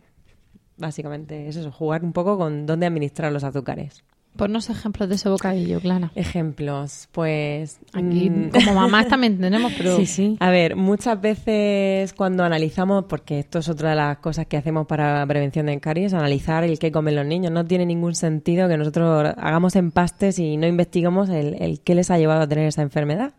básicamente 0.80 1.48
es 1.48 1.56
eso, 1.56 1.70
jugar 1.70 2.02
un 2.02 2.12
poco 2.12 2.36
con 2.38 2.66
dónde 2.66 2.86
administrar 2.86 3.32
los 3.32 3.44
azúcares. 3.44 4.02
Ponnos 4.36 4.70
ejemplos 4.70 5.08
de 5.08 5.16
ese 5.16 5.28
bocadillo, 5.28 5.80
Clara. 5.80 6.12
Ejemplos, 6.14 7.08
pues... 7.10 7.80
Aquí, 7.92 8.30
mm, 8.30 8.50
como 8.50 8.74
mamás 8.74 9.08
también 9.08 9.40
tenemos, 9.40 9.72
pero... 9.76 9.96
Sí, 9.96 10.06
sí. 10.06 10.36
A 10.38 10.50
ver, 10.50 10.76
muchas 10.76 11.20
veces 11.20 12.12
cuando 12.14 12.44
analizamos, 12.44 13.06
porque 13.06 13.40
esto 13.40 13.58
es 13.58 13.68
otra 13.68 13.90
de 13.90 13.96
las 13.96 14.18
cosas 14.18 14.46
que 14.46 14.56
hacemos 14.56 14.86
para 14.86 15.26
prevención 15.26 15.66
de 15.66 15.80
caries, 15.80 16.14
analizar 16.14 16.62
el 16.62 16.78
que 16.78 16.92
comen 16.92 17.16
los 17.16 17.26
niños. 17.26 17.50
No 17.50 17.64
tiene 17.64 17.84
ningún 17.86 18.14
sentido 18.14 18.68
que 18.68 18.76
nosotros 18.76 19.34
hagamos 19.36 19.74
empastes 19.74 20.38
y 20.38 20.56
no 20.56 20.68
investigamos 20.68 21.28
el, 21.28 21.60
el 21.60 21.80
qué 21.80 21.96
les 21.96 22.10
ha 22.10 22.16
llevado 22.16 22.42
a 22.42 22.48
tener 22.48 22.66
esa 22.66 22.82
enfermedad. 22.82 23.34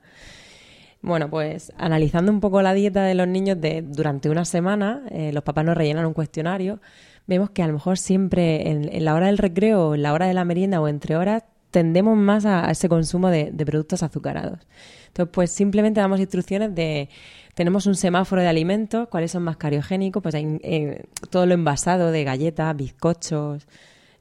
Bueno, 1.02 1.30
pues 1.30 1.74
analizando 1.78 2.32
un 2.32 2.40
poco 2.40 2.62
la 2.62 2.74
dieta 2.74 3.04
de 3.04 3.16
los 3.16 3.28
niños 3.28 3.60
de, 3.60 3.82
durante 3.82 4.30
una 4.30 4.46
semana, 4.46 5.04
eh, 5.10 5.32
los 5.34 5.44
papás 5.44 5.66
nos 5.66 5.76
rellenan 5.76 6.06
un 6.06 6.14
cuestionario, 6.14 6.80
vemos 7.28 7.50
que 7.52 7.64
a 7.64 7.68
lo 7.68 7.74
mejor 7.74 7.98
siempre 7.98 8.70
en, 8.70 8.94
en 8.94 9.06
la 9.06 9.14
hora 9.16 9.28
del 9.28 9.38
recreo, 9.38 9.96
en 9.96 10.04
la 10.04 10.14
hora 10.14 10.28
de 10.28 10.34
la 10.34 10.46
merienda 10.46 10.82
o 10.82 10.88
entre 10.88 11.16
horas, 11.16 11.44
tendemos 11.72 12.18
más 12.18 12.46
a, 12.46 12.70
ese 12.70 12.90
consumo 12.90 13.30
de, 13.30 13.52
productos 13.66 14.04
azucarados. 14.04 14.60
Entonces, 15.08 15.32
pues 15.34 15.52
simplemente 15.52 16.02
damos 16.02 16.20
instrucciones 16.20 16.74
de, 16.76 17.10
tenemos 17.56 17.86
un 17.86 17.96
semáforo 17.96 18.42
de 18.42 18.48
alimentos, 18.50 19.08
cuáles 19.10 19.32
son 19.32 19.44
más 19.44 19.58
cariogénicos, 19.58 20.22
pues 20.22 20.36
hay 20.36 20.60
eh, 20.64 21.04
todo 21.30 21.46
lo 21.46 21.54
envasado 21.54 22.12
de 22.12 22.24
galletas, 22.24 22.76
bizcochos, 22.76 23.68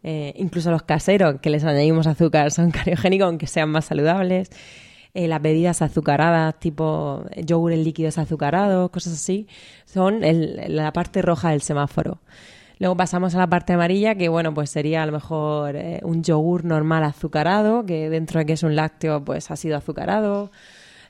eh, 0.02 0.32
incluso 0.36 0.70
los 0.70 0.82
caseros 0.84 1.40
que 1.40 1.50
les 1.50 1.64
añadimos 1.64 2.06
azúcar 2.06 2.50
son 2.52 2.70
cariogénicos, 2.72 3.26
aunque 3.26 3.46
sean 3.46 3.68
más 3.70 3.84
saludables. 3.86 4.50
Eh, 5.12 5.26
las 5.26 5.42
bebidas 5.42 5.82
azucaradas, 5.82 6.60
tipo 6.60 7.24
yogures 7.36 7.80
líquidos 7.80 8.16
azucarados, 8.16 8.90
cosas 8.90 9.14
así, 9.14 9.48
son 9.84 10.22
el- 10.22 10.76
la 10.76 10.92
parte 10.92 11.20
roja 11.20 11.50
del 11.50 11.62
semáforo. 11.62 12.20
Luego 12.80 12.96
pasamos 12.96 13.34
a 13.34 13.38
la 13.38 13.46
parte 13.46 13.74
amarilla, 13.74 14.14
que 14.14 14.30
bueno, 14.30 14.54
pues 14.54 14.70
sería 14.70 15.02
a 15.02 15.06
lo 15.06 15.12
mejor 15.12 15.76
eh, 15.76 16.00
un 16.02 16.22
yogur 16.24 16.64
normal 16.64 17.04
azucarado, 17.04 17.84
que 17.84 18.08
dentro 18.08 18.40
de 18.40 18.46
que 18.46 18.54
es 18.54 18.62
un 18.62 18.74
lácteo, 18.74 19.22
pues 19.22 19.50
ha 19.50 19.56
sido 19.56 19.76
azucarado, 19.76 20.50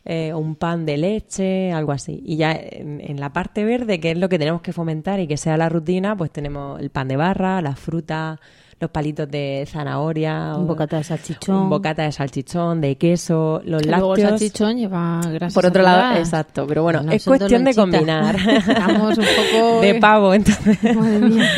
eh, 0.05 0.35
un 0.35 0.57
pan 0.57 0.85
de 0.85 0.97
leche, 0.97 1.71
algo 1.71 1.93
así. 1.93 2.25
Y 2.27 2.37
ya 2.39 2.53
en, 2.53 3.01
en 3.01 3.21
la 3.21 3.33
parte 3.33 3.65
verde, 3.65 4.01
que 4.01 4.11
es 4.11 4.19
lo 4.19 4.29
que 4.29 4.37
tenemos 4.37 4.63
que 4.63 4.73
fomentar 4.73 5.21
y 5.21 5.29
que 5.29 5.37
sea 5.37 5.57
la 5.57 5.69
rutina, 5.69 6.17
pues 6.17 6.33
tenemos 6.33 6.81
el 6.81 6.91
pan 6.91 7.07
de 7.07 7.17
barra, 7.17 7.63
la 7.63 7.77
fruta, 7.77 8.41
los 8.81 8.91
palitos 8.91 9.31
de 9.31 9.69
zanahoria, 9.71 10.55
Un 10.57 10.67
bocata 10.67 10.97
de 10.97 11.05
salchichón. 11.05 11.55
un 11.65 11.69
bocata 11.71 12.03
de 12.05 12.13
salchichón, 12.13 12.81
de 12.81 12.97
queso, 12.97 13.61
los 13.65 13.83
Que 13.83 13.89
luego 13.91 14.15
el 14.15 14.23
lácteos. 14.23 14.41
salchichón 14.41 14.77
lleva 14.79 15.21
grasas 15.31 15.55
Por 15.55 15.67
otro 15.67 15.83
lado, 15.83 16.19
exacto, 16.19 16.67
pero 16.67 16.83
bueno, 16.83 17.01
Bueno, 17.01 17.13
es 17.13 17.25
cuestión 17.25 17.63
de 17.65 17.75
combinar. 17.75 18.37
Estamos 18.69 19.19
un 19.19 19.25
poco... 19.25 19.81
de 19.83 19.95
pavo, 19.97 20.33
entonces. 20.33 20.79
Madre 20.97 21.19
mía. 21.21 21.51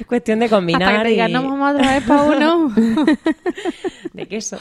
es 0.00 0.06
cuestión 0.06 0.40
de 0.40 0.48
combinar 0.48 0.82
Hasta 0.82 0.98
que 0.98 1.04
te 1.04 1.10
digan, 1.10 1.30
y- 1.30 1.32
no 1.34 1.42
vamos 1.44 1.74
otra 1.74 1.94
vez 1.94 2.02
para 2.04 2.22
uno. 2.24 2.74
de 4.14 4.26
queso. 4.26 4.58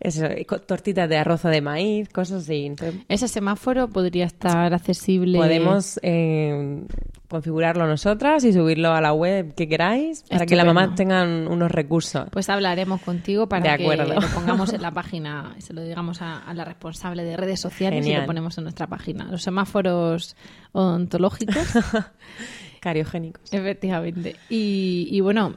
Eso, 0.00 0.24
tortitas 0.64 1.08
de 1.08 1.16
arroz 1.18 1.44
o 1.44 1.48
de 1.48 1.60
maíz, 1.60 2.08
cosas 2.08 2.44
así. 2.44 2.72
Ese 3.08 3.26
semáforo 3.28 3.88
podría 3.88 4.26
estar 4.26 4.72
accesible. 4.72 5.36
podemos 5.38 5.98
eh, 6.02 6.82
configurarlo 7.28 7.86
nosotras 7.86 8.42
y 8.44 8.52
subirlo 8.52 8.92
a 8.92 9.00
la 9.02 9.12
web 9.12 9.54
que 9.54 9.68
queráis 9.68 10.22
para 10.22 10.46
que 10.46 10.56
las 10.56 10.64
Estupendo. 10.64 10.74
mamás 10.74 10.94
tengan 10.96 11.46
unos 11.48 11.70
recursos. 11.70 12.26
Pues 12.30 12.48
hablaremos 12.48 13.02
contigo 13.02 13.48
para 13.48 13.72
De 13.72 13.76
que 13.78 13.84
acuerdo. 13.84 14.14
lo 14.20 14.28
pongamos 14.28 14.72
en 14.72 14.80
la 14.82 14.90
página 14.94 15.54
y 15.58 15.60
se 15.60 15.74
lo 15.74 15.82
digamos 15.82 16.22
a, 16.22 16.38
a 16.38 16.54
la 16.54 16.64
responsable 16.64 17.24
de 17.24 17.36
redes 17.36 17.60
sociales 17.60 18.06
y 18.06 18.14
lo 18.14 18.24
ponemos 18.26 18.56
en 18.58 18.64
nuestra 18.64 18.86
página. 18.86 19.24
Los 19.30 19.42
semáforos 19.42 20.36
odontológicos, 20.72 21.54
Cariogénicos. 22.80 23.52
efectivamente. 23.52 24.36
Y, 24.48 25.08
y 25.10 25.20
bueno, 25.20 25.56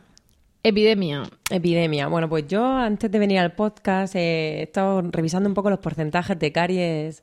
epidemia. 0.63 1.23
Epidemia. 1.49 2.07
Bueno, 2.07 2.27
pues 2.27 2.47
yo 2.47 2.65
antes 2.65 3.10
de 3.12 3.19
venir 3.19 3.39
al 3.39 3.53
podcast 3.53 4.15
eh, 4.15 4.60
he 4.60 4.63
estado 4.63 5.01
revisando 5.03 5.47
un 5.47 5.55
poco 5.55 5.69
los 5.69 5.79
porcentajes 5.79 6.38
de 6.38 6.51
caries 6.51 7.21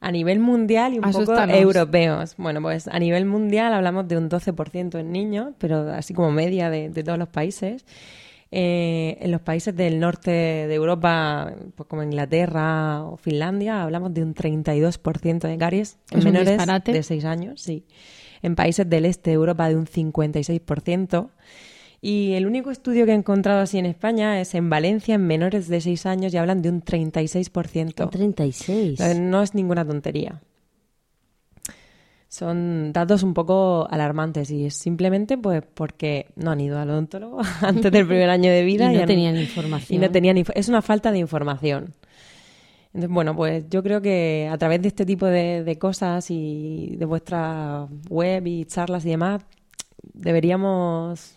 a 0.00 0.12
nivel 0.12 0.40
mundial 0.40 0.94
y 0.94 0.98
un 0.98 1.10
poco 1.10 1.34
europeos. 1.38 2.34
Bueno, 2.36 2.60
pues 2.62 2.88
a 2.88 2.98
nivel 2.98 3.24
mundial 3.24 3.72
hablamos 3.72 4.06
de 4.08 4.16
un 4.16 4.28
12% 4.28 4.98
en 4.98 5.12
niños, 5.12 5.54
pero 5.58 5.90
así 5.92 6.14
como 6.14 6.30
media 6.30 6.70
de, 6.70 6.90
de 6.90 7.02
todos 7.02 7.18
los 7.18 7.28
países. 7.28 7.84
Eh, 8.52 9.18
en 9.20 9.32
los 9.32 9.40
países 9.40 9.74
del 9.74 9.98
norte 9.98 10.30
de 10.30 10.74
Europa, 10.74 11.52
pues 11.74 11.88
como 11.88 12.02
Inglaterra 12.02 13.02
o 13.04 13.16
Finlandia, 13.16 13.82
hablamos 13.82 14.14
de 14.14 14.22
un 14.22 14.34
32% 14.34 15.40
de 15.40 15.58
caries 15.58 15.98
en 16.10 16.22
menores 16.22 16.58
de 16.84 17.02
6 17.02 17.24
años, 17.24 17.60
sí. 17.60 17.84
En 18.42 18.54
países 18.54 18.88
del 18.88 19.04
este 19.04 19.30
de 19.30 19.34
Europa 19.34 19.68
de 19.68 19.74
un 19.74 19.86
56%. 19.86 21.30
Y 22.00 22.34
el 22.34 22.46
único 22.46 22.70
estudio 22.70 23.04
que 23.06 23.12
he 23.12 23.14
encontrado 23.14 23.60
así 23.60 23.78
en 23.78 23.86
España 23.86 24.40
es 24.40 24.54
en 24.54 24.68
Valencia, 24.70 25.14
en 25.14 25.26
menores 25.26 25.66
de 25.68 25.80
6 25.80 26.06
años, 26.06 26.32
y 26.32 26.36
hablan 26.36 26.62
de 26.62 26.68
un 26.68 26.82
36%. 26.82 28.04
Un 28.04 28.10
36. 28.10 29.00
No, 29.18 29.42
es 29.42 29.54
ninguna 29.54 29.84
tontería. 29.84 30.40
Son 32.28 32.92
datos 32.92 33.22
un 33.22 33.34
poco 33.34 33.86
alarmantes 33.90 34.50
y 34.50 34.66
es 34.66 34.74
simplemente 34.74 35.38
pues 35.38 35.62
porque 35.62 36.26
no 36.34 36.50
han 36.50 36.60
ido 36.60 36.78
al 36.78 36.90
odontólogo 36.90 37.40
antes 37.62 37.90
del 37.92 38.06
primer 38.06 38.28
año 38.28 38.50
de 38.50 38.64
vida 38.64 38.92
Y 38.92 38.96
no 38.98 39.06
tenían 39.06 39.36
información. 39.36 40.00
no 40.00 40.10
tenían 40.10 40.36
inf- 40.36 40.52
es 40.54 40.68
una 40.68 40.82
falta 40.82 41.12
de 41.12 41.18
información. 41.18 41.94
Entonces, 42.88 43.10
bueno, 43.10 43.36
pues 43.36 43.64
yo 43.70 43.82
creo 43.82 44.00
que 44.02 44.48
a 44.50 44.58
través 44.58 44.82
de 44.82 44.88
este 44.88 45.06
tipo 45.06 45.26
de, 45.26 45.62
de 45.64 45.78
cosas 45.78 46.30
y 46.30 46.96
de 46.98 47.04
vuestra 47.04 47.86
web 48.10 48.46
y 48.46 48.64
charlas 48.64 49.04
y 49.06 49.10
demás, 49.10 49.42
deberíamos 50.14 51.36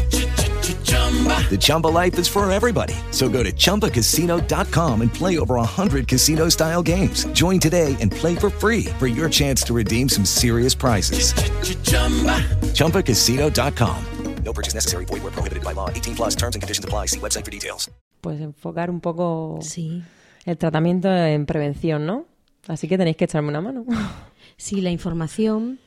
The 1.49 1.57
Chumba 1.59 1.87
life 1.87 2.17
is 2.17 2.27
for 2.29 2.49
everybody. 2.49 2.93
So 3.11 3.27
go 3.27 3.43
to 3.43 3.51
ChumbaCasino.com 3.51 5.01
and 5.01 5.13
play 5.13 5.37
over 5.37 5.55
100 5.55 6.07
casino 6.07 6.47
style 6.49 6.81
games. 6.81 7.25
Join 7.33 7.59
today 7.59 7.97
and 7.99 8.09
play 8.09 8.35
for 8.35 8.49
free 8.49 8.85
for 8.97 9.07
your 9.07 9.27
chance 9.29 9.61
to 9.63 9.73
redeem 9.73 10.07
some 10.07 10.23
serious 10.23 10.73
prizes. 10.73 11.33
ChumbaCasino.com. 12.73 13.97
No 14.43 14.53
purchase 14.53 14.73
necessary. 14.73 15.05
Void 15.05 15.21
where 15.23 15.31
prohibited 15.31 15.63
by 15.63 15.73
law. 15.73 15.89
18 15.89 16.15
plus 16.15 16.35
terms 16.35 16.55
and 16.55 16.61
conditions 16.63 16.83
apply. 16.85 17.07
See 17.07 17.19
website 17.19 17.45
for 17.45 17.51
details. 17.51 17.89
Pues 18.21 18.39
enfocar 18.39 18.89
un 18.89 19.01
poco 19.01 19.59
Sí. 19.61 20.01
el 20.45 20.57
tratamiento 20.57 21.09
en 21.11 21.45
prevención, 21.45 22.05
¿no? 22.05 22.25
Así 22.67 22.87
que 22.87 22.97
tenéis 22.97 23.17
que 23.17 23.25
echarme 23.25 23.49
una 23.49 23.61
mano. 23.61 23.85
Sí, 24.57 24.79
la 24.81 24.91
información 24.91 25.79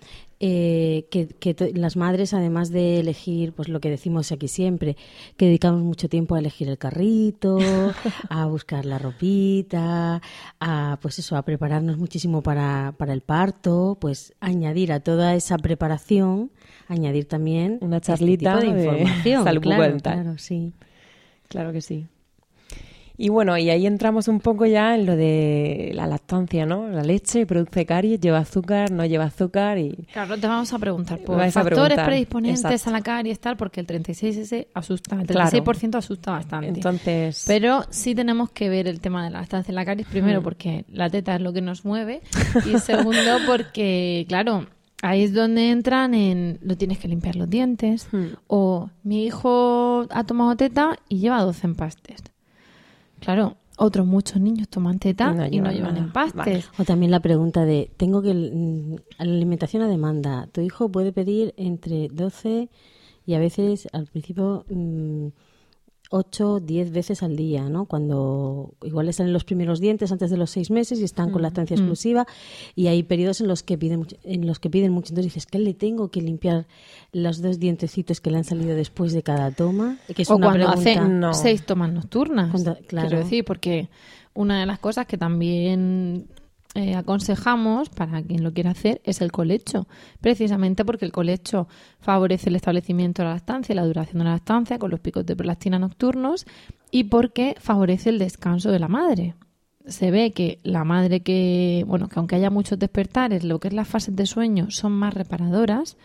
eh, 0.46 1.06
que, 1.10 1.28
que 1.28 1.72
las 1.74 1.96
madres, 1.96 2.34
además 2.34 2.70
de 2.70 3.00
elegir, 3.00 3.54
pues 3.54 3.70
lo 3.70 3.80
que 3.80 3.88
decimos 3.88 4.30
aquí 4.30 4.46
siempre, 4.46 4.94
que 5.38 5.46
dedicamos 5.46 5.80
mucho 5.80 6.10
tiempo 6.10 6.34
a 6.34 6.38
elegir 6.38 6.68
el 6.68 6.76
carrito, 6.76 7.56
a 8.28 8.44
buscar 8.44 8.84
la 8.84 8.98
ropita, 8.98 10.20
a 10.60 10.98
pues 11.00 11.18
eso, 11.18 11.38
a 11.38 11.42
prepararnos 11.46 11.96
muchísimo 11.96 12.42
para, 12.42 12.94
para 12.98 13.14
el 13.14 13.22
parto, 13.22 13.96
pues 13.98 14.34
añadir 14.40 14.92
a 14.92 15.00
toda 15.00 15.34
esa 15.34 15.56
preparación, 15.56 16.50
añadir 16.88 17.24
también 17.26 17.78
Una 17.80 17.96
este 17.96 18.12
charlita 18.12 18.60
tipo 18.60 18.66
de 18.66 18.74
de 18.74 18.84
información. 18.84 19.44
salud 19.44 19.62
claro, 19.62 19.96
claro, 19.96 20.36
sí. 20.36 20.74
Claro 21.48 21.72
que 21.72 21.80
sí. 21.80 22.06
Y 23.16 23.28
bueno, 23.28 23.56
y 23.56 23.70
ahí 23.70 23.86
entramos 23.86 24.26
un 24.26 24.40
poco 24.40 24.66
ya 24.66 24.96
en 24.96 25.06
lo 25.06 25.14
de 25.14 25.92
la 25.94 26.06
lactancia, 26.06 26.66
¿no? 26.66 26.88
La 26.88 27.02
leche 27.02 27.46
produce 27.46 27.86
caries, 27.86 28.20
lleva 28.20 28.38
azúcar, 28.38 28.90
no 28.90 29.04
lleva 29.06 29.24
azúcar 29.24 29.78
y... 29.78 29.92
Claro, 30.12 30.36
te 30.36 30.48
vamos 30.48 30.72
a 30.72 30.78
preguntar 30.78 31.20
por 31.20 31.38
factores 31.50 31.74
preguntar, 31.76 32.06
predisponentes 32.06 32.64
exacto. 32.64 32.90
a 32.90 32.92
la 32.92 33.02
caries 33.02 33.38
tal, 33.38 33.56
porque 33.56 33.80
el 33.80 33.86
36S 33.86 34.66
asusta, 34.74 35.20
el 35.20 35.26
Claro. 35.28 35.50
36% 35.50 35.94
asusta 35.94 36.32
bastante. 36.32 36.68
Entonces... 36.68 37.44
Pero 37.46 37.84
sí 37.90 38.16
tenemos 38.16 38.50
que 38.50 38.68
ver 38.68 38.88
el 38.88 39.00
tema 39.00 39.24
de 39.24 39.30
la 39.30 39.40
lactancia 39.40 39.70
en 39.70 39.76
la 39.76 39.84
caries, 39.84 40.08
primero 40.08 40.42
porque 40.42 40.84
la 40.88 41.08
teta 41.08 41.36
es 41.36 41.40
lo 41.40 41.52
que 41.52 41.60
nos 41.60 41.84
mueve 41.84 42.20
y 42.66 42.78
segundo 42.80 43.14
porque, 43.46 44.24
claro, 44.28 44.66
ahí 45.02 45.22
es 45.22 45.32
donde 45.32 45.70
entran 45.70 46.14
en 46.14 46.58
lo 46.62 46.76
tienes 46.76 46.98
que 46.98 47.06
limpiar 47.06 47.36
los 47.36 47.48
dientes 47.48 48.08
o 48.48 48.90
mi 49.04 49.24
hijo 49.24 50.06
ha 50.10 50.24
tomado 50.24 50.56
teta 50.56 50.98
y 51.08 51.18
lleva 51.18 51.42
12 51.42 51.66
empastes. 51.68 52.33
Claro, 53.24 53.56
otros 53.76 54.06
muchos 54.06 54.40
niños 54.40 54.68
toman 54.68 54.98
teta 54.98 55.32
Y 55.32 55.34
no 55.36 55.46
y 55.46 55.60
no 55.60 55.72
llevan 55.72 55.94
nada. 55.94 56.06
empastes. 56.06 56.34
Vale. 56.36 56.64
O 56.78 56.84
también 56.84 57.10
la 57.10 57.20
pregunta 57.20 57.64
de, 57.64 57.90
tengo 57.96 58.22
que, 58.22 58.34
mm, 58.34 58.94
la 59.18 59.24
alimentación 59.24 59.82
a 59.82 59.88
demanda, 59.88 60.48
tu 60.52 60.60
hijo 60.60 60.88
puede 60.90 61.12
pedir 61.12 61.54
entre 61.56 62.08
12 62.08 62.68
y 63.26 63.34
a 63.34 63.38
veces 63.38 63.88
al 63.92 64.06
principio 64.06 64.64
mm, 64.68 65.28
8, 66.16 66.60
10 66.60 66.92
veces 66.92 67.24
al 67.24 67.34
día, 67.34 67.68
¿no? 67.68 67.86
Cuando 67.86 68.74
igual 68.84 69.06
le 69.06 69.12
salen 69.12 69.32
los 69.32 69.42
primeros 69.44 69.80
dientes 69.80 70.12
antes 70.12 70.30
de 70.30 70.36
los 70.36 70.50
seis 70.50 70.70
meses 70.70 71.00
y 71.00 71.04
están 71.04 71.30
con 71.32 71.42
lactancia 71.42 71.74
exclusiva 71.74 72.24
y 72.76 72.86
hay 72.86 73.02
periodos 73.02 73.40
en 73.40 73.48
los 73.48 73.64
que 73.64 73.76
piden 73.76 73.98
mucho, 73.98 74.16
en 74.22 74.46
los 74.46 74.60
que 74.60 74.70
piden 74.70 74.92
mucho. 74.92 75.08
Entonces 75.12 75.32
dices, 75.34 75.46
¿qué 75.46 75.58
le 75.58 75.74
tengo 75.74 76.10
que 76.12 76.20
limpiar 76.22 76.66
los 77.12 77.42
dos 77.42 77.58
dientecitos 77.58 78.20
que 78.20 78.30
le 78.30 78.36
han 78.38 78.44
salido 78.44 78.76
después 78.76 79.12
de 79.12 79.22
cada 79.24 79.50
toma? 79.50 79.98
Que 80.14 80.22
es 80.22 80.30
o 80.30 80.36
una 80.36 80.48
cuando 80.50 80.68
hace 80.68 80.92
pregunta- 80.94 81.08
No. 81.14 81.34
seis 81.34 81.66
tomas 81.66 81.92
nocturnas. 81.92 82.50
Cuando- 82.52 82.76
claro. 82.86 83.08
Quiero 83.08 83.24
decir, 83.24 83.44
porque 83.44 83.88
una 84.34 84.60
de 84.60 84.66
las 84.66 84.78
cosas 84.78 85.06
que 85.06 85.18
también 85.18 86.28
eh, 86.74 86.96
aconsejamos 86.96 87.88
para 87.88 88.20
quien 88.22 88.42
lo 88.42 88.52
quiera 88.52 88.70
hacer 88.70 89.00
es 89.04 89.20
el 89.20 89.30
colecho. 89.30 89.86
Precisamente 90.20 90.84
porque 90.84 91.04
el 91.04 91.12
colecho 91.12 91.68
favorece 92.00 92.48
el 92.50 92.56
establecimiento 92.56 93.22
de 93.22 93.28
la 93.28 93.34
lactancia 93.34 93.72
y 93.72 93.76
la 93.76 93.84
duración 93.84 94.18
de 94.18 94.24
la 94.24 94.32
lactancia 94.32 94.78
con 94.78 94.90
los 94.90 94.98
picos 94.98 95.24
de 95.24 95.36
prolactina 95.36 95.78
nocturnos 95.78 96.46
y 96.90 97.04
porque 97.04 97.54
favorece 97.60 98.10
el 98.10 98.18
descanso 98.18 98.72
de 98.72 98.80
la 98.80 98.88
madre. 98.88 99.34
Se 99.86 100.10
ve 100.10 100.32
que 100.32 100.58
la 100.64 100.82
madre 100.82 101.20
que, 101.20 101.84
bueno, 101.86 102.08
que 102.08 102.18
aunque 102.18 102.36
haya 102.36 102.50
muchos 102.50 102.78
despertares, 102.78 103.44
lo 103.44 103.60
que 103.60 103.68
es 103.68 103.74
las 103.74 103.86
fases 103.86 104.16
de 104.16 104.26
sueño 104.26 104.70
son 104.70 104.92
más 104.92 105.14
reparadoras 105.14 105.96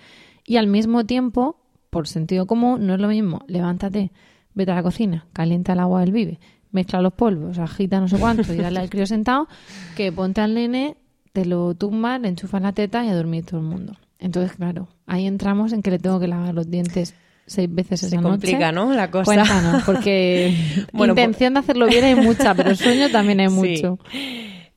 y 0.46 0.58
al 0.58 0.68
mismo 0.68 1.06
tiempo, 1.06 1.58
por 1.90 2.08
sentido 2.08 2.46
común, 2.46 2.86
no 2.86 2.94
es 2.94 3.00
lo 3.00 3.08
mismo, 3.08 3.42
levántate, 3.48 4.12
vete 4.54 4.72
a 4.72 4.76
la 4.76 4.84
cocina, 4.84 5.28
calienta 5.34 5.74
el 5.74 5.80
agua 5.80 6.02
del 6.02 6.12
vive, 6.12 6.40
mezcla 6.72 7.02
los 7.02 7.14
polvos, 7.14 7.58
agita 7.58 8.00
no 8.00 8.08
sé 8.08 8.18
cuánto 8.18 8.54
y 8.54 8.58
dale 8.58 8.80
al 8.80 8.90
crío 8.90 9.06
sentado, 9.06 9.48
que 9.96 10.12
ponte 10.12 10.42
al 10.42 10.54
nene, 10.54 10.98
te 11.34 11.46
lo 11.46 11.74
tumbas, 11.76 12.20
le 12.22 12.28
enchufas 12.30 12.62
la 12.62 12.72
teta 12.74 13.04
y 13.06 13.10
a 13.10 13.16
dormir 13.16 13.46
todo 13.46 13.60
el 13.60 13.66
mundo. 13.66 13.96
Entonces, 14.20 14.56
claro, 14.58 14.88
ahí 15.08 15.26
entramos 15.28 15.72
en 15.74 15.82
que 15.82 15.92
le 15.92 16.00
tengo 16.00 16.20
que 16.20 16.28
lavar 16.28 16.54
los 16.54 16.70
dientes 16.70 17.16
seis 17.46 17.68
veces 17.74 18.02
Se 18.02 18.08
esa 18.08 18.22
complica, 18.22 18.72
noche. 18.72 18.90
¿no? 18.90 18.94
La 18.96 19.10
cosa. 19.10 19.24
Cuéntanos, 19.26 19.84
porque 19.84 20.56
Bueno, 20.94 21.16
pues- 21.16 21.24
intención 21.26 21.54
de 21.56 21.60
hacerlo 21.62 21.88
bien 21.88 22.04
hay 22.04 22.16
mucha, 22.16 22.54
pero 22.54 22.76
sueño 22.76 23.10
también 23.10 23.40
hay 23.40 23.50
Sí. 23.50 23.56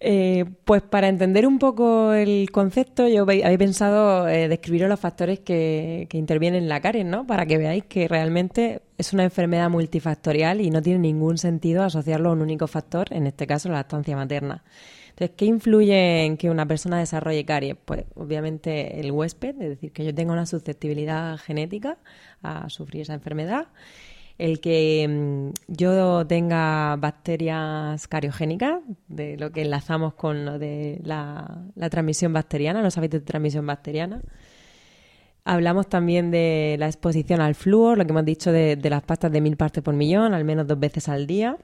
Eh, 0.05 0.47
pues 0.65 0.83
para 0.83 1.07
entender 1.07 1.47
un 1.47 1.61
poco 1.61 2.13
el 2.13 2.51
concepto, 2.51 3.07
yo 3.07 3.23
había 3.23 3.57
pensado 3.57 4.29
eh, 4.29 4.49
describiros 4.49 4.89
los 4.89 4.99
factores 4.99 5.39
que, 5.39 6.09
que 6.11 6.19
intervienen 6.19 6.65
en 6.65 6.69
la 6.69 6.81
caries, 6.81 7.07
¿no? 7.07 7.25
Para 7.25 7.47
que 7.47 7.57
veáis 7.57 7.85
que 7.85 8.09
realmente 8.09 8.83
es 8.99 9.13
una 9.13 9.23
enfermedad 9.23 9.71
multifactorial 9.71 10.61
y 10.61 10.71
no 10.71 10.83
tiene 10.83 10.99
ningún 10.99 11.39
sentido 11.39 11.85
asociarlo 11.85 12.31
a 12.31 12.33
un 12.33 12.43
único 12.43 12.67
factor, 12.67 13.13
en 13.13 13.29
este 13.29 13.47
caso 13.47 13.69
la 13.69 13.77
lactancia 13.77 14.17
materna. 14.17 14.65
Entonces, 15.11 15.37
¿qué 15.37 15.45
influye 15.45 16.25
en 16.25 16.37
que 16.37 16.51
una 16.51 16.67
persona 16.67 16.99
desarrolle 16.99 17.45
caries? 17.45 17.77
Pues 17.85 18.05
obviamente 18.17 18.99
el 18.99 19.13
huésped, 19.13 19.55
es 19.61 19.69
decir, 19.69 19.93
que 19.93 20.05
yo 20.05 20.13
tenga 20.13 20.33
una 20.33 20.47
susceptibilidad 20.47 21.37
genética 21.39 21.99
a 22.43 22.69
sufrir 22.71 23.03
esa 23.03 23.15
enfermedad 23.15 23.69
el 24.39 24.61
que 24.61 25.07
mm, 25.09 25.51
yo 25.69 26.27
tenga 26.27 26.97
bacterias 26.97 28.09
cariogénicas, 28.09 28.81
de 29.09 29.37
lo 29.37 29.53
que 29.53 29.63
enlazamos 29.63 30.15
con 30.15 30.45
lo 30.45 30.59
de 30.59 31.01
la, 31.05 31.65
transmisión 31.91 32.33
bacteriana, 32.33 32.83
los 32.83 32.97
hábitos 32.99 33.21
de 33.21 33.27
transmisión 33.27 33.67
bacteriana. 33.67 34.23
Hablamos 35.45 35.89
también 35.89 36.31
de 36.31 36.77
la 36.79 36.87
exposición 36.87 37.41
al 37.41 37.55
flúor, 37.55 37.99
lo 37.99 38.05
que 38.05 38.11
hemos 38.11 38.25
dicho 38.25 38.53
de, 38.53 38.77
de 38.77 38.91
las 38.91 39.03
pastas 39.03 39.33
de 39.33 39.41
mil 39.41 39.57
partes 39.57 39.83
por 39.83 39.95
millón, 39.95 40.35
al 40.35 40.45
menos 40.45 40.67
dos 40.67 40.79
veces 40.79 41.09
al 41.09 41.27
día. 41.27 41.57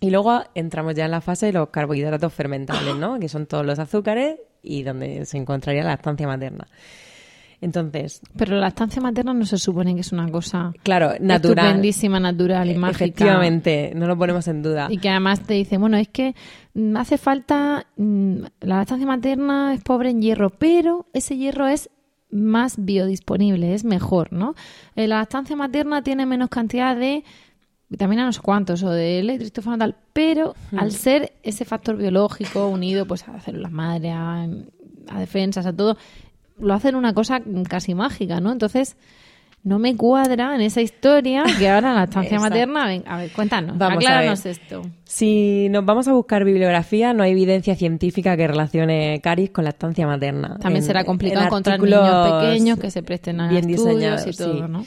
Y 0.00 0.10
luego 0.10 0.42
entramos 0.54 0.94
ya 0.94 1.04
en 1.04 1.12
la 1.12 1.20
fase 1.20 1.46
de 1.46 1.52
los 1.52 1.68
carbohidratos 1.68 2.32
fermentables, 2.32 2.96
¿no? 2.96 3.20
Que 3.20 3.28
son 3.28 3.46
todos 3.46 3.64
los 3.64 3.78
azúcares 3.78 4.40
y 4.62 4.82
donde 4.82 5.24
se 5.26 5.36
encontraría 5.36 5.82
la 5.84 5.90
lactancia 5.90 6.26
materna. 6.26 6.66
Entonces, 7.62 8.20
Pero 8.36 8.56
la 8.56 8.62
lactancia 8.62 9.00
materna 9.00 9.32
no 9.32 9.46
se 9.46 9.56
supone 9.56 9.94
que 9.94 10.00
es 10.00 10.10
una 10.10 10.28
cosa 10.28 10.72
claro, 10.82 11.12
natural. 11.20 11.66
estupendísima, 11.66 12.18
natural 12.18 12.68
y 12.68 12.74
mágica. 12.74 13.04
Efectivamente, 13.04 13.92
no 13.94 14.08
lo 14.08 14.18
ponemos 14.18 14.48
en 14.48 14.62
duda. 14.62 14.88
Y 14.90 14.98
que 14.98 15.08
además 15.08 15.40
te 15.42 15.54
dice, 15.54 15.78
bueno, 15.78 15.96
es 15.96 16.08
que 16.08 16.34
mm, 16.74 16.96
hace 16.96 17.18
falta, 17.18 17.86
mm, 17.96 18.42
la 18.62 18.78
lactancia 18.78 19.06
materna 19.06 19.74
es 19.74 19.80
pobre 19.84 20.10
en 20.10 20.20
hierro, 20.20 20.50
pero 20.50 21.06
ese 21.12 21.36
hierro 21.36 21.68
es 21.68 21.88
más 22.32 22.84
biodisponible, 22.84 23.74
es 23.74 23.84
mejor, 23.84 24.32
¿no? 24.32 24.56
Eh, 24.96 25.06
la 25.06 25.18
lactancia 25.18 25.54
materna 25.54 26.02
tiene 26.02 26.26
menos 26.26 26.48
cantidad 26.48 26.96
de 26.96 27.22
vitamina 27.88 28.24
no 28.24 28.32
sé 28.32 28.40
cuántos 28.40 28.82
o 28.82 28.90
de 28.90 29.20
L, 29.20 29.38
tal, 29.50 29.96
pero 30.12 30.54
al 30.76 30.90
ser 30.90 31.34
ese 31.44 31.64
factor 31.64 31.96
biológico 31.96 32.66
unido 32.66 33.06
pues 33.06 33.28
a 33.28 33.38
células 33.40 33.70
madre, 33.70 34.10
a, 34.10 34.48
a 35.08 35.20
defensas, 35.20 35.66
a 35.66 35.72
todo, 35.74 35.98
lo 36.58 36.74
hacen 36.74 36.94
una 36.94 37.12
cosa 37.14 37.40
casi 37.68 37.94
mágica, 37.94 38.40
¿no? 38.40 38.52
Entonces, 38.52 38.96
no 39.64 39.78
me 39.78 39.96
cuadra 39.96 40.56
en 40.56 40.60
esa 40.60 40.80
historia 40.80 41.44
que 41.58 41.68
ahora 41.68 41.94
la 41.94 42.02
Exacto. 42.04 42.34
materna, 42.40 42.86
ven, 42.86 43.04
a 43.06 43.16
ver, 43.18 43.30
cuéntanos, 43.30 43.78
Vamos 43.78 44.04
a 44.06 44.20
ver. 44.20 44.32
esto. 44.32 44.82
Si 45.04 45.68
nos 45.70 45.84
vamos 45.84 46.08
a 46.08 46.12
buscar 46.12 46.44
bibliografía, 46.44 47.12
no 47.14 47.22
hay 47.22 47.30
evidencia 47.30 47.76
científica 47.76 48.36
que 48.36 48.48
relacione 48.48 49.20
caries 49.22 49.50
con 49.50 49.64
lactancia 49.64 50.04
materna. 50.06 50.58
También 50.60 50.82
En- 50.82 50.86
será 50.88 51.04
complicado 51.04 51.42
en 51.42 51.46
encontrar 51.46 51.80
niños 51.80 52.28
pequeños 52.40 52.78
que 52.80 52.90
se 52.90 53.02
presten 53.04 53.40
a 53.40 53.48
bien 53.50 53.70
estudios 53.70 53.86
diseñados, 54.24 54.26
y 54.26 54.36
todo, 54.36 54.54
sí. 54.66 54.72
¿no? 54.72 54.84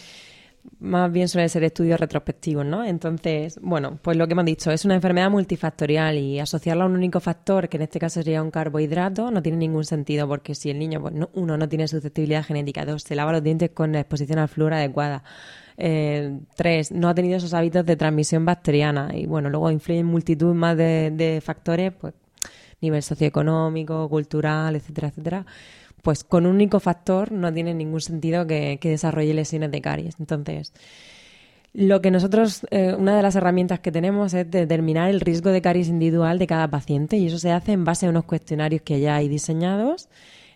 Más 0.80 1.12
bien 1.12 1.28
suelen 1.30 1.50
ser 1.50 1.64
estudios 1.64 2.00
retrospectivos, 2.00 2.66
¿no? 2.66 2.84
Entonces, 2.84 3.60
bueno, 3.62 3.98
pues 4.02 4.18
lo 4.18 4.28
que 4.28 4.34
hemos 4.34 4.46
dicho, 4.46 4.72
es 4.72 4.84
una 4.84 4.96
enfermedad 4.96 5.30
multifactorial 5.30 6.18
y 6.18 6.40
asociarla 6.40 6.84
a 6.84 6.88
un 6.88 6.96
único 6.96 7.20
factor, 7.20 7.70
que 7.70 7.78
en 7.78 7.84
este 7.84 8.00
caso 8.00 8.22
sería 8.22 8.42
un 8.44 8.52
carbohidrato, 8.52 9.32
no 9.32 9.42
tiene 9.42 9.58
ningún 9.58 9.86
sentido 9.86 10.28
porque 10.28 10.54
si 10.54 10.70
el 10.70 10.78
niño, 10.80 11.02
pues, 11.02 11.14
no- 11.14 11.30
uno, 11.34 11.58
no 11.58 11.70
tiene 11.70 11.88
susceptibilidad 11.88 12.44
genética, 12.44 12.86
dos, 12.86 13.04
se 13.04 13.16
lava 13.16 13.32
los 13.32 13.44
dientes 13.44 13.72
con 13.72 13.92
la 13.94 14.00
exposición 14.02 14.40
al 14.40 14.48
flúor 14.50 14.74
adecuada, 14.74 15.24
eh, 15.78 16.40
tres, 16.56 16.92
no 16.92 17.10
ha 17.10 17.16
tenido 17.16 17.38
esos 17.38 17.54
hábitos 17.54 17.86
de 17.86 17.96
transmisión 17.96 18.44
bacteriana 18.46 19.12
y 19.14 19.26
bueno, 19.28 19.50
luego 19.50 19.72
influyen 19.72 20.06
multitud 20.06 20.54
más 20.54 20.76
de, 20.78 21.12
de 21.12 21.42
factores, 21.42 21.94
pues 21.94 22.14
nivel 22.82 23.02
socioeconómico, 23.02 24.08
cultural, 24.10 24.76
etcétera, 24.76 25.08
etcétera, 25.08 25.46
pues 26.06 26.24
con 26.24 26.46
un 26.46 26.54
único 26.54 26.80
factor 26.80 27.32
no 27.32 27.52
tiene 27.52 27.74
ningún 27.74 28.00
sentido 28.00 28.46
que, 28.46 28.78
desarrolle 28.80 29.34
lesiones 29.34 29.72
de 29.72 29.82
caries. 29.82 30.16
Entonces, 30.20 30.72
lo 31.74 32.00
que 32.00 32.12
nosotros, 32.12 32.62
eh, 32.70 32.94
una 32.96 33.18
de 33.18 33.24
las 33.24 33.36
herramientas 33.36 33.80
que 33.80 33.92
tenemos 33.92 34.36
es 34.36 34.50
determinar 34.52 35.10
el 35.10 35.20
riesgo 35.20 35.50
de 35.50 35.64
caries 35.64 35.88
individual 35.88 36.38
de 36.38 36.46
cada 36.46 36.68
paciente 36.70 37.18
y 37.18 37.26
eso 37.26 37.40
se 37.40 37.52
hace 37.52 37.72
en 37.72 37.86
base 37.86 38.06
a 38.06 38.12
unos 38.12 38.26
cuestionarios 38.26 38.84
que 38.84 39.00
ya 39.00 39.16
hay 39.16 39.28
diseñados 39.28 40.08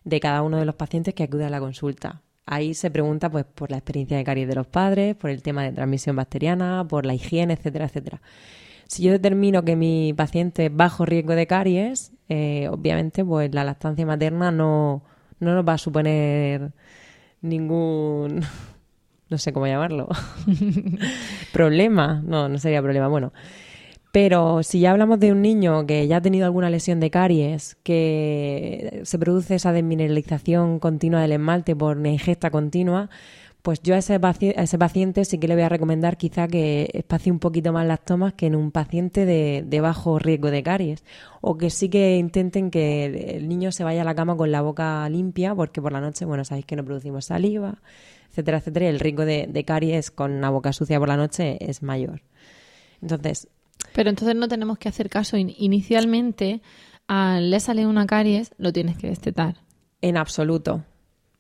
de 0.04 0.20
cada 0.20 0.44
uno 0.44 0.58
de 0.58 0.66
los 0.66 0.76
pacientes 0.76 1.16
que 1.16 1.24
acude 1.24 1.46
a 1.46 1.50
la 1.50 1.60
consulta. 1.60 2.22
Ahí 2.46 2.76
se 2.76 2.92
pregunta 2.92 3.32
pues 3.32 3.46
por 3.46 3.72
la 3.72 3.78
experiencia 3.78 4.18
de 4.18 4.24
caries 4.24 4.48
de 4.48 4.54
los 4.54 4.68
padres, 4.68 5.16
por 5.16 5.32
el 5.32 5.42
tema 5.42 5.64
de 5.64 5.72
transmisión 5.72 6.16
bacteriana, 6.16 6.86
por 6.88 7.08
la 7.08 7.16
higiene, 7.16 7.54
etcétera, 7.56 7.86
etcétera. 7.86 8.22
Si 8.86 9.02
yo 9.02 9.12
determino 9.12 9.66
que 9.66 9.76
mi 9.76 10.14
paciente 10.14 10.68
es 10.68 10.76
bajo 10.76 11.08
riesgo 11.08 11.34
de 11.34 11.48
caries, 11.48 12.12
eh, 12.28 12.68
obviamente 12.70 13.26
pues 13.26 13.52
la 13.52 13.64
lactancia 13.64 14.06
materna 14.06 14.52
no, 14.52 15.02
no 15.39 15.56
nos 15.56 15.67
va 15.67 15.73
a 15.73 15.78
suponer 15.78 16.71
ningún 17.41 18.41
no 19.30 19.38
sé 19.38 19.54
cómo 19.54 19.67
llamarlo. 19.67 20.08
problema, 21.54 22.21
no, 22.25 22.49
no 22.49 22.58
sería 22.58 22.82
problema, 22.82 23.08
bueno. 23.08 23.32
Pero 24.12 24.63
si 24.63 24.80
ya 24.80 24.91
hablamos 24.91 25.19
de 25.19 25.32
un 25.32 25.43
niño 25.43 25.86
que 25.86 26.08
ya 26.08 26.17
ha 26.17 26.21
tenido 26.21 26.45
alguna 26.45 26.71
lesión 26.71 26.99
de 26.99 27.12
caries, 27.12 27.78
que 27.84 29.02
se 29.04 29.19
produce 29.19 29.54
esa 29.56 29.71
desmineralización 29.71 30.80
continua 30.80 31.21
del 31.21 31.34
esmalte 31.34 31.75
por 31.75 31.97
una 31.97 32.10
ingesta 32.10 32.49
continua, 32.49 33.10
pues 33.62 33.82
yo 33.84 33.95
a 33.95 33.98
ese, 33.98 34.13
a 34.13 34.63
ese 34.63 34.78
paciente 34.78 35.26
sí 35.26 35.38
que 35.38 35.48
le 35.48 35.56
voy 35.56 35.63
a 35.63 35.69
recomendar 35.69 36.17
quizá 36.17 36.48
que 36.48 36.89
espacie 36.93 37.32
un 37.32 37.39
poquito 37.39 37.74
más 37.74 37.86
las 37.86 38.04
tomas 38.04 38.34
que 38.34 38.45
en 38.45 38.56
un 38.56 38.72
paciente 38.72 39.26
de, 39.26 39.63
de, 39.65 39.82
bajo 39.82 40.17
riesgo 40.17 40.50
de 40.50 40.63
caries. 40.63 41.04
O 41.41 41.58
que 41.58 41.69
sí 41.69 41.89
que 41.89 42.17
intenten 42.17 42.72
que 42.72 43.36
el 43.36 43.50
niño 43.50 43.72
se 43.72 43.84
vaya 43.84 44.02
a 44.02 44.06
la 44.06 44.15
cama 44.15 44.38
con 44.38 44.52
la 44.52 44.62
boca 44.62 45.08
limpia, 45.10 45.54
porque 45.54 45.82
por 45.82 45.91
la 45.91 46.00
noche, 46.00 46.26
bueno, 46.26 46.45
sabéis 46.45 46.65
que 46.65 46.76
no 46.76 46.86
producimos 46.86 47.26
saliva, 47.26 47.82
etcétera, 48.30 48.60
etcétera, 48.60 48.86
y 48.86 48.89
el 48.89 49.00
riesgo 49.00 49.26
de, 49.26 49.48
de 49.48 49.65
caries 49.65 50.12
con 50.12 50.32
una 50.32 50.50
boca 50.50 50.72
sucia 50.72 50.98
por 50.98 51.10
la 51.10 51.17
noche 51.17 51.58
es 51.60 51.84
mayor. 51.84 52.22
Entonces. 53.02 53.48
Pero 53.93 54.10
entonces 54.10 54.36
no 54.36 54.48
tenemos 54.48 54.78
que 54.78 54.89
hacer 54.89 55.10
caso 55.10 55.38
inicialmente 55.38 56.62
al 57.08 57.50
le 57.50 57.60
sale 57.60 57.88
una 57.88 58.06
caries, 58.06 58.54
lo 58.58 58.72
tienes 58.72 58.98
que 58.98 59.08
destetar. 59.08 59.56
En 60.02 60.15
absoluto. 60.15 60.84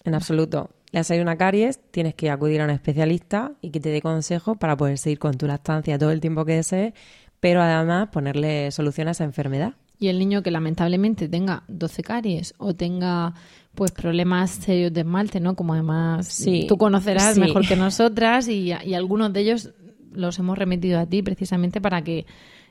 En 0.03 0.15
absoluto. 0.15 0.71
Le 0.91 0.99
ha 0.99 1.03
salido 1.03 1.23
una 1.23 1.37
caries, 1.37 1.79
tienes 1.91 2.15
que 2.15 2.29
acudir 2.29 2.61
a 2.61 2.65
un 2.65 2.71
especialista 2.71 3.53
y 3.61 3.69
que 3.69 3.79
te 3.79 3.89
dé 3.89 4.01
consejos 4.01 4.57
para 4.57 4.75
poder 4.75 4.97
seguir 4.97 5.19
con 5.19 5.37
tu 5.37 5.45
lactancia 5.45 5.99
todo 5.99 6.11
el 6.11 6.19
tiempo 6.19 6.45
que 6.45 6.55
desees, 6.55 6.93
pero 7.39 7.61
además 7.61 8.09
ponerle 8.09 8.71
solución 8.71 9.07
a 9.07 9.11
esa 9.11 9.23
enfermedad. 9.23 9.73
Y 9.99 10.07
el 10.07 10.17
niño 10.17 10.41
que 10.41 10.49
lamentablemente 10.49 11.27
tenga 11.27 11.63
12 11.67 12.03
caries 12.03 12.53
o 12.57 12.73
tenga 12.73 13.33
pues 13.75 13.91
problemas 13.91 14.51
serios 14.51 14.93
de 14.93 15.01
esmalte, 15.01 15.39
¿no? 15.39 15.55
Como 15.55 15.73
además 15.73 16.27
sí, 16.27 16.65
tú 16.67 16.77
conocerás 16.77 17.35
sí. 17.35 17.41
mejor 17.41 17.67
que 17.67 17.75
nosotras 17.75 18.47
y, 18.47 18.71
y, 18.71 18.93
algunos 18.93 19.31
de 19.33 19.41
ellos 19.41 19.71
los 20.11 20.39
hemos 20.39 20.57
remitido 20.57 20.99
a 20.99 21.05
ti 21.05 21.21
precisamente 21.21 21.81
para 21.81 22.01
que 22.01 22.25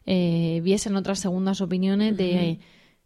eh, 0.06 0.60
viesen 0.64 0.96
otras 0.96 1.18
segundas 1.18 1.60
opiniones 1.60 2.16
de, 2.16 2.58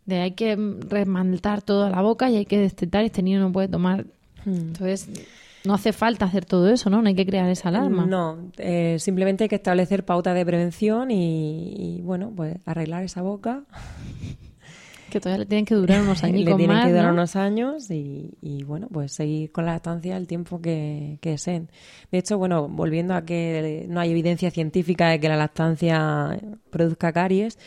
de 0.06 0.20
hay 0.20 0.32
que 0.32 0.56
remantar 0.88 1.60
toda 1.60 1.90
la 1.90 2.00
boca 2.00 2.30
y 2.30 2.36
hay 2.36 2.46
que 2.46 2.58
destetar, 2.58 3.04
este 3.04 3.22
niño 3.22 3.40
no 3.40 3.52
puede 3.52 3.68
tomar. 3.68 4.06
Entonces, 4.46 5.08
no 5.64 5.74
hace 5.74 5.92
falta 5.92 6.24
hacer 6.24 6.44
todo 6.44 6.68
eso, 6.68 6.90
¿no? 6.90 7.02
No 7.02 7.08
hay 7.08 7.14
que 7.14 7.26
crear 7.26 7.48
esa 7.48 7.68
alarma. 7.68 8.04
No, 8.06 8.50
eh, 8.58 8.96
simplemente 8.98 9.44
hay 9.44 9.48
que 9.48 9.56
establecer 9.56 10.04
pautas 10.04 10.34
de 10.34 10.44
prevención 10.44 11.10
y, 11.10 11.98
y, 11.98 12.02
bueno, 12.02 12.32
pues 12.34 12.56
arreglar 12.66 13.04
esa 13.04 13.22
boca. 13.22 13.64
Que 15.10 15.20
todavía 15.20 15.40
le 15.40 15.46
tienen 15.46 15.66
que 15.66 15.74
durar 15.74 16.00
unos 16.00 16.24
años 16.24 16.40
Le 16.44 16.54
tienen 16.54 16.74
más, 16.74 16.86
que 16.86 16.92
durar 16.92 17.08
¿no? 17.08 17.12
unos 17.12 17.36
años 17.36 17.90
y, 17.90 18.38
y, 18.40 18.64
bueno, 18.64 18.88
pues 18.90 19.12
seguir 19.12 19.52
con 19.52 19.66
la 19.66 19.72
lactancia 19.72 20.16
el 20.16 20.26
tiempo 20.26 20.62
que, 20.62 21.18
que 21.20 21.32
deseen. 21.32 21.68
De 22.10 22.16
hecho, 22.16 22.38
bueno, 22.38 22.66
volviendo 22.66 23.12
a 23.12 23.22
que 23.22 23.84
no 23.90 24.00
hay 24.00 24.10
evidencia 24.10 24.50
científica 24.50 25.10
de 25.10 25.20
que 25.20 25.28
la 25.28 25.36
lactancia 25.36 26.40
produzca 26.70 27.12
caries, 27.12 27.58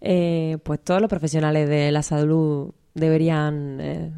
eh, 0.00 0.58
pues 0.64 0.82
todos 0.82 1.00
los 1.00 1.08
profesionales 1.08 1.68
de 1.68 1.92
la 1.92 2.02
salud 2.02 2.74
deberían 2.94 3.78
eh, 3.80 4.12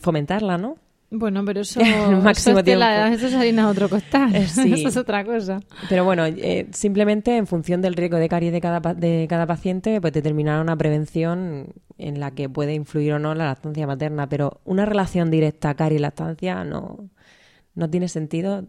fomentarla, 0.00 0.56
¿no? 0.56 0.78
Bueno, 1.10 1.44
pero 1.44 1.60
eso, 1.60 1.80
máximo 1.80 2.28
eso, 2.58 2.70
es, 2.70 2.78
la, 2.78 2.94
tiempo. 2.94 3.16
eso 3.16 3.26
es 3.28 3.34
harina 3.34 3.66
de 3.66 3.70
otro 3.70 3.88
costal. 3.88 4.34
Eh, 4.34 4.46
sí. 4.48 4.72
Eso 4.72 4.88
es 4.88 4.96
otra 4.96 5.24
cosa. 5.24 5.60
Pero 5.88 6.04
bueno, 6.04 6.26
eh, 6.26 6.66
simplemente 6.72 7.36
en 7.36 7.46
función 7.46 7.80
del 7.80 7.94
riesgo 7.94 8.16
de 8.16 8.28
caries 8.28 8.52
de 8.52 8.60
cada, 8.60 8.80
de 8.94 9.26
cada 9.28 9.46
paciente, 9.46 10.00
pues 10.00 10.12
determinar 10.12 10.60
una 10.60 10.76
prevención 10.76 11.68
en 11.98 12.20
la 12.20 12.32
que 12.32 12.48
puede 12.48 12.74
influir 12.74 13.14
o 13.14 13.18
no 13.18 13.34
la 13.34 13.46
lactancia 13.46 13.86
materna. 13.86 14.28
Pero 14.28 14.60
una 14.64 14.84
relación 14.84 15.30
directa 15.30 15.74
caries-lactancia 15.74 16.64
no, 16.64 17.08
no 17.74 17.88
tiene 17.88 18.08
sentido 18.08 18.66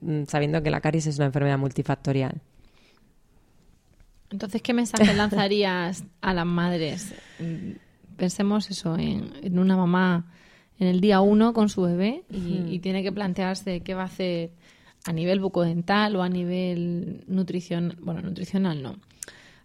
mm, 0.00 0.24
sabiendo 0.28 0.62
que 0.62 0.70
la 0.70 0.80
caries 0.80 1.08
es 1.08 1.16
una 1.16 1.26
enfermedad 1.26 1.58
multifactorial. 1.58 2.40
Entonces, 4.30 4.62
¿qué 4.62 4.72
mensaje 4.72 5.12
lanzarías 5.14 6.04
a 6.20 6.32
las 6.32 6.46
madres? 6.46 7.12
Pensemos 8.16 8.70
eso, 8.70 8.96
en, 8.96 9.32
en 9.42 9.58
una 9.58 9.76
mamá 9.76 10.26
en 10.78 10.88
el 10.88 11.00
día 11.00 11.20
uno 11.20 11.52
con 11.52 11.68
su 11.68 11.82
bebé 11.82 12.24
y, 12.30 12.74
y, 12.74 12.78
tiene 12.80 13.02
que 13.02 13.12
plantearse 13.12 13.80
qué 13.80 13.94
va 13.94 14.02
a 14.02 14.06
hacer 14.06 14.50
a 15.04 15.12
nivel 15.12 15.40
bucodental 15.40 16.16
o 16.16 16.22
a 16.22 16.28
nivel 16.28 17.24
nutricional, 17.26 17.96
bueno, 18.00 18.20
nutricional 18.22 18.82
no, 18.82 18.96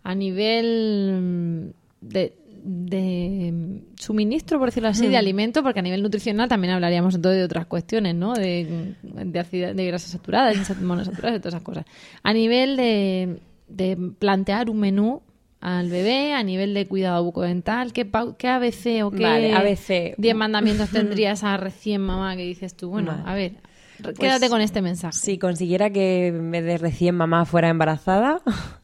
a 0.03 0.15
nivel 0.15 1.73
de, 2.01 2.35
de 2.63 3.81
suministro, 3.95 4.59
por 4.59 4.69
decirlo 4.69 4.89
así, 4.89 5.07
de 5.07 5.17
alimento, 5.17 5.63
porque 5.63 5.79
a 5.79 5.83
nivel 5.83 6.01
nutricional 6.01 6.47
también 6.47 6.73
hablaríamos 6.73 7.15
entonces 7.15 7.39
de 7.39 7.45
otras 7.45 7.65
cuestiones, 7.65 8.15
¿no? 8.15 8.33
De, 8.33 8.95
de, 9.03 9.73
de 9.73 9.85
grasas 9.85 10.11
saturadas, 10.11 10.67
de 10.67 10.75
monosaturadas, 10.85 11.33
de 11.33 11.39
todas 11.39 11.53
esas 11.55 11.63
cosas. 11.63 11.85
A 12.23 12.33
nivel 12.33 12.77
de, 12.77 13.39
de 13.67 13.97
plantear 14.17 14.69
un 14.69 14.79
menú 14.79 15.21
al 15.61 15.89
bebé 15.89 16.33
a 16.33 16.43
nivel 16.43 16.73
de 16.73 16.87
cuidado 16.87 17.23
bucodental? 17.23 17.93
¿Qué, 17.93 18.09
qué 18.37 18.47
ABC 18.49 19.03
o 19.03 19.11
qué 19.11 19.23
vale, 19.23 19.53
ABC. 19.53 20.15
10 20.17 20.35
mandamientos 20.35 20.89
tendría 20.89 21.31
esa 21.31 21.55
recién 21.57 22.01
mamá 22.01 22.35
que 22.35 22.43
dices 22.43 22.75
tú? 22.75 22.89
Bueno, 22.89 23.11
Vale. 23.11 23.23
a 23.25 23.33
ver, 23.35 23.53
Pues, 24.01 24.17
quédate 24.17 24.49
con 24.49 24.61
este 24.61 24.81
mensaje. 24.81 25.13
Si 25.17 25.37
consiguiera 25.37 25.89
que 25.91 26.27
en 26.27 26.51
vez 26.51 26.65
de 26.65 26.77
recién 26.77 27.15
mamá 27.15 27.45
fuera 27.45 27.69
embarazada, 27.69 28.41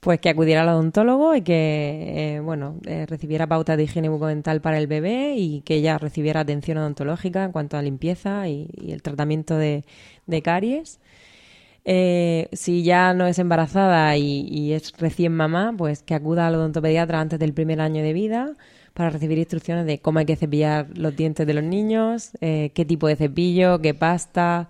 pues 0.00 0.20
que 0.20 0.28
acudiera 0.28 0.62
al 0.62 0.68
odontólogo 0.68 1.34
y 1.34 1.42
que, 1.42 2.36
eh, 2.36 2.40
bueno, 2.40 2.76
eh, 2.86 3.06
recibiera 3.06 3.46
pautas 3.46 3.76
de 3.76 3.84
higiene 3.84 4.08
bucodental 4.08 4.60
para 4.60 4.78
el 4.78 4.86
bebé 4.86 5.34
y 5.36 5.60
que 5.62 5.74
ella 5.76 5.98
recibiera 5.98 6.40
atención 6.40 6.78
odontológica 6.78 7.44
en 7.44 7.52
cuanto 7.52 7.76
a 7.76 7.82
limpieza 7.82 8.48
y, 8.48 8.68
y 8.74 8.92
el 8.92 9.02
tratamiento 9.02 9.56
de, 9.56 9.84
de 10.26 10.42
caries. 10.42 11.00
Eh, 11.90 12.50
si 12.52 12.82
ya 12.82 13.14
no 13.14 13.26
es 13.26 13.38
embarazada 13.38 14.14
y, 14.18 14.74
es 14.74 14.92
recién 14.98 15.32
mamá, 15.32 15.72
pues 15.74 16.02
que 16.02 16.14
acuda 16.14 16.46
al 16.46 16.56
odontopediatra 16.56 17.18
antes 17.18 17.38
del 17.38 17.54
primer 17.54 17.80
año 17.80 18.02
de 18.02 18.12
vida 18.12 18.56
para 18.92 19.08
recibir 19.08 19.38
instrucciones 19.38 19.86
de 19.86 19.98
cómo 19.98 20.18
hay 20.18 20.26
que 20.26 20.36
cepillar 20.36 20.88
los 20.94 21.16
dientes 21.16 21.46
de 21.46 21.54
los 21.54 21.64
niños, 21.64 22.32
eh, 22.42 22.72
qué 22.74 22.84
tipo 22.84 23.06
de 23.06 23.16
cepillo, 23.16 23.80
qué 23.80 23.94
pasta, 23.94 24.68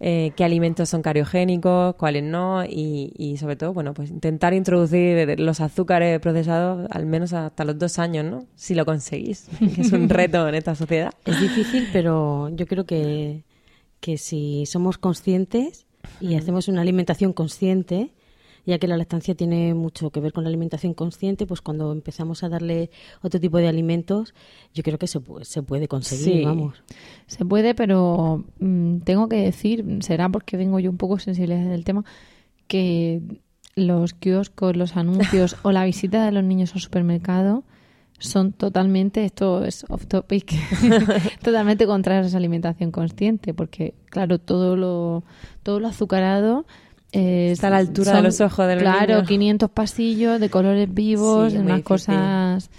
eh, 0.00 0.32
qué 0.34 0.44
alimentos 0.44 0.88
son 0.88 1.02
cariogénicos, 1.02 1.94
cuáles 1.96 2.22
no 2.22 2.64
y, 2.64 3.12
y, 3.18 3.36
sobre 3.36 3.56
todo, 3.56 3.74
bueno, 3.74 3.92
pues 3.92 4.08
intentar 4.08 4.54
introducir 4.54 5.38
los 5.38 5.60
azúcares 5.60 6.20
procesados 6.20 6.88
al 6.90 7.04
menos 7.04 7.34
hasta 7.34 7.64
los 7.64 7.78
dos 7.78 7.98
años, 7.98 8.24
¿no? 8.24 8.46
Si 8.54 8.74
lo 8.74 8.86
conseguís, 8.86 9.46
que 9.74 9.82
es 9.82 9.92
un 9.92 10.08
reto 10.08 10.48
en 10.48 10.54
esta 10.54 10.74
sociedad. 10.74 11.12
Es 11.26 11.38
difícil, 11.38 11.86
pero 11.92 12.48
yo 12.48 12.66
creo 12.66 12.86
que, 12.86 13.44
que 14.00 14.16
si 14.16 14.64
somos 14.64 14.96
conscientes 14.96 15.85
y 16.20 16.34
hacemos 16.34 16.68
una 16.68 16.82
alimentación 16.82 17.32
consciente, 17.32 18.12
ya 18.64 18.78
que 18.78 18.88
la 18.88 18.96
lactancia 18.96 19.34
tiene 19.34 19.74
mucho 19.74 20.10
que 20.10 20.18
ver 20.20 20.32
con 20.32 20.42
la 20.44 20.48
alimentación 20.48 20.92
consciente, 20.92 21.46
pues 21.46 21.60
cuando 21.60 21.92
empezamos 21.92 22.42
a 22.42 22.48
darle 22.48 22.90
otro 23.22 23.38
tipo 23.40 23.58
de 23.58 23.68
alimentos, 23.68 24.34
yo 24.74 24.82
creo 24.82 24.98
que 24.98 25.06
se 25.06 25.20
puede, 25.20 25.44
se 25.44 25.62
puede 25.62 25.86
conseguir, 25.86 26.38
Sí. 26.38 26.44
vamos. 26.44 26.82
Se 27.28 27.44
puede, 27.44 27.74
pero 27.74 28.44
mm, 28.58 28.98
tengo 28.98 29.28
que 29.28 29.36
decir, 29.36 29.84
será 30.00 30.28
porque 30.28 30.56
vengo 30.56 30.80
yo 30.80 30.90
un 30.90 30.96
poco 30.96 31.18
sensible 31.20 31.56
del 31.56 31.84
tema, 31.84 32.04
que 32.66 33.22
los 33.76 34.14
kioscos, 34.14 34.76
los 34.76 34.96
anuncios 34.96 35.56
o 35.62 35.70
la 35.70 35.84
visita 35.84 36.24
de 36.24 36.32
los 36.32 36.42
niños 36.42 36.74
al 36.74 36.80
supermercado 36.80 37.62
son 38.18 38.52
totalmente, 38.52 39.24
esto 39.24 39.64
es 39.64 39.84
off 39.88 40.06
topic, 40.06 40.52
totalmente 41.42 41.86
contrarios 41.86 42.26
a 42.26 42.28
esa 42.28 42.38
alimentación 42.38 42.90
consciente, 42.90 43.54
porque 43.54 43.94
claro, 44.10 44.38
todo 44.38 44.76
lo, 44.76 45.22
todo 45.62 45.80
lo 45.80 45.88
azucarado 45.88 46.66
eh, 47.12 47.50
Está 47.52 47.68
a 47.68 47.70
la 47.70 47.76
altura 47.78 48.12
de 48.16 48.22
los 48.22 48.40
ojos 48.40 48.66
de 48.66 48.74
los 48.74 48.82
Claro, 48.82 49.14
niños. 49.14 49.28
500 49.28 49.70
pasillos 49.70 50.40
de 50.40 50.50
colores 50.50 50.92
vivos, 50.92 51.52
Sí, 51.52 51.58
unas 51.58 51.82
cosas... 51.82 52.70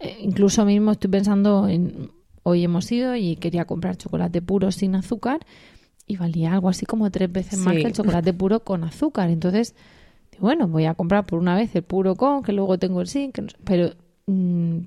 eh, 0.00 0.18
incluso 0.20 0.64
mismo 0.64 0.92
estoy 0.92 1.10
pensando 1.10 1.68
en... 1.68 2.10
Hoy 2.42 2.64
hemos 2.64 2.90
ido 2.90 3.14
y 3.14 3.36
quería 3.36 3.66
comprar 3.66 3.96
chocolate 3.98 4.40
puro 4.40 4.72
sin 4.72 4.94
azúcar 4.94 5.40
y 6.06 6.16
valía 6.16 6.54
algo 6.54 6.70
así 6.70 6.86
como 6.86 7.10
tres 7.10 7.30
veces 7.30 7.58
más 7.58 7.74
que 7.76 7.82
el 7.88 7.92
chocolate 7.92 8.32
puro 8.34 8.60
con 8.60 8.84
azúcar. 8.84 9.28
Entonces, 9.28 9.74
bueno, 10.38 10.66
voy 10.66 10.86
a 10.86 10.94
comprar 10.94 11.26
por 11.26 11.38
una 11.40 11.54
vez 11.56 11.74
el 11.76 11.82
puro 11.82 12.14
con, 12.16 12.42
que 12.42 12.52
luego 12.52 12.78
tengo 12.78 13.02
el 13.02 13.06
sin, 13.06 13.32
que 13.32 13.42
no 13.42 13.48
sé- 13.50 13.56
pero 13.64 13.92
mm, 14.28 14.86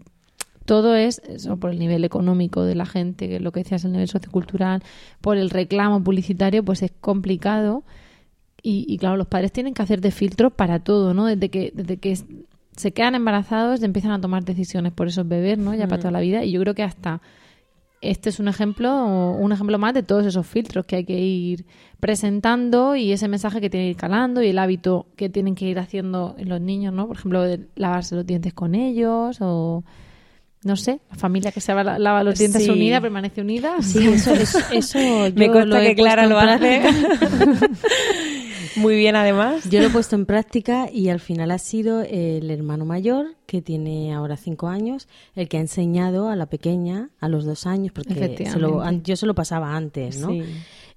todo 0.66 0.96
es 0.96 1.20
eso 1.28 1.58
por 1.58 1.72
el 1.72 1.80
nivel 1.80 2.06
económico 2.06 2.64
de 2.64 2.76
la 2.76 2.86
gente, 2.86 3.28
que 3.28 3.40
lo 3.40 3.52
que 3.52 3.62
decías, 3.62 3.84
el 3.84 3.92
nivel 3.92 4.08
sociocultural, 4.08 4.84
por 5.20 5.38
el 5.38 5.50
reclamo 5.50 6.04
publicitario, 6.04 6.64
pues 6.64 6.84
es 6.84 6.92
complicado. 7.02 7.84
Y, 8.64 8.86
y 8.88 8.98
claro, 8.98 9.18
los 9.18 9.28
padres 9.28 9.52
tienen 9.52 9.74
que 9.74 9.82
hacer 9.82 10.02
de 10.02 10.12
filtro 10.12 10.52
para 10.52 10.80
todo, 10.80 11.14
¿no? 11.14 11.26
Desde 11.26 11.50
que, 11.50 11.72
desde 11.76 11.98
que 11.98 12.18
se 12.76 12.94
quedan 12.94 13.16
embarazados, 13.16 13.84
empiezan 13.84 14.12
a 14.12 14.22
tomar 14.22 14.46
decisiones 14.46 14.94
por 14.94 15.08
esos 15.08 15.28
bebés, 15.28 15.58
¿no? 15.58 15.74
Ya 15.74 15.88
para 15.88 16.00
toda 16.00 16.12
la 16.12 16.20
vida. 16.20 16.44
Y 16.44 16.52
yo 16.52 16.62
creo 16.62 16.76
que 16.76 16.84
hasta 16.84 17.22
este 18.02 18.30
es 18.30 18.40
un 18.40 18.48
ejemplo, 18.48 19.06
un 19.06 19.52
ejemplo 19.52 19.78
más 19.78 19.94
de 19.94 20.04
todos 20.04 20.26
esos 20.26 20.46
filtros 20.48 20.86
que 20.86 20.98
hay 20.98 21.06
que 21.06 21.20
ir 21.20 21.66
presentando 22.00 22.96
y 22.96 23.12
ese 23.12 23.28
mensaje 23.28 23.62
que 23.62 23.70
tiene 23.70 23.86
que 23.86 23.92
ir 23.92 23.96
calando 23.98 24.42
y 24.42 24.48
el 24.50 24.58
hábito 24.60 25.06
que 25.16 25.30
tienen 25.30 25.54
que 25.56 25.66
ir 25.66 25.78
haciendo 25.80 26.36
los 26.44 26.60
niños, 26.60 26.94
¿no? 26.94 27.08
Por 27.08 27.18
ejemplo, 27.18 27.44
de 27.44 27.60
lavarse 27.76 28.16
los 28.16 28.26
dientes 28.26 28.54
con 28.54 28.74
ellos 28.76 29.38
o 29.40 29.84
no 30.64 30.76
sé, 30.76 31.00
la 31.10 31.16
familia 31.16 31.52
que 31.52 31.60
se 31.62 31.74
lava, 31.74 31.98
lava 31.98 32.24
los 32.24 32.38
dientes 32.38 32.64
Sí. 32.64 32.70
unida 32.70 33.02
permanece 33.02 33.42
unida. 33.42 33.82
Sí, 33.82 34.08
eso, 34.08 34.32
eso, 34.34 34.60
eso 34.72 35.00
Me 35.36 35.48
yo 35.48 35.54
consta 35.54 35.66
lo 35.66 35.78
he 35.78 35.88
que 35.88 35.96
Clara 35.96 36.26
lo 36.28 36.38
hace. 36.40 36.82
Muy 38.76 38.96
bien, 38.96 39.16
además. 39.16 39.70
Yo 39.70 39.80
lo 39.82 39.88
he 39.88 39.90
puesto 39.90 40.16
en 40.16 40.26
práctica 40.26 40.90
y 40.92 41.10
al 41.10 41.20
final 41.20 41.52
ha 41.52 41.58
sido 41.58 42.02
el 42.02 42.50
hermano 42.50 42.86
mayor, 42.86 43.36
que 43.46 43.62
tiene 43.62 44.14
ahora 44.14 44.38
cinco 44.38 44.68
años, 44.68 45.08
el 45.36 45.50
que 45.50 45.58
ha 45.58 45.62
enseñado 45.62 46.30
a 46.30 46.36
la 46.36 46.46
pequeña 46.46 47.10
a 47.20 47.28
los 47.28 47.46
dos 47.46 47.66
años, 47.68 47.92
porque 47.94 48.14
se 48.54 48.60
lo- 48.60 48.84
yo 49.04 49.16
se 49.16 49.26
lo 49.26 49.36
pasaba 49.36 49.76
antes, 49.76 50.18
¿no? 50.20 50.30
Sí. 50.30 50.44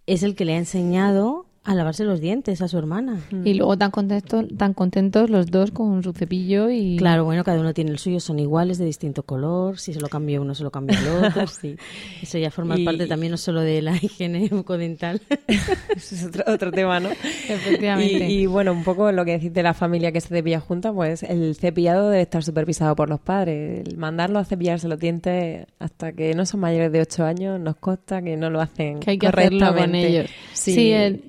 Es 0.07 0.23
el 0.23 0.35
que 0.35 0.45
le 0.45 0.55
ha 0.55 0.59
enseñado 0.59 1.47
a 1.67 1.75
lavarse 1.75 2.05
los 2.05 2.21
dientes 2.21 2.61
a 2.61 2.69
su 2.69 2.77
hermana. 2.77 3.21
Y 3.45 3.55
luego 3.55 3.79
tan 3.79 3.91
contentos, 3.91 4.45
tan 4.59 4.75
contentos 4.75 5.31
los 5.31 5.47
dos 5.51 5.71
con 5.71 6.03
su 6.03 6.13
cepillo 6.13 6.69
y 6.71 6.97
Claro, 6.99 7.25
bueno, 7.25 7.43
cada 7.43 7.59
uno 7.59 7.73
tiene 7.73 7.91
el 7.91 7.99
suyo, 7.99 8.21
son 8.21 8.39
iguales, 8.39 8.77
de 8.77 8.85
distinto 8.85 9.23
color. 9.23 9.79
Si 9.79 9.95
se 9.95 10.01
lo 10.01 10.09
cambia 10.09 10.41
uno, 10.43 10.55
se 10.55 10.63
lo 10.63 10.71
cambia 10.71 10.99
el 10.99 11.25
otro. 11.25 11.47
Sí. 11.61 11.77
Eso 12.21 12.37
ya 12.39 12.51
forma 12.51 12.79
Y- 12.79 12.85
parte 12.85 13.07
también 13.07 13.31
no 13.31 13.39
solo 13.39 13.63
de 13.63 13.81
la 13.81 13.97
higiene 14.03 14.47
bucodental. 14.51 15.23
Ese 15.97 16.15
es 16.17 16.25
otro, 16.25 16.45
otro 16.47 16.71
tema, 16.71 17.01
¿no? 17.01 17.09
Efectivamente. 17.49 18.29
Y, 18.31 18.41
y, 18.43 18.47
bueno, 18.47 18.73
un 18.73 18.85
poco 18.85 19.11
lo 19.13 19.25
que 19.25 19.33
decís 19.33 19.53
de 19.53 19.63
la 19.63 19.75
familia 19.75 20.13
que 20.13 20.21
se 20.21 20.29
cepilla 20.29 20.61
junta, 20.61 20.93
pues 20.93 21.23
el 21.23 21.55
cepillado 21.57 22.11
debe 22.11 22.23
estar 22.23 22.43
supervisado 22.45 22.95
por 22.97 23.09
los 23.09 23.21
padres. 23.21 23.87
El 23.89 23.97
mandarlos 23.97 24.43
a 24.43 24.45
cepillarse 24.45 24.89
los 24.89 24.99
dientes 24.99 25.67
hasta 25.79 26.13
que 26.13 26.35
no 26.35 26.45
son 26.47 26.61
mayores 26.61 26.93
de 26.93 27.01
8 27.01 27.25
años 27.25 27.61
nos 27.61 27.77
consta 27.77 28.21
que 28.23 28.37
no 28.37 28.51
lo 28.51 28.61
hacen 28.61 29.01
que 29.01 29.13
hay 29.13 29.19
que 29.19 29.27
hacerlo 29.29 29.59
con 29.61 29.69
correctamente. 29.69 30.09
ellos. 30.09 30.31
Sí. 30.53 30.75
Sí, 30.75 30.91
el 30.93 31.23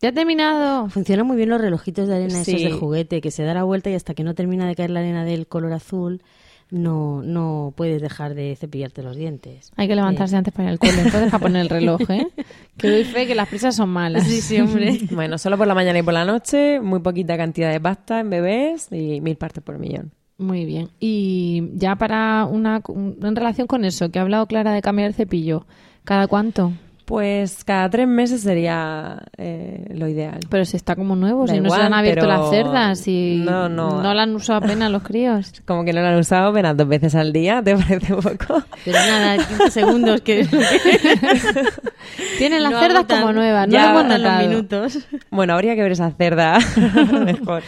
ya 0.00 0.08
he 0.08 0.12
terminado. 0.12 0.88
Funcionan 0.90 1.26
muy 1.26 1.36
bien 1.36 1.48
los 1.48 1.60
relojitos 1.60 2.08
de 2.08 2.14
arena 2.16 2.40
esos 2.40 2.46
Sí. 2.60 2.64
de 2.64 2.72
juguete, 2.72 3.20
que 3.20 3.30
se 3.30 3.42
da 3.42 3.54
la 3.54 3.64
vuelta 3.64 3.90
y 3.90 3.94
hasta 3.94 4.14
que 4.14 4.24
no 4.24 4.34
termina 4.34 4.66
de 4.66 4.74
caer 4.76 4.90
la 4.90 5.00
arena 5.00 5.24
del 5.24 5.46
color 5.46 5.72
azul, 5.72 6.22
no, 6.70 7.22
no 7.22 7.72
puedes 7.76 8.02
dejar 8.02 8.34
de 8.34 8.54
cepillarte 8.54 9.02
los 9.02 9.16
dientes. 9.16 9.72
Hay 9.76 9.88
que 9.88 9.96
levantarse 9.96 10.36
antes 10.36 10.52
para 10.52 10.64
ir 10.64 10.70
al 10.72 10.78
cole, 10.78 11.00
entonces 11.00 11.32
a 11.32 11.38
poner 11.38 11.62
el 11.62 11.68
reloj, 11.70 12.00
¿eh? 12.10 12.26
Que 12.76 12.90
doy 12.90 13.04
fe 13.04 13.26
que 13.26 13.34
las 13.34 13.48
prisas 13.48 13.74
son 13.74 13.88
malas. 13.88 14.24
Sí, 14.24 14.40
sí, 14.42 14.60
hombre. 14.60 14.98
Bueno, 15.10 15.38
solo 15.38 15.56
por 15.56 15.66
la 15.66 15.74
mañana 15.74 15.98
y 15.98 16.02
por 16.02 16.12
la 16.14 16.24
noche, 16.26 16.78
muy 16.80 17.00
poquita 17.00 17.36
cantidad 17.36 17.72
de 17.72 17.80
pasta 17.80 18.20
en 18.20 18.28
bebés 18.30 18.88
y 18.92 19.20
mil 19.20 19.36
partes 19.36 19.62
por 19.64 19.78
millón. 19.78 20.12
Muy 20.36 20.64
bien. 20.66 20.90
Y 21.00 21.70
ya 21.74 21.96
para 21.96 22.44
una 22.44 22.80
en 22.86 23.34
relación 23.34 23.66
con 23.66 23.84
eso, 23.84 24.10
que 24.10 24.18
ha 24.20 24.22
hablado 24.22 24.46
Clara 24.46 24.72
de 24.72 24.82
cambiar 24.82 25.08
el 25.08 25.14
cepillo, 25.14 25.66
¿cada 26.04 26.28
cuánto? 26.28 26.72
Pues 27.08 27.64
cada 27.64 27.88
tres 27.88 28.06
meses 28.06 28.42
sería 28.42 29.18
eh, 29.38 29.86
lo 29.94 30.08
ideal. 30.08 30.40
Pero 30.50 30.66
si 30.66 30.76
está 30.76 30.94
como 30.94 31.16
nuevo, 31.16 31.46
Da 31.46 31.54
si 31.54 31.60
no 31.60 31.70
se 31.70 31.80
han 31.80 31.94
abierto 31.94 32.26
pero- 32.26 32.38
las 32.38 32.50
cerdas 32.50 33.08
y 33.08 33.40
No, 33.46 33.70
no. 33.70 34.02
la 34.12 34.22
han 34.24 34.34
usado 34.34 34.58
apenas 34.58 34.90
los 34.92 35.02
críos. 35.02 35.54
Como 35.66 35.84
que 35.86 35.94
no 35.94 36.02
lo 36.02 36.08
han 36.08 36.18
usado 36.18 36.50
apenas 36.50 36.76
dos 36.76 36.86
veces 36.86 37.14
al 37.14 37.32
día, 37.32 37.62
¿te 37.62 37.74
parece 37.74 38.14
poco? 38.14 38.62
Pero 38.84 38.98
nada, 38.98 39.36
15 39.38 39.70
segundos 39.70 40.20
que... 40.20 40.46
Tienen 42.38 42.62
las 42.62 42.72
no 42.72 42.80
cerdas 42.80 43.04
agotan- 43.04 43.20
como 43.20 43.32
nuevas, 43.32 43.66
no 43.68 43.72
ya 43.72 43.84
hemos 43.90 44.00
agotan 44.00 44.22
los 44.22 44.30
notado. 44.30 44.48
minutos. 44.48 44.98
Bueno, 45.30 45.54
habría 45.54 45.74
que 45.74 45.82
ver 45.82 45.92
esa 45.92 46.10
cerda 46.10 46.58
mejor. 47.24 47.62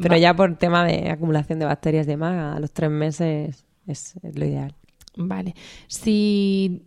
Pero 0.00 0.16
ya 0.16 0.34
por 0.34 0.56
tema 0.56 0.84
de 0.84 1.10
acumulación 1.10 1.58
de 1.58 1.64
bacterias 1.66 2.06
y 2.06 2.10
demás, 2.10 2.56
a 2.56 2.60
los 2.60 2.72
tres 2.72 2.90
meses 2.90 3.64
es 3.86 4.14
lo 4.22 4.44
ideal. 4.44 4.72
Vale. 5.16 5.54
Si 5.88 6.82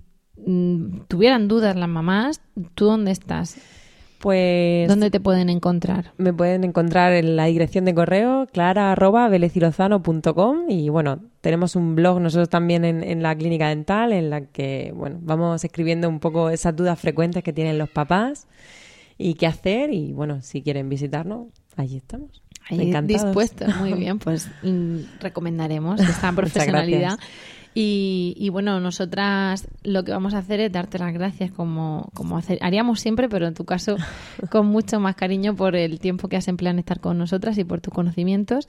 tuvieran 1.08 1.48
dudas 1.48 1.76
las 1.76 1.90
mamás, 1.90 2.42
¿tú 2.76 2.86
dónde 2.86 3.10
estás? 3.12 3.58
Pues 4.20 4.88
¿Dónde 4.88 5.12
te 5.12 5.20
pueden 5.20 5.48
encontrar? 5.50 6.12
me 6.18 6.34
pueden 6.34 6.64
encontrar 6.64 7.14
en 7.14 7.36
la 7.36 7.46
dirección 7.46 7.86
de 7.86 7.94
correo 7.94 8.48
clara.belecirozano.com 8.52 10.70
y 10.70 10.90
bueno, 10.90 11.20
tenemos 11.42 11.76
un 11.76 11.94
blog 11.96 12.20
nosotros 12.20 12.50
también 12.50 12.84
en, 12.84 13.04
en 13.04 13.22
la 13.22 13.36
clínica 13.36 13.70
dental 13.70 14.12
en 14.14 14.32
la 14.32 14.42
que 14.42 14.92
bueno, 14.96 15.20
vamos 15.22 15.64
escribiendo 15.64 16.10
un 16.10 16.20
poco 16.20 16.50
esas 16.50 16.76
dudas 16.76 17.00
frecuentes 17.00 17.44
que 17.44 17.54
tienen 17.54 17.78
los 17.78 17.90
papás 17.90 18.48
y 19.20 19.36
qué 19.36 19.46
hacer 19.46 19.94
y 19.94 20.14
bueno, 20.14 20.42
si 20.42 20.64
quieren 20.64 20.90
visitarnos, 20.90 21.50
allí 21.76 21.98
estamos. 21.98 22.42
Ahí 22.70 22.90
Encantados. 22.90 23.24
dispuestos. 23.24 23.74
Muy 23.78 23.94
bien, 23.94 24.20
pues 24.20 24.50
mm, 24.64 24.98
recomendaremos 25.20 26.02
esta 26.02 26.32
profesionalidad. 26.34 27.18
Y, 27.80 28.34
y 28.38 28.50
bueno, 28.50 28.80
nosotras 28.80 29.68
lo 29.84 30.04
que 30.04 30.12
vamos 30.12 30.34
a 30.34 30.40
hacer 30.40 30.60
es 30.62 30.72
darte 30.72 30.98
las 30.98 31.14
gracias 31.14 31.52
como, 31.52 32.10
como 32.16 32.36
hacer, 32.36 32.58
haríamos 32.62 33.00
siempre, 33.00 33.30
pero 33.30 33.46
en 33.46 33.54
tu 33.54 33.66
caso 33.66 33.98
con 34.52 34.66
mucho 34.66 35.00
más 35.00 35.16
cariño 35.16 35.56
por 35.56 35.76
el 35.76 36.00
tiempo 36.00 36.28
que 36.28 36.38
has 36.38 36.48
empleado 36.48 36.74
en 36.74 36.80
estar 36.80 37.00
con 37.00 37.20
nosotras 37.20 37.56
y 37.60 37.64
por 37.66 37.80
tus 37.80 37.94
conocimientos. 37.94 38.68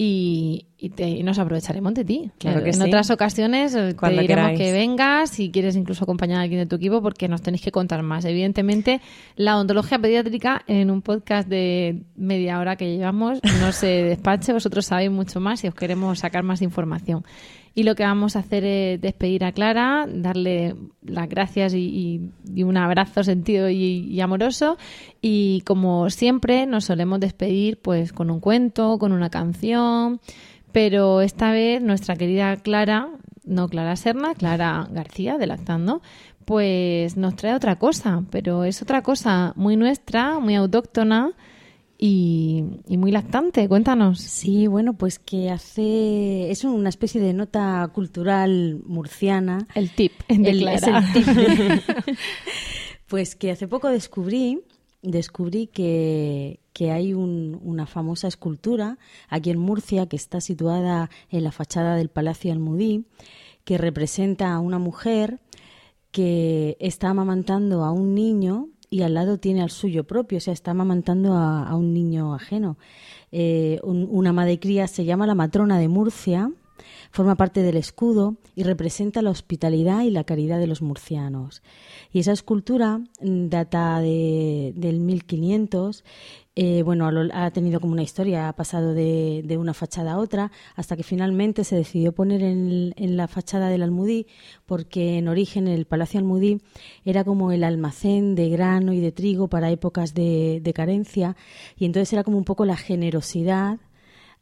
Y, 0.00 0.66
y 0.76 0.90
te- 0.90 1.08
y 1.08 1.22
nos 1.24 1.38
aprovecharemos 1.40 1.92
de 1.94 2.04
ti. 2.04 2.30
Claro 2.38 2.62
que 2.62 2.68
en 2.70 2.74
sí. 2.76 2.82
otras 2.82 3.10
ocasiones 3.10 3.74
eh, 3.74 3.96
Cuando 3.98 4.18
te 4.18 4.28
diremos 4.28 4.52
que 4.56 4.70
vengas, 4.72 5.30
si 5.30 5.50
quieres 5.50 5.74
incluso 5.74 6.04
acompañar 6.04 6.38
a 6.38 6.42
alguien 6.42 6.60
de 6.60 6.66
tu 6.66 6.76
equipo, 6.76 7.02
porque 7.02 7.26
nos 7.28 7.42
tenéis 7.42 7.62
que 7.62 7.72
contar 7.72 8.02
más. 8.04 8.24
Evidentemente, 8.24 9.00
la 9.34 9.56
odontología 9.56 9.98
pediátrica 9.98 10.62
en 10.68 10.92
un 10.92 11.02
podcast 11.02 11.48
de 11.48 12.02
media 12.16 12.60
hora 12.60 12.76
que 12.76 12.96
llevamos 12.96 13.40
no 13.60 13.72
se 13.72 13.86
despache, 14.04 14.52
vosotros 14.52 14.86
sabéis 14.86 15.10
mucho 15.10 15.40
más 15.40 15.64
y 15.64 15.68
os 15.68 15.74
queremos 15.74 16.20
sacar 16.20 16.44
más 16.44 16.62
información. 16.62 17.24
Y 17.78 17.84
lo 17.84 17.94
que 17.94 18.02
vamos 18.02 18.34
a 18.34 18.40
hacer 18.40 18.64
es 18.64 19.00
despedir 19.00 19.44
a 19.44 19.52
Clara, 19.52 20.04
darle 20.12 20.74
las 21.00 21.28
gracias 21.28 21.74
y, 21.74 21.78
y- 21.78 22.30
y 22.58 22.62
un 22.64 22.76
abrazo 22.76 23.22
sentido 23.22 23.68
y, 23.70 23.76
y 24.10 24.20
amoroso. 24.20 24.78
Y 25.22 25.60
como 25.64 26.10
siempre, 26.10 26.66
nos 26.66 26.86
solemos 26.86 27.20
despedir 27.20 27.80
pues 27.80 28.12
con 28.12 28.30
un 28.32 28.40
cuento, 28.40 28.98
con 28.98 29.12
una 29.12 29.30
canción. 29.30 30.20
Pero 30.72 31.20
esta 31.20 31.52
vez 31.52 31.80
nuestra 31.80 32.16
querida 32.16 32.56
Clara, 32.56 33.10
no 33.44 33.68
Clara 33.68 33.94
Serna, 33.94 34.34
Clara 34.34 34.88
García 34.90 35.38
de 35.38 35.46
Lactando, 35.46 36.02
pues 36.44 37.16
nos 37.16 37.36
trae 37.36 37.54
otra 37.54 37.76
cosa, 37.76 38.24
pero 38.32 38.64
es 38.64 38.82
otra 38.82 39.02
cosa 39.02 39.52
muy 39.54 39.76
nuestra, 39.76 40.40
muy 40.40 40.56
autóctona 40.56 41.30
y, 41.98 42.62
y 42.86 42.96
muy 42.96 43.10
lactante. 43.10 43.68
Cuéntanos. 43.68 44.20
Sí, 44.20 44.68
bueno, 44.68 44.94
pues 44.94 45.18
que 45.18 45.50
hace... 45.50 46.50
Es 46.50 46.62
una 46.64 46.88
especie 46.88 47.20
de 47.20 47.34
nota 47.34 47.90
cultural 47.92 48.80
murciana. 48.86 49.66
El 49.74 49.90
tip 49.90 50.12
de 50.28 50.50
El- 50.50 50.68
es 50.68 50.82
el 50.84 51.12
tip 51.12 51.26
de- 51.26 51.82
pues 53.08 53.34
que 53.36 53.50
hace 53.50 53.66
poco 53.68 53.88
descubrí, 53.88 54.60
descubrí 55.02 55.66
que, 55.66 56.60
que 56.72 56.90
hay 56.92 57.14
un- 57.14 57.58
una 57.62 57.86
famosa 57.86 58.28
escultura 58.28 58.98
aquí 59.28 59.50
en 59.50 59.58
Murcia 59.58 60.06
que 60.06 60.16
está 60.16 60.40
situada 60.40 61.10
en 61.30 61.42
la 61.44 61.52
fachada 61.52 61.96
del 61.96 62.10
Palacio 62.10 62.52
Almudí, 62.52 63.06
que 63.64 63.76
representa 63.78 64.52
a 64.52 64.60
una 64.60 64.78
mujer 64.78 65.40
que 66.10 66.76
está 66.80 67.10
amamantando 67.10 67.84
a 67.84 67.90
un 67.92 68.14
niño 68.14 68.68
y 68.90 69.02
al 69.02 69.14
lado 69.14 69.38
tiene 69.38 69.62
al 69.62 69.70
suyo 69.70 70.04
propio, 70.04 70.38
o 70.38 70.40
sea, 70.40 70.52
está 70.52 70.70
amamantando 70.72 71.34
a, 71.34 71.74
un 71.76 71.92
niño 71.92 72.34
ajeno. 72.34 72.78
Eh, 73.32 73.78
un- 73.82 74.08
una 74.10 74.32
madre 74.32 74.58
cría 74.58 74.86
se 74.88 75.04
llama 75.04 75.26
la 75.26 75.34
matrona 75.34 75.78
de 75.78 75.88
Murcia, 75.88 76.50
forma 77.10 77.34
parte 77.36 77.62
del 77.62 77.76
escudo 77.76 78.36
y 78.54 78.62
representa 78.62 79.22
la 79.22 79.30
hospitalidad 79.30 80.02
y 80.02 80.10
la 80.10 80.24
caridad 80.24 80.58
de 80.58 80.66
los 80.66 80.80
murcianos. 80.82 81.62
Y 82.12 82.20
esa 82.20 82.32
escultura 82.32 82.98
mm, 83.20 83.48
data 83.48 84.00
de, 84.00 84.72
del 84.76 85.00
1500. 85.00 86.04
Eh, 86.60 86.82
bueno, 86.82 87.08
ha 87.34 87.50
tenido 87.52 87.78
como 87.78 87.92
una 87.92 88.02
historia, 88.02 88.48
ha 88.48 88.52
pasado 88.52 88.92
de, 88.92 89.42
de 89.44 89.56
una 89.56 89.74
fachada 89.74 90.14
a 90.14 90.18
otra, 90.18 90.50
hasta 90.74 90.96
que 90.96 91.04
finalmente 91.04 91.62
se 91.62 91.76
decidió 91.76 92.10
poner 92.10 92.42
en, 92.42 92.94
en 92.96 93.16
la 93.16 93.28
fachada 93.28 93.68
del 93.68 93.80
Almudí, 93.84 94.26
porque 94.66 95.18
en 95.18 95.28
origen 95.28 95.68
el 95.68 95.84
Palacio 95.84 96.18
Almudí 96.18 96.60
era 97.04 97.22
como 97.22 97.52
el 97.52 97.62
almacén 97.62 98.34
de 98.34 98.48
grano 98.48 98.92
y 98.92 98.98
de 98.98 99.12
trigo 99.12 99.46
para 99.46 99.70
épocas 99.70 100.14
de, 100.14 100.58
de 100.60 100.72
carencia, 100.72 101.36
y 101.76 101.84
entonces 101.84 102.12
era 102.12 102.24
como 102.24 102.38
un 102.38 102.44
poco 102.44 102.64
la 102.64 102.76
generosidad 102.76 103.78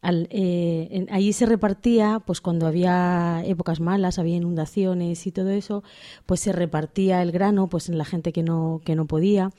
al- 0.03 0.29
eh, 0.31 1.07
allí 1.11 1.33
se 1.33 1.47
repartía, 1.47 2.21
pues 2.25 2.41
cuando 2.41 2.67
había 2.67 3.43
épocas 3.45 3.81
malas, 3.81 4.19
había 4.19 4.37
inundaciones 4.37 5.27
y 5.27 5.33
todo 5.33 5.51
eso, 5.51 5.83
pues 6.27 6.41
se 6.41 6.53
repartía 6.53 7.23
el 7.23 7.33
grano 7.33 7.69
pues 7.69 7.89
en 7.89 7.99
la 7.99 8.05
gente 8.05 8.33
que 8.33 8.43
no, 8.43 8.81
que 8.85 8.95
no 8.95 9.07
podía. 9.07 9.51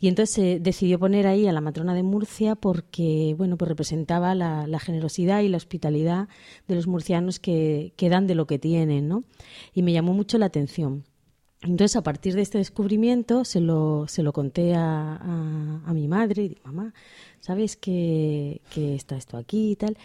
Y 0.00 0.08
entonces 0.08 0.34
se 0.34 0.60
decidió 0.60 0.98
poner 0.98 1.26
ahí 1.26 1.46
a 1.48 1.52
la 1.52 1.60
matrona 1.60 1.94
de 1.94 2.02
Murcia 2.02 2.54
porque, 2.54 3.34
bueno, 3.38 3.56
pues 3.56 3.68
representaba 3.68 4.34
la, 4.34 4.66
generosidad 4.78 5.40
y 5.42 5.48
la 5.48 5.56
hospitalidad 5.56 6.28
de 6.68 6.74
los 6.76 6.86
murcianos 6.86 7.40
que, 7.40 7.92
que 7.96 8.08
dan 8.08 8.26
de 8.26 8.34
lo 8.34 8.46
que 8.46 8.58
tienen, 8.58 9.08
¿no? 9.08 9.24
Y 9.74 9.82
me 9.82 9.92
llamó 9.92 10.14
mucho 10.14 10.38
la 10.38 10.46
atención. 10.46 11.04
Entonces, 11.60 11.96
a 11.96 12.02
partir 12.04 12.34
de 12.36 12.42
este 12.42 12.58
descubrimiento, 12.58 13.44
se 13.44 13.60
lo, 13.60 14.06
se 14.06 14.22
lo 14.22 14.32
conté 14.32 14.74
a, 14.76 15.16
a- 15.16 15.92
mi 15.92 16.06
madre 16.06 16.44
y 16.44 16.48
digo, 16.50 16.60
mamá, 16.64 16.94
¿sabes 17.40 17.76
que, 17.76 18.60
que 18.74 18.94
está 18.94 19.16
esto 19.16 19.36
aquí 19.36 19.72
y 19.72 19.76
tal? 19.76 19.96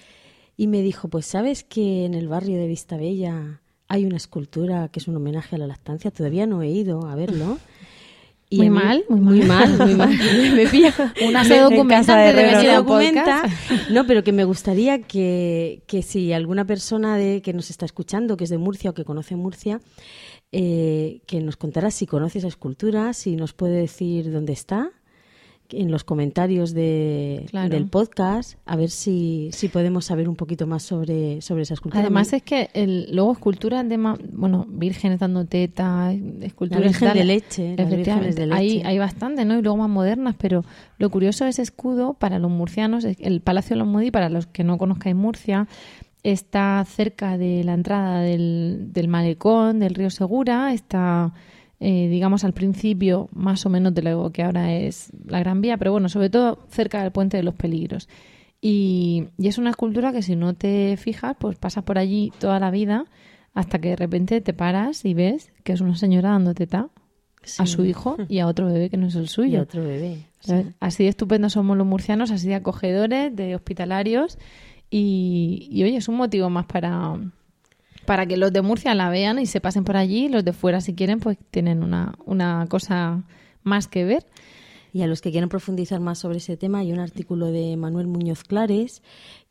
Y 0.57 0.67
me 0.67 0.81
dijo, 0.81 1.07
pues 1.07 1.25
¿sabes 1.25 1.63
que 1.63 2.05
en 2.05 2.13
el 2.13 2.27
barrio 2.27 2.57
de 2.57 2.67
Vistabella 2.67 3.61
hay 3.87 4.05
una 4.05 4.17
escultura 4.17 4.87
que 4.89 4.99
es 4.99 5.07
un 5.07 5.15
homenaje 5.17 5.55
a 5.55 5.59
la 5.59 5.67
lactancia? 5.67 6.11
Todavía 6.11 6.45
no 6.47 6.61
he 6.61 6.69
ido 6.69 7.05
a 7.07 7.15
verlo. 7.15 7.57
Muy 8.51 8.67
a 8.67 8.69
mí- 8.69 8.75
mal, 8.77 9.05
muy 9.09 9.19
muy 9.19 9.41
mal. 9.41 9.77
muy 9.79 9.95
mal. 9.95 10.09
Me 10.55 10.67
pilla. 10.67 10.93
Una 11.27 11.43
se 11.43 11.57
en 11.57 11.63
documenta 11.63 12.15
de 12.17 12.29
Herrero, 12.29 12.61
se 12.61 12.67
documenta. 12.71 13.43
No, 13.89 14.05
pero 14.05 14.23
que 14.23 14.31
me 14.31 14.43
gustaría 14.43 15.01
que, 15.01 15.81
que 15.87 16.03
si 16.03 16.33
alguna 16.33 16.65
persona 16.65 17.17
de, 17.17 17.41
que 17.41 17.51
nos 17.53 17.71
está 17.71 17.85
escuchando, 17.85 18.37
que 18.37 18.43
es 18.43 18.51
de 18.51 18.59
Murcia 18.59 18.91
o 18.91 18.93
que 18.93 19.05
conoce 19.05 19.35
Murcia, 19.35 19.81
eh, 20.51 21.21
que 21.25 21.41
nos 21.41 21.57
contara 21.57 21.89
si 21.89 22.05
conoce 22.05 22.37
esa 22.37 22.47
escultura, 22.47 23.13
si 23.13 23.35
nos 23.35 23.53
puede 23.53 23.77
decir 23.77 24.31
dónde 24.31 24.53
está 24.53 24.91
en 25.81 25.91
los 25.91 26.03
comentarios 26.03 26.73
de, 26.73 27.45
Claro. 27.49 27.69
del 27.69 27.87
podcast, 27.87 28.57
a 28.65 28.75
ver 28.75 28.89
si, 28.89 29.49
si 29.51 29.67
podemos 29.67 30.05
saber 30.05 30.29
un 30.29 30.35
poquito 30.35 30.67
más 30.67 30.83
sobre, 30.83 31.41
sobre 31.41 31.63
esa 31.63 31.73
escultura. 31.75 32.01
Además 32.01 32.33
es 32.33 32.43
que 32.43 32.69
el, 32.73 33.07
luego 33.13 33.31
esculturas 33.33 33.87
de, 33.87 33.97
bueno, 33.97 34.65
vírgenes 34.69 35.19
dando 35.19 35.45
teta, 35.45 36.13
esculturas 36.41 36.81
La 36.83 36.87
Virgen 36.87 37.07
tal, 37.09 37.17
de 37.17 37.23
leche, 37.25 37.73
efectivamente, 37.77 38.45
de 38.47 38.53
Hay, 38.53 38.69
leche. 38.69 38.87
hay 38.87 38.97
bastante, 38.99 39.45
¿no? 39.45 39.57
Y 39.57 39.61
luego 39.61 39.77
más 39.77 39.89
modernas, 39.89 40.35
pero 40.37 40.63
lo 40.97 41.09
curioso 41.09 41.45
ese 41.45 41.61
escudo 41.61 42.13
para 42.13 42.39
los 42.39 42.51
murcianos, 42.51 43.03
es 43.03 43.17
el 43.19 43.41
Palacio 43.41 43.75
de 43.75 43.79
los 43.79 43.87
Modi, 43.87 44.11
para 44.11 44.29
los 44.29 44.47
que 44.47 44.63
no 44.63 44.77
conozcáis 44.77 45.15
Murcia, 45.15 45.67
está 46.23 46.85
cerca 46.87 47.37
de 47.37 47.63
la 47.65 47.73
entrada 47.73 48.21
del, 48.21 48.87
del 48.93 49.07
malecón, 49.09 49.79
del 49.79 49.93
río 49.93 50.09
Segura, 50.09 50.73
está, 50.73 51.33
eh, 51.85 52.07
digamos, 52.07 52.45
al 52.45 52.53
principio 52.53 53.27
más 53.33 53.65
o 53.65 53.69
menos 53.69 53.93
de 53.93 54.03
lo 54.03 54.31
que 54.31 54.41
ahora 54.41 54.73
es 54.73 55.11
la 55.25 55.39
Gran 55.39 55.59
Vía, 55.59 55.77
pero 55.77 55.91
bueno, 55.91 56.07
sobre 56.07 56.29
todo 56.29 56.59
cerca 56.69 57.03
del 57.03 57.11
Puente 57.11 57.35
de 57.35 57.43
los 57.43 57.55
Peligros. 57.55 58.07
Y, 58.61 59.27
y 59.37 59.49
es 59.49 59.57
una 59.57 59.71
escultura 59.71 60.13
que 60.13 60.21
si 60.21 60.37
no 60.37 60.53
te 60.53 60.95
fijas, 60.95 61.35
pues 61.37 61.57
pasas 61.57 61.83
por 61.83 61.97
allí 61.97 62.31
toda 62.39 62.57
la 62.61 62.71
vida 62.71 63.03
hasta 63.53 63.79
que 63.79 63.89
de 63.89 63.95
repente 63.97 64.39
te 64.39 64.53
paras 64.53 65.03
y 65.03 65.13
ves 65.13 65.51
que 65.65 65.73
es 65.73 65.81
una 65.81 65.97
señora 65.97 66.29
dando 66.29 66.53
teta 66.53 66.87
a 67.57 67.65
su 67.65 67.83
hijo 67.83 68.15
y 68.29 68.39
a 68.39 68.47
otro 68.47 68.67
bebé 68.67 68.89
que 68.89 68.95
no 68.95 69.07
es 69.07 69.15
el 69.15 69.25
y 69.25 69.27
suyo. 69.27 69.61
otro 69.63 69.83
bebé. 69.83 70.19
Así 70.79 71.03
de 71.03 71.09
estupendos 71.09 71.51
somos 71.51 71.75
los 71.75 71.85
murcianos, 71.85 72.31
así 72.31 72.47
de 72.47 72.55
acogedores, 72.55 73.35
de 73.35 73.55
hospitalarios. 73.55 74.37
Y, 74.89 75.67
y, 75.69 75.83
oye, 75.83 75.97
es 75.97 76.07
un 76.07 76.15
motivo 76.15 76.49
más 76.49 76.65
para, 76.65 77.17
para 78.05 78.25
que 78.25 78.37
los 78.37 78.51
de 78.51 78.61
Murcia 78.61 78.93
la 78.95 79.09
vean 79.09 79.39
y 79.39 79.45
se 79.45 79.61
pasen 79.61 79.83
por 79.83 79.97
allí. 79.97 80.29
Los 80.29 80.43
de 80.43 80.53
fuera, 80.53 80.81
si 80.81 80.93
quieren, 80.93 81.19
pues 81.19 81.37
tienen 81.51 81.83
una, 81.83 82.13
una 82.25 82.65
cosa 82.69 83.23
más 83.63 83.87
que 83.87 84.05
ver. 84.05 84.25
Y 84.91 85.01
a 85.01 85.07
los 85.07 85.21
que 85.21 85.31
quieran 85.31 85.49
profundizar 85.49 85.99
más 85.99 86.19
sobre 86.19 86.37
ese 86.37 86.55
tema, 86.55 86.79
hay 86.79 86.91
un 86.91 86.99
artículo 86.99 87.47
de 87.47 87.75
Manuel 87.77 88.07
Muñoz 88.07 88.43
Clares, 88.43 89.01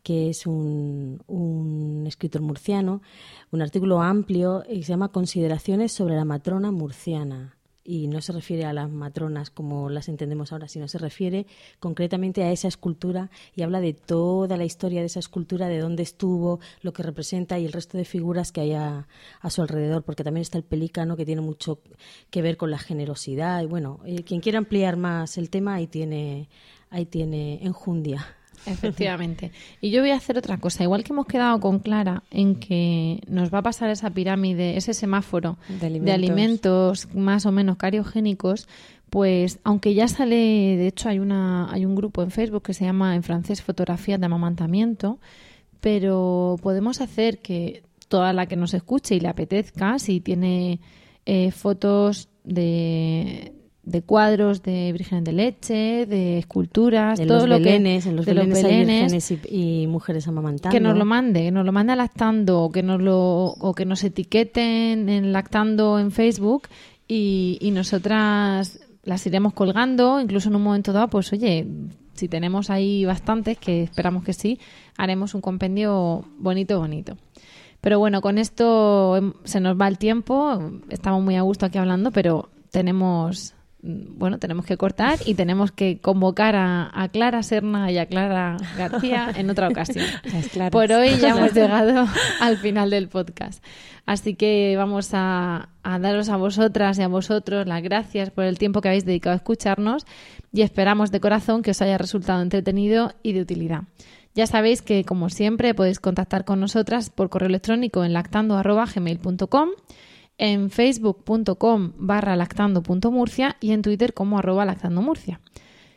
que 0.05 0.31
es 0.31 0.47
un, 0.47 1.23
un 1.27 2.05
escritor 2.07 2.43
murciano, 2.43 3.03
un 3.51 3.61
artículo 3.61 4.03
amplio 4.03 4.63
y 4.71 4.85
se 4.85 4.91
llama 4.91 5.11
Consideraciones 5.11 5.93
sobre 5.93 6.15
la 6.15 6.25
matrona 6.25 6.71
murciana. 6.71 7.57
Y 7.85 8.07
no 8.07 8.21
se 8.21 8.33
refiere 8.33 8.65
a 8.65 8.73
las 8.73 8.91
matronas 8.91 9.51
como 9.51 9.91
las 9.91 10.09
entendemos 10.09 10.53
ahora, 10.53 10.69
sino 10.69 10.87
se 10.87 10.99
refiere 10.99 11.47
concretamente 11.81 12.45
a 12.45 12.53
esa 12.53 12.69
escultura 12.69 13.31
y 13.57 13.63
habla 13.63 13.81
de 13.81 13.93
toda 13.93 14.57
la 14.57 14.65
historia 14.65 15.01
de 15.01 15.07
esa 15.07 15.19
escultura, 15.19 15.69
de 15.69 15.79
dónde 15.79 16.03
estuvo, 16.03 16.61
lo 16.83 16.93
que 16.93 17.03
representa 17.03 17.59
y 17.59 17.67
el 17.67 17.73
resto 17.73 17.99
de 17.99 18.05
figuras 18.05 18.53
que 18.53 18.61
hay 18.61 18.73
a, 18.75 19.09
a 19.41 19.51
su 19.51 19.63
alrededor, 19.63 20.05
porque 20.05 20.25
también 20.25 20.43
está 20.43 20.59
el 20.59 20.65
pelícano 20.65 21.17
que 21.17 21.27
tiene 21.27 21.41
mucho 21.41 21.81
que 22.31 22.43
ver 22.43 22.57
con 22.57 22.71
la 22.71 22.79
generosidad. 22.79 23.63
Y 23.63 23.67
bueno, 23.67 24.01
eh, 24.05 24.23
quien 24.23 24.41
quiera 24.41 24.59
ampliar 24.59 24.97
más 24.97 25.39
el 25.39 25.51
tema, 25.51 25.75
ahí 25.75 25.87
tiene, 25.87 26.49
ahí 26.91 27.07
tiene 27.07 27.65
enjundia. 27.65 28.37
Efectivamente. 28.67 29.51
Y 29.81 29.91
yo 29.91 30.01
voy 30.01 30.11
a 30.11 30.17
hacer 30.17 30.39
otra 30.39 30.59
cosa. 30.59 30.83
Igual 30.83 31.05
que 31.05 31.13
hemos 31.13 31.27
quedado 31.27 31.59
con 31.61 31.81
Clara 31.81 32.23
en 32.31 32.57
que 32.57 33.21
nos 33.27 33.53
va 33.53 33.59
a 33.59 33.63
pasar 33.63 33.91
esa 33.91 34.11
pirámide, 34.11 34.77
ese 34.77 34.95
semáforo 34.95 35.59
De 35.69 35.87
alimentos. 35.87 36.05
de 36.05 36.13
alimentos 36.13 37.09
más 37.15 37.47
o 37.47 37.53
menos 37.53 37.77
cariogénicos, 37.77 38.69
pues 39.11 39.59
aunque 39.65 39.95
ya 39.95 40.09
sale, 40.09 40.37
de 40.37 40.87
hecho 40.87 41.09
hay 41.09 41.19
una 41.19 41.71
hay 41.73 41.85
un 41.85 41.95
grupo 41.95 42.23
en 42.23 42.31
Facebook 42.31 42.63
que 42.63 42.75
se 42.75 42.85
llama 42.85 43.15
en 43.15 43.23
francés 43.23 43.63
Fotografías 43.63 44.19
de 44.19 44.27
amamantamiento, 44.27 45.19
pero 45.81 46.57
podemos 46.63 47.01
hacer 47.01 47.41
que 47.41 47.83
toda 48.09 48.33
la 48.33 48.47
que 48.47 48.57
nos 48.57 48.75
escuche 48.75 49.15
y 49.15 49.21
le 49.21 49.29
apetezca, 49.29 49.99
si 49.99 50.21
tiene 50.21 50.81
eh, 51.27 51.51
fotos 51.51 52.29
de, 52.45 53.53
de 53.85 54.01
cuadros 54.03 54.63
de 54.63 54.93
vírgenes 54.93 55.25
de 55.25 55.33
leche, 55.33 56.07
de 56.07 56.39
esculturas, 56.39 57.19
En 57.19 57.27
todo 57.27 57.41
los 57.41 57.49
lo 57.49 57.57
que- 57.59 57.65
belenes, 57.65 58.07
en 58.07 58.15
los 58.17 58.25
de 58.27 58.35
belenes, 58.35 59.31
y, 59.31 59.83
y 59.83 59.87
mujeres 59.89 60.29
amamantando. 60.29 60.73
que 60.73 60.79
nos 60.81 60.97
lo 60.97 61.05
mande, 61.05 61.43
que 61.43 61.51
nos 61.51 61.67
lo 61.67 61.73
mande 61.73 61.93
a 61.93 61.97
lactando, 61.97 62.63
o 62.63 62.71
que 62.71 62.83
nos 62.85 63.01
lo 63.01 63.19
o 63.47 63.75
que 63.75 63.85
nos 63.85 64.05
etiqueten 64.05 65.09
en 65.09 65.33
lactando 65.33 65.99
en 65.99 66.13
Facebook 66.13 66.69
y, 67.09 67.59
y 67.61 67.73
nosotras 67.73 68.79
las 69.03 69.27
iremos 69.27 69.53
colgando, 69.53 70.21
incluso 70.21 70.49
en 70.49 70.55
un 70.57 70.63
momento 70.63 70.93
dado, 70.93 71.09
pues 71.09 71.33
oye, 71.33 71.67
si 72.15 72.29
tenemos 72.29 72.71
ahí 72.71 73.05
bastantes, 73.05 73.59
que 73.59 73.83
esperamos 73.83 74.23
que 74.23 74.33
sí, 74.33 74.61
haremos 74.97 75.35
un 75.35 75.41
compendio 75.41 76.25
bonito, 76.39 76.79
bonito. 76.79 77.17
Pero 77.81 77.99
bueno, 77.99 78.21
con 78.21 78.39
esto 78.39 79.17
em, 79.17 79.33
se 79.43 79.59
nos 79.59 79.77
va 79.77 79.89
el 79.89 79.99
tiempo, 79.99 80.61
estamos 80.89 81.21
muy 81.25 81.35
a 81.35 81.43
gusto 81.43 81.67
aquí 81.67 81.79
hablando, 81.79 82.13
pero 82.13 82.49
tenemos 82.71 83.55
bueno, 83.83 84.39
tenemos 84.39 84.65
que 84.65 84.77
cortar 84.77 85.19
y 85.27 85.35
tenemos 85.35 85.73
que 85.73 85.99
convocar 85.99 86.55
a, 86.55 86.91
a 86.95 87.09
Clara 87.09 87.43
Serna 87.43 87.91
y 87.91 87.99
a 87.99 88.07
Clara 88.07 88.57
García 88.79 89.33
en 89.37 89.51
otra 89.51 89.69
ocasión. 89.69 90.07
Por 90.71 90.93
hoy 90.93 91.17
ya 91.21 91.31
hemos 91.31 91.53
llegado 91.53 92.07
al 92.41 92.59
final 92.59 92.91
del 92.91 93.09
podcast. 93.09 93.63
Así 94.07 94.35
que 94.35 94.75
vamos 94.77 95.11
a, 95.15 95.69
a 95.83 95.99
daros 95.99 96.29
a 96.29 96.37
vosotras 96.37 96.99
y 96.99 97.03
a 97.03 97.09
vosotros 97.09 97.67
las 97.67 97.83
gracias 97.83 98.31
por 98.31 98.45
el 98.45 98.59
tiempo 98.59 98.81
que 98.81 98.89
habéis 98.89 99.05
dedicado 99.05 99.35
a 99.35 99.37
escucharnos 99.37 100.07
y 100.53 100.63
esperamos 100.63 101.11
de 101.11 101.21
corazón 101.21 101.63
que 101.63 101.71
os 101.71 101.83
haya 101.83 101.99
resultado 101.99 102.43
entretenido 102.43 103.13
y 103.23 103.33
de 103.33 103.43
utilidad. 103.43 103.83
Ya 104.35 104.47
sabéis 104.47 104.81
que, 104.81 105.05
como 105.05 105.29
siempre, 105.29 105.75
podéis 105.75 106.01
contactar 106.01 106.45
con 106.45 106.59
nosotras 106.59 107.11
por 107.11 107.29
correo 107.29 107.49
electrónico 107.49 108.03
en 108.03 108.13
lactando.gmail.com, 108.13 109.69
en 110.39 110.71
facebook.com 110.71 111.93
barra 111.97 112.37
lactando.murcia 112.37 113.57
y 113.61 113.73
en 113.73 113.83
Twitter 113.83 114.15
como 114.15 114.39
arroba 114.39 114.65
lactandomurcia. 114.65 115.41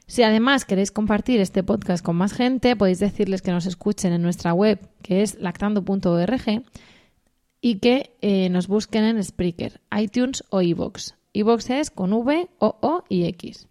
Si 0.08 0.22
además 0.22 0.66
queréis 0.66 0.92
compartir 0.92 1.40
este 1.40 1.64
podcast 1.64 2.06
con 2.06 2.16
más 2.16 2.34
gente, 2.34 2.76
podéis 2.76 3.00
decirles 3.00 3.42
que 3.42 3.52
nos 3.52 3.66
escuchen 3.66 4.14
en 4.14 4.22
nuestra 4.22 4.54
web, 4.54 4.80
que 5.02 5.24
es 5.24 5.36
lactando.org, 5.40 6.64
y 7.60 7.80
que 7.80 8.16
eh, 8.22 8.50
nos 8.50 8.68
busquen 8.68 9.06
en 9.06 9.24
Spreaker, 9.24 9.82
iTunes 9.98 10.44
o 10.52 10.62
iVoox. 10.62 11.14
iVoox 11.34 11.70
es 11.72 11.90
con 11.90 12.14
V, 12.14 12.48
O, 12.60 12.78
O 12.82 13.04
y 13.10 13.26
X. 13.26 13.68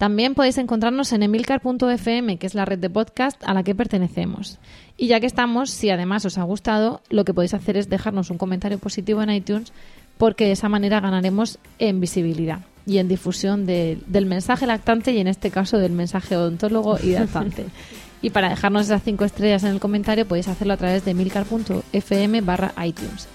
También 0.00 0.34
podéis 0.34 0.56
encontrarnos 0.56 1.12
en 1.12 1.22
emilcar.fm, 1.22 2.38
que 2.38 2.46
es 2.46 2.54
la 2.54 2.64
red 2.64 2.78
de 2.78 2.88
podcast 2.88 3.42
a 3.44 3.52
la 3.52 3.62
que 3.62 3.74
pertenecemos. 3.74 4.58
Y 4.96 5.08
ya 5.08 5.20
que 5.20 5.26
estamos, 5.26 5.70
si 5.70 5.90
además 5.90 6.24
os 6.24 6.38
ha 6.38 6.42
gustado, 6.42 7.02
lo 7.10 7.26
que 7.26 7.34
podéis 7.34 7.52
hacer 7.52 7.76
es 7.76 7.90
dejarnos 7.90 8.30
un 8.30 8.38
comentario 8.38 8.78
positivo 8.78 9.22
en 9.22 9.30
iTunes, 9.30 9.74
porque 10.20 10.44
de 10.44 10.52
esa 10.52 10.68
manera 10.68 11.00
ganaremos 11.00 11.58
en 11.80 11.98
visibilidad 11.98 12.60
y 12.86 12.98
en 12.98 13.08
difusión 13.08 13.66
de- 13.66 13.98
del 14.06 14.26
mensaje 14.26 14.66
lactante 14.66 15.10
y 15.12 15.18
en 15.18 15.26
este 15.26 15.50
caso 15.50 15.78
del 15.78 15.92
mensaje 15.92 16.36
odontólogo 16.36 16.98
y 17.02 17.12
lactante. 17.12 17.66
y 18.22 18.30
para 18.30 18.50
dejarnos 18.50 18.84
esas 18.86 19.02
cinco 19.02 19.24
estrellas 19.24 19.64
en 19.64 19.70
el 19.70 19.80
comentario 19.80 20.26
podéis 20.28 20.48
hacerlo 20.48 20.74
a 20.74 20.76
través 20.76 21.04
de 21.04 21.12
emilcar.fm 21.12 22.40
barra 22.42 22.72
iTunes. 22.84 23.26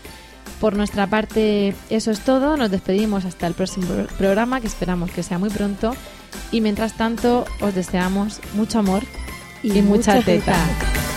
Por 0.62 0.76
nuestra 0.78 1.08
parte, 1.08 1.74
eso 1.90 2.12
es 2.12 2.20
todo. 2.22 2.56
Nos 2.56 2.72
despedimos 2.72 3.26
hasta 3.26 3.46
el 3.48 3.54
próximo 3.56 3.88
pro- 3.88 4.08
programa, 4.18 4.62
que 4.62 4.68
esperamos 4.68 5.12
que 5.12 5.22
sea 5.24 5.38
muy 5.38 5.50
pronto. 5.50 5.94
Y 6.52 6.62
mientras 6.62 6.94
tanto, 6.96 7.46
os 7.62 7.74
deseamos 7.76 8.40
mucho 8.54 8.80
amor 8.80 9.04
y, 9.64 9.70
mucha, 9.82 9.82
mucha 9.84 10.14
teta. 10.22 10.54
teta. 10.54 11.15